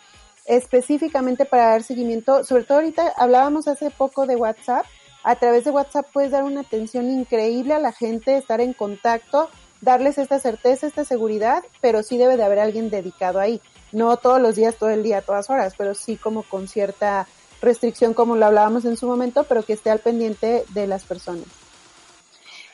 específicamente 0.46 1.46
para 1.46 1.70
dar 1.70 1.84
seguimiento. 1.84 2.44
Sobre 2.44 2.64
todo 2.64 2.80
ahorita 2.80 3.14
hablábamos 3.18 3.68
hace 3.68 3.90
poco 3.92 4.26
de 4.26 4.36
WhatsApp. 4.36 4.86
A 5.30 5.36
través 5.36 5.63
de 5.63 5.70
WhatsApp 5.70 6.08
puedes 6.12 6.32
dar 6.32 6.44
una 6.44 6.62
atención 6.62 7.08
increíble 7.08 7.76
a 7.76 7.80
la 7.80 7.92
gente, 7.92 8.36
estar 8.36 8.62
en 8.62 8.74
contacto, 8.74 9.48
darles 9.80 10.18
esta 10.18 10.39
certeza, 10.39 10.88
esta 10.88 11.06
seguridad, 11.06 11.63
pero 11.82 12.02
sí 12.02 12.18
debe 12.18 12.36
de 12.36 12.44
haber 12.44 12.58
alguien 12.58 12.89
dedicado 12.89 13.39
ahí. 13.39 13.62
No 13.92 14.18
todos 14.18 14.42
los 14.42 14.56
días, 14.56 14.76
todo 14.78 14.89
el 14.89 15.04
día, 15.04 15.22
todas 15.22 15.52
horas, 15.52 15.76
pero 15.78 15.94
sí 15.94 16.18
como 16.18 16.42
con 16.42 16.68
cierta 16.68 17.28
restricción 17.62 18.15
como 18.15 18.38
lo 18.38 18.48
hablábamos 18.48 18.86
en 18.86 18.98
su 18.98 19.06
momento, 19.06 19.44
pero 19.44 19.62
que 19.62 19.74
esté 19.74 19.92
al 19.92 20.00
pendiente 20.00 20.65
de 20.70 20.88
las 20.88 21.04
personas. 21.04 21.46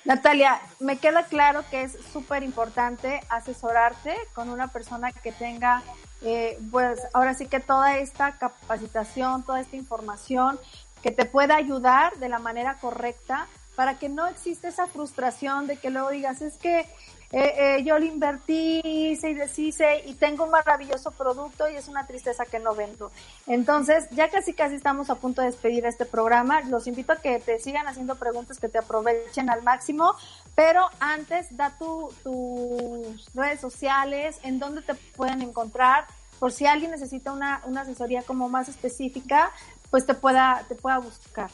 Natalia, 0.05 0.61
me 0.79 0.97
queda 0.97 1.23
claro 1.23 1.61
que 1.69 1.81
es 1.81 1.97
súper 2.13 2.43
importante 2.43 3.19
asesorarte 3.27 4.15
con 4.33 4.49
una 4.49 4.69
persona 4.69 5.11
que 5.11 5.33
tenga, 5.33 5.83
eh, 6.21 6.57
pues 6.71 7.01
ahora 7.11 7.33
sí 7.33 7.47
que 7.47 7.59
toda 7.59 7.97
esta 7.97 8.37
capacitación, 8.37 9.43
toda 9.43 9.59
esta 9.59 9.75
información 9.75 10.57
que 11.05 11.11
te 11.11 11.25
pueda 11.25 11.55
ayudar 11.55 12.17
de 12.17 12.29
la 12.29 12.39
manera 12.39 12.79
correcta 12.81 13.45
para 13.75 13.99
que 13.99 14.09
no 14.09 14.25
exista 14.25 14.69
esa 14.69 14.87
frustración 14.87 15.67
de 15.67 15.77
que 15.77 15.91
luego 15.91 16.09
digas, 16.09 16.41
es 16.41 16.57
que 16.57 16.79
eh, 16.79 16.87
eh, 17.31 17.83
yo 17.83 17.99
lo 17.99 18.05
invertí, 18.05 18.81
hice 18.83 19.29
y 19.29 19.35
deshice 19.35 20.01
y 20.07 20.15
tengo 20.15 20.45
un 20.45 20.49
maravilloso 20.49 21.11
producto 21.11 21.69
y 21.69 21.75
es 21.75 21.89
una 21.89 22.07
tristeza 22.07 22.47
que 22.47 22.57
no 22.57 22.73
vendo. 22.73 23.11
Entonces, 23.45 24.07
ya 24.13 24.29
casi 24.29 24.53
casi 24.53 24.73
estamos 24.73 25.11
a 25.11 25.15
punto 25.15 25.41
de 25.41 25.51
despedir 25.51 25.85
este 25.85 26.05
programa. 26.05 26.61
Los 26.61 26.87
invito 26.87 27.13
a 27.13 27.17
que 27.17 27.37
te 27.37 27.59
sigan 27.59 27.87
haciendo 27.87 28.15
preguntas 28.15 28.59
que 28.59 28.67
te 28.67 28.79
aprovechen 28.79 29.51
al 29.51 29.61
máximo, 29.61 30.15
pero 30.55 30.89
antes 30.99 31.55
da 31.55 31.69
tu, 31.77 32.11
tus 32.23 33.31
redes 33.35 33.61
sociales, 33.61 34.39
en 34.41 34.57
dónde 34.57 34.81
te 34.81 34.95
pueden 34.95 35.43
encontrar, 35.43 36.07
por 36.39 36.51
si 36.51 36.65
alguien 36.65 36.91
necesita 36.91 37.31
una, 37.31 37.61
una 37.65 37.81
asesoría 37.81 38.21
como 38.23 38.49
más 38.49 38.67
específica, 38.69 39.51
pues 39.95 40.05
te 40.05 40.13
pueda, 40.13 40.65
te 40.67 40.75
pueda 40.75 40.97
buscar. 40.97 41.49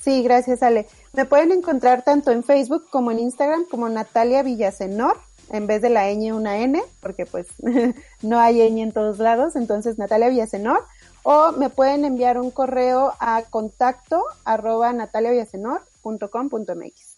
Sí, 0.00 0.22
gracias 0.22 0.62
Ale. 0.62 0.86
Me 1.12 1.24
pueden 1.24 1.50
encontrar 1.50 2.04
tanto 2.04 2.30
en 2.30 2.44
Facebook 2.44 2.88
como 2.88 3.10
en 3.10 3.18
Instagram 3.18 3.64
como 3.68 3.88
Natalia 3.88 4.44
Villasenor, 4.44 5.18
en 5.50 5.66
vez 5.66 5.82
de 5.82 5.90
la 5.90 6.08
ñ 6.08 6.30
una 6.30 6.58
N, 6.58 6.80
porque 7.00 7.26
pues 7.26 7.48
no 8.22 8.38
hay 8.38 8.60
ñ 8.70 8.80
en 8.80 8.92
todos 8.92 9.18
lados, 9.18 9.56
entonces 9.56 9.98
Natalia 9.98 10.28
Villasenor, 10.28 10.84
o 11.24 11.50
me 11.50 11.68
pueden 11.68 12.04
enviar 12.04 12.38
un 12.38 12.52
correo 12.52 13.12
a 13.18 13.42
contacto 13.50 14.22
arroba 14.44 14.92
nataliavillasenor.com.mx. 14.92 17.16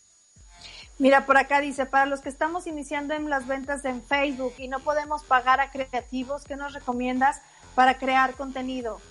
Mira, 0.98 1.26
por 1.26 1.36
acá 1.36 1.60
dice, 1.60 1.84
para 1.84 2.06
los 2.06 2.22
que 2.22 2.30
estamos 2.30 2.66
iniciando 2.66 3.12
en 3.12 3.28
las 3.28 3.46
ventas 3.46 3.84
en 3.84 4.02
Facebook 4.02 4.54
y 4.56 4.68
no 4.68 4.80
podemos 4.80 5.22
pagar 5.22 5.60
a 5.60 5.70
creativos, 5.70 6.44
¿qué 6.44 6.56
nos 6.56 6.72
recomiendas 6.72 7.42
para 7.74 7.98
crear 7.98 8.32
contenido? 8.32 9.02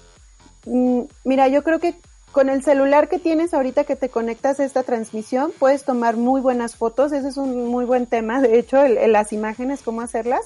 Mm, 0.65 1.01
mira, 1.23 1.47
yo 1.47 1.63
creo 1.63 1.80
que 1.80 1.95
con 2.32 2.49
el 2.49 2.63
celular 2.63 3.08
que 3.08 3.17
tienes 3.17 3.54
ahorita 3.54 3.86
que 3.86 3.95
te 3.95 4.10
conectas 4.10 4.60
a 4.60 4.65
esta 4.65 4.84
transmisión, 4.84 5.54
puedes 5.58 5.86
tomar 5.86 6.17
muy 6.17 6.41
buenas 6.41 6.75
fotos. 6.75 7.13
Ese 7.13 7.30
es 7.30 7.38
un 7.38 7.67
muy 7.67 7.86
buen 7.86 8.08
tema, 8.08 8.41
de 8.41 8.60
hecho, 8.60 8.84
el, 8.84 9.12
las 9.12 9.32
imágenes, 9.32 9.82
cómo 9.82 10.01
hacerlas. 10.01 10.45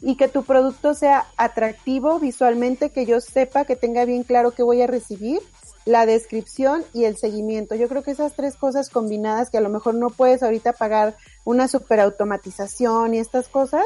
Y 0.00 0.16
que 0.16 0.28
tu 0.28 0.44
producto 0.44 0.94
sea 0.94 1.26
atractivo 1.36 2.18
visualmente, 2.18 2.90
que 2.90 3.06
yo 3.06 3.20
sepa, 3.20 3.64
que 3.64 3.76
tenga 3.76 4.04
bien 4.04 4.22
claro 4.22 4.52
qué 4.52 4.62
voy 4.62 4.82
a 4.82 4.86
recibir, 4.86 5.40
la 5.88 6.06
descripción 6.06 6.84
y 6.92 7.04
el 7.04 7.16
seguimiento. 7.16 7.74
Yo 7.74 7.88
creo 7.88 8.02
que 8.02 8.10
esas 8.10 8.34
tres 8.34 8.56
cosas 8.56 8.90
combinadas, 8.90 9.48
que 9.48 9.58
a 9.58 9.62
lo 9.62 9.70
mejor 9.70 9.94
no 9.94 10.10
puedes 10.10 10.42
ahorita 10.42 10.74
pagar 10.74 11.16
una 11.44 11.66
super 11.66 11.98
automatización 12.00 13.14
y 13.14 13.18
estas 13.18 13.48
cosas, 13.48 13.84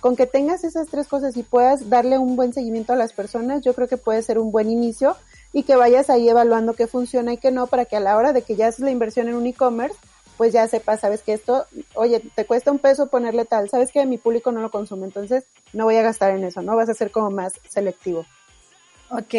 con 0.00 0.16
que 0.16 0.26
tengas 0.26 0.64
esas 0.64 0.88
tres 0.88 1.06
cosas 1.06 1.36
y 1.36 1.42
puedas 1.42 1.88
darle 1.88 2.18
un 2.18 2.36
buen 2.36 2.52
seguimiento 2.52 2.92
a 2.92 2.96
las 2.96 3.12
personas, 3.12 3.62
yo 3.62 3.74
creo 3.74 3.88
que 3.88 3.96
puede 3.96 4.22
ser 4.22 4.38
un 4.38 4.50
buen 4.50 4.70
inicio 4.70 5.16
y 5.52 5.62
que 5.62 5.76
vayas 5.76 6.10
ahí 6.10 6.28
evaluando 6.28 6.74
qué 6.74 6.86
funciona 6.86 7.32
y 7.32 7.36
qué 7.36 7.50
no 7.50 7.66
para 7.66 7.84
que 7.84 7.96
a 7.96 8.00
la 8.00 8.16
hora 8.16 8.32
de 8.32 8.42
que 8.42 8.56
ya 8.56 8.68
haces 8.68 8.80
la 8.80 8.90
inversión 8.90 9.28
en 9.28 9.34
un 9.34 9.46
e-commerce, 9.46 9.98
pues 10.36 10.54
ya 10.54 10.66
sepas, 10.68 11.00
sabes 11.00 11.22
que 11.22 11.34
esto, 11.34 11.66
oye, 11.94 12.20
te 12.34 12.46
cuesta 12.46 12.72
un 12.72 12.78
peso 12.78 13.08
ponerle 13.08 13.44
tal, 13.44 13.68
sabes 13.68 13.92
que 13.92 14.06
mi 14.06 14.16
público 14.16 14.52
no 14.52 14.62
lo 14.62 14.70
consume, 14.70 15.04
entonces 15.04 15.44
no 15.74 15.84
voy 15.84 15.96
a 15.96 16.02
gastar 16.02 16.30
en 16.30 16.44
eso, 16.44 16.62
¿no? 16.62 16.76
Vas 16.76 16.88
a 16.88 16.94
ser 16.94 17.10
como 17.10 17.30
más 17.30 17.52
selectivo. 17.68 18.24
Ok. 19.10 19.34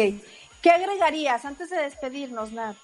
¿Qué 0.62 0.70
agregarías 0.70 1.44
antes 1.44 1.70
de 1.70 1.78
despedirnos, 1.78 2.52
Nat? 2.52 2.76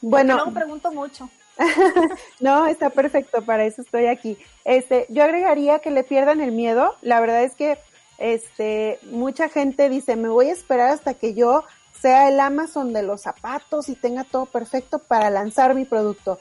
Bueno. 0.00 0.36
no 0.36 0.54
pregunto 0.54 0.90
mucho. 0.90 1.28
no, 2.40 2.66
está 2.66 2.90
perfecto, 2.90 3.44
para 3.44 3.64
eso 3.64 3.82
estoy 3.82 4.06
aquí. 4.06 4.38
Este, 4.64 5.06
yo 5.08 5.22
agregaría 5.24 5.78
que 5.78 5.90
le 5.90 6.04
pierdan 6.04 6.40
el 6.40 6.52
miedo. 6.52 6.94
La 7.02 7.20
verdad 7.20 7.44
es 7.44 7.54
que 7.54 7.78
este, 8.18 8.98
mucha 9.02 9.48
gente 9.48 9.88
dice, 9.88 10.16
me 10.16 10.28
voy 10.28 10.48
a 10.48 10.52
esperar 10.52 10.90
hasta 10.90 11.14
que 11.14 11.34
yo 11.34 11.64
sea 12.00 12.28
el 12.28 12.38
Amazon 12.40 12.92
de 12.92 13.02
los 13.02 13.22
zapatos 13.22 13.88
y 13.88 13.94
tenga 13.94 14.24
todo 14.24 14.46
perfecto 14.46 14.98
para 14.98 15.30
lanzar 15.30 15.74
mi 15.74 15.84
producto. 15.84 16.38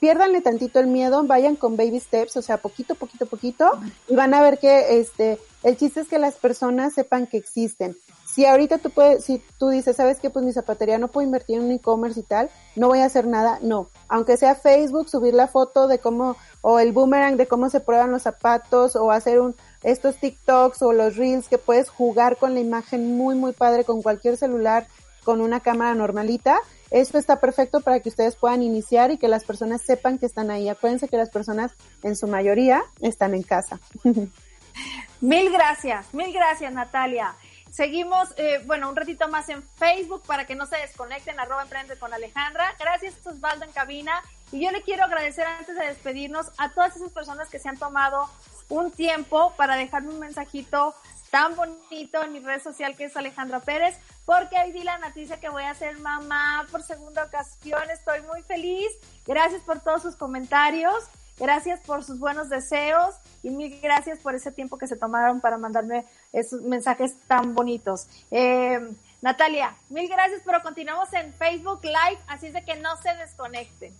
Piérdanle 0.00 0.40
tantito 0.40 0.80
el 0.80 0.88
miedo, 0.88 1.22
vayan 1.24 1.54
con 1.54 1.76
baby 1.76 2.00
steps, 2.00 2.36
o 2.36 2.42
sea, 2.42 2.56
poquito, 2.56 2.96
poquito, 2.96 3.26
poquito, 3.26 3.70
y 4.08 4.16
van 4.16 4.34
a 4.34 4.42
ver 4.42 4.58
que 4.58 4.98
este, 4.98 5.38
el 5.62 5.76
chiste 5.76 6.00
es 6.00 6.08
que 6.08 6.18
las 6.18 6.34
personas 6.34 6.92
sepan 6.92 7.26
que 7.26 7.36
existen. 7.36 7.96
Si 8.32 8.46
ahorita 8.46 8.78
tú 8.78 8.88
puedes, 8.88 9.24
si 9.24 9.42
tú 9.58 9.68
dices, 9.68 9.94
sabes 9.94 10.18
que 10.18 10.30
pues 10.30 10.42
mi 10.42 10.54
zapatería 10.54 10.96
no 10.96 11.08
puedo 11.08 11.26
invertir 11.26 11.58
en 11.58 11.64
un 11.64 11.72
e-commerce 11.72 12.20
y 12.20 12.22
tal, 12.22 12.48
no 12.76 12.88
voy 12.88 13.00
a 13.00 13.04
hacer 13.04 13.26
nada, 13.26 13.58
no. 13.60 13.90
Aunque 14.08 14.38
sea 14.38 14.54
Facebook, 14.54 15.10
subir 15.10 15.34
la 15.34 15.48
foto 15.48 15.86
de 15.86 15.98
cómo, 15.98 16.36
o 16.62 16.78
el 16.78 16.92
boomerang 16.92 17.36
de 17.36 17.46
cómo 17.46 17.68
se 17.68 17.80
prueban 17.80 18.10
los 18.10 18.22
zapatos, 18.22 18.96
o 18.96 19.10
hacer 19.10 19.38
un, 19.38 19.54
estos 19.82 20.16
TikToks 20.16 20.80
o 20.80 20.94
los 20.94 21.16
Reels 21.16 21.48
que 21.48 21.58
puedes 21.58 21.90
jugar 21.90 22.38
con 22.38 22.54
la 22.54 22.60
imagen 22.60 23.18
muy, 23.18 23.34
muy 23.34 23.52
padre 23.52 23.84
con 23.84 24.00
cualquier 24.00 24.38
celular, 24.38 24.86
con 25.24 25.42
una 25.42 25.60
cámara 25.60 25.94
normalita. 25.94 26.56
Esto 26.90 27.18
está 27.18 27.38
perfecto 27.38 27.80
para 27.80 28.00
que 28.00 28.08
ustedes 28.08 28.36
puedan 28.36 28.62
iniciar 28.62 29.10
y 29.10 29.18
que 29.18 29.28
las 29.28 29.44
personas 29.44 29.82
sepan 29.82 30.16
que 30.16 30.24
están 30.24 30.50
ahí. 30.50 30.70
Acuérdense 30.70 31.06
que 31.06 31.18
las 31.18 31.28
personas 31.28 31.72
en 32.02 32.16
su 32.16 32.26
mayoría 32.26 32.82
están 33.02 33.34
en 33.34 33.42
casa. 33.42 33.78
Mil 35.20 35.52
gracias, 35.52 36.12
mil 36.12 36.32
gracias 36.32 36.72
Natalia. 36.72 37.36
Seguimos, 37.72 38.28
eh, 38.36 38.62
bueno, 38.66 38.90
un 38.90 38.94
ratito 38.94 39.28
más 39.28 39.48
en 39.48 39.62
Facebook 39.62 40.22
para 40.26 40.44
que 40.44 40.54
no 40.54 40.66
se 40.66 40.76
desconecten, 40.76 41.40
arroba 41.40 41.62
emprende 41.62 41.98
con 41.98 42.12
Alejandra. 42.12 42.76
Gracias 42.78 43.14
Osvaldo 43.26 43.64
en 43.64 43.72
cabina. 43.72 44.20
Y 44.52 44.62
yo 44.62 44.70
le 44.70 44.82
quiero 44.82 45.04
agradecer 45.04 45.46
antes 45.46 45.74
de 45.74 45.86
despedirnos 45.86 46.52
a 46.58 46.68
todas 46.72 46.94
esas 46.96 47.10
personas 47.12 47.48
que 47.48 47.58
se 47.58 47.70
han 47.70 47.78
tomado 47.78 48.28
un 48.68 48.90
tiempo 48.90 49.54
para 49.56 49.76
dejarme 49.76 50.10
un 50.10 50.18
mensajito 50.18 50.94
tan 51.30 51.56
bonito 51.56 52.22
en 52.22 52.34
mi 52.34 52.40
red 52.40 52.62
social 52.62 52.94
que 52.94 53.04
es 53.04 53.16
Alejandra 53.16 53.60
Pérez, 53.60 53.98
porque 54.26 54.54
hoy 54.62 54.72
di 54.72 54.82
la 54.82 54.98
noticia 54.98 55.40
que 55.40 55.48
voy 55.48 55.62
a 55.62 55.72
ser 55.72 55.98
mamá 55.98 56.66
por 56.70 56.82
segunda 56.82 57.24
ocasión. 57.24 57.88
Estoy 57.90 58.20
muy 58.20 58.42
feliz. 58.42 58.92
Gracias 59.24 59.62
por 59.62 59.80
todos 59.80 60.02
sus 60.02 60.14
comentarios. 60.14 61.08
Gracias 61.38 61.80
por 61.80 62.04
sus 62.04 62.18
buenos 62.18 62.50
deseos 62.50 63.14
y 63.42 63.50
mil 63.50 63.78
gracias 63.80 64.18
por 64.18 64.34
ese 64.34 64.52
tiempo 64.52 64.78
que 64.78 64.86
se 64.86 64.96
tomaron 64.96 65.40
para 65.40 65.58
mandarme 65.58 66.04
esos 66.32 66.60
mensajes 66.62 67.14
tan 67.26 67.54
bonitos. 67.54 68.06
Eh, 68.30 68.80
Natalia, 69.20 69.74
mil 69.88 70.08
gracias, 70.08 70.42
pero 70.44 70.62
continuamos 70.62 71.12
en 71.12 71.32
Facebook 71.34 71.80
Live, 71.84 72.18
así 72.28 72.46
es 72.46 72.52
de 72.52 72.64
que 72.64 72.76
no 72.76 72.90
se 73.02 73.14
desconecten. 73.16 73.94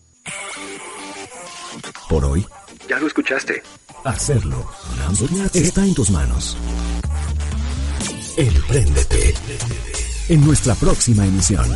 Por 2.08 2.24
hoy, 2.24 2.46
Ya 2.88 2.98
lo 2.98 3.06
escuchaste. 3.06 3.62
hacerlo 4.04 4.64
está 5.54 5.84
en 5.84 5.94
tus 5.94 6.10
manos. 6.10 6.56
Empréndete. 8.36 9.34
En 10.28 10.44
nuestra 10.44 10.74
próxima 10.74 11.26
emisión. 11.26 11.66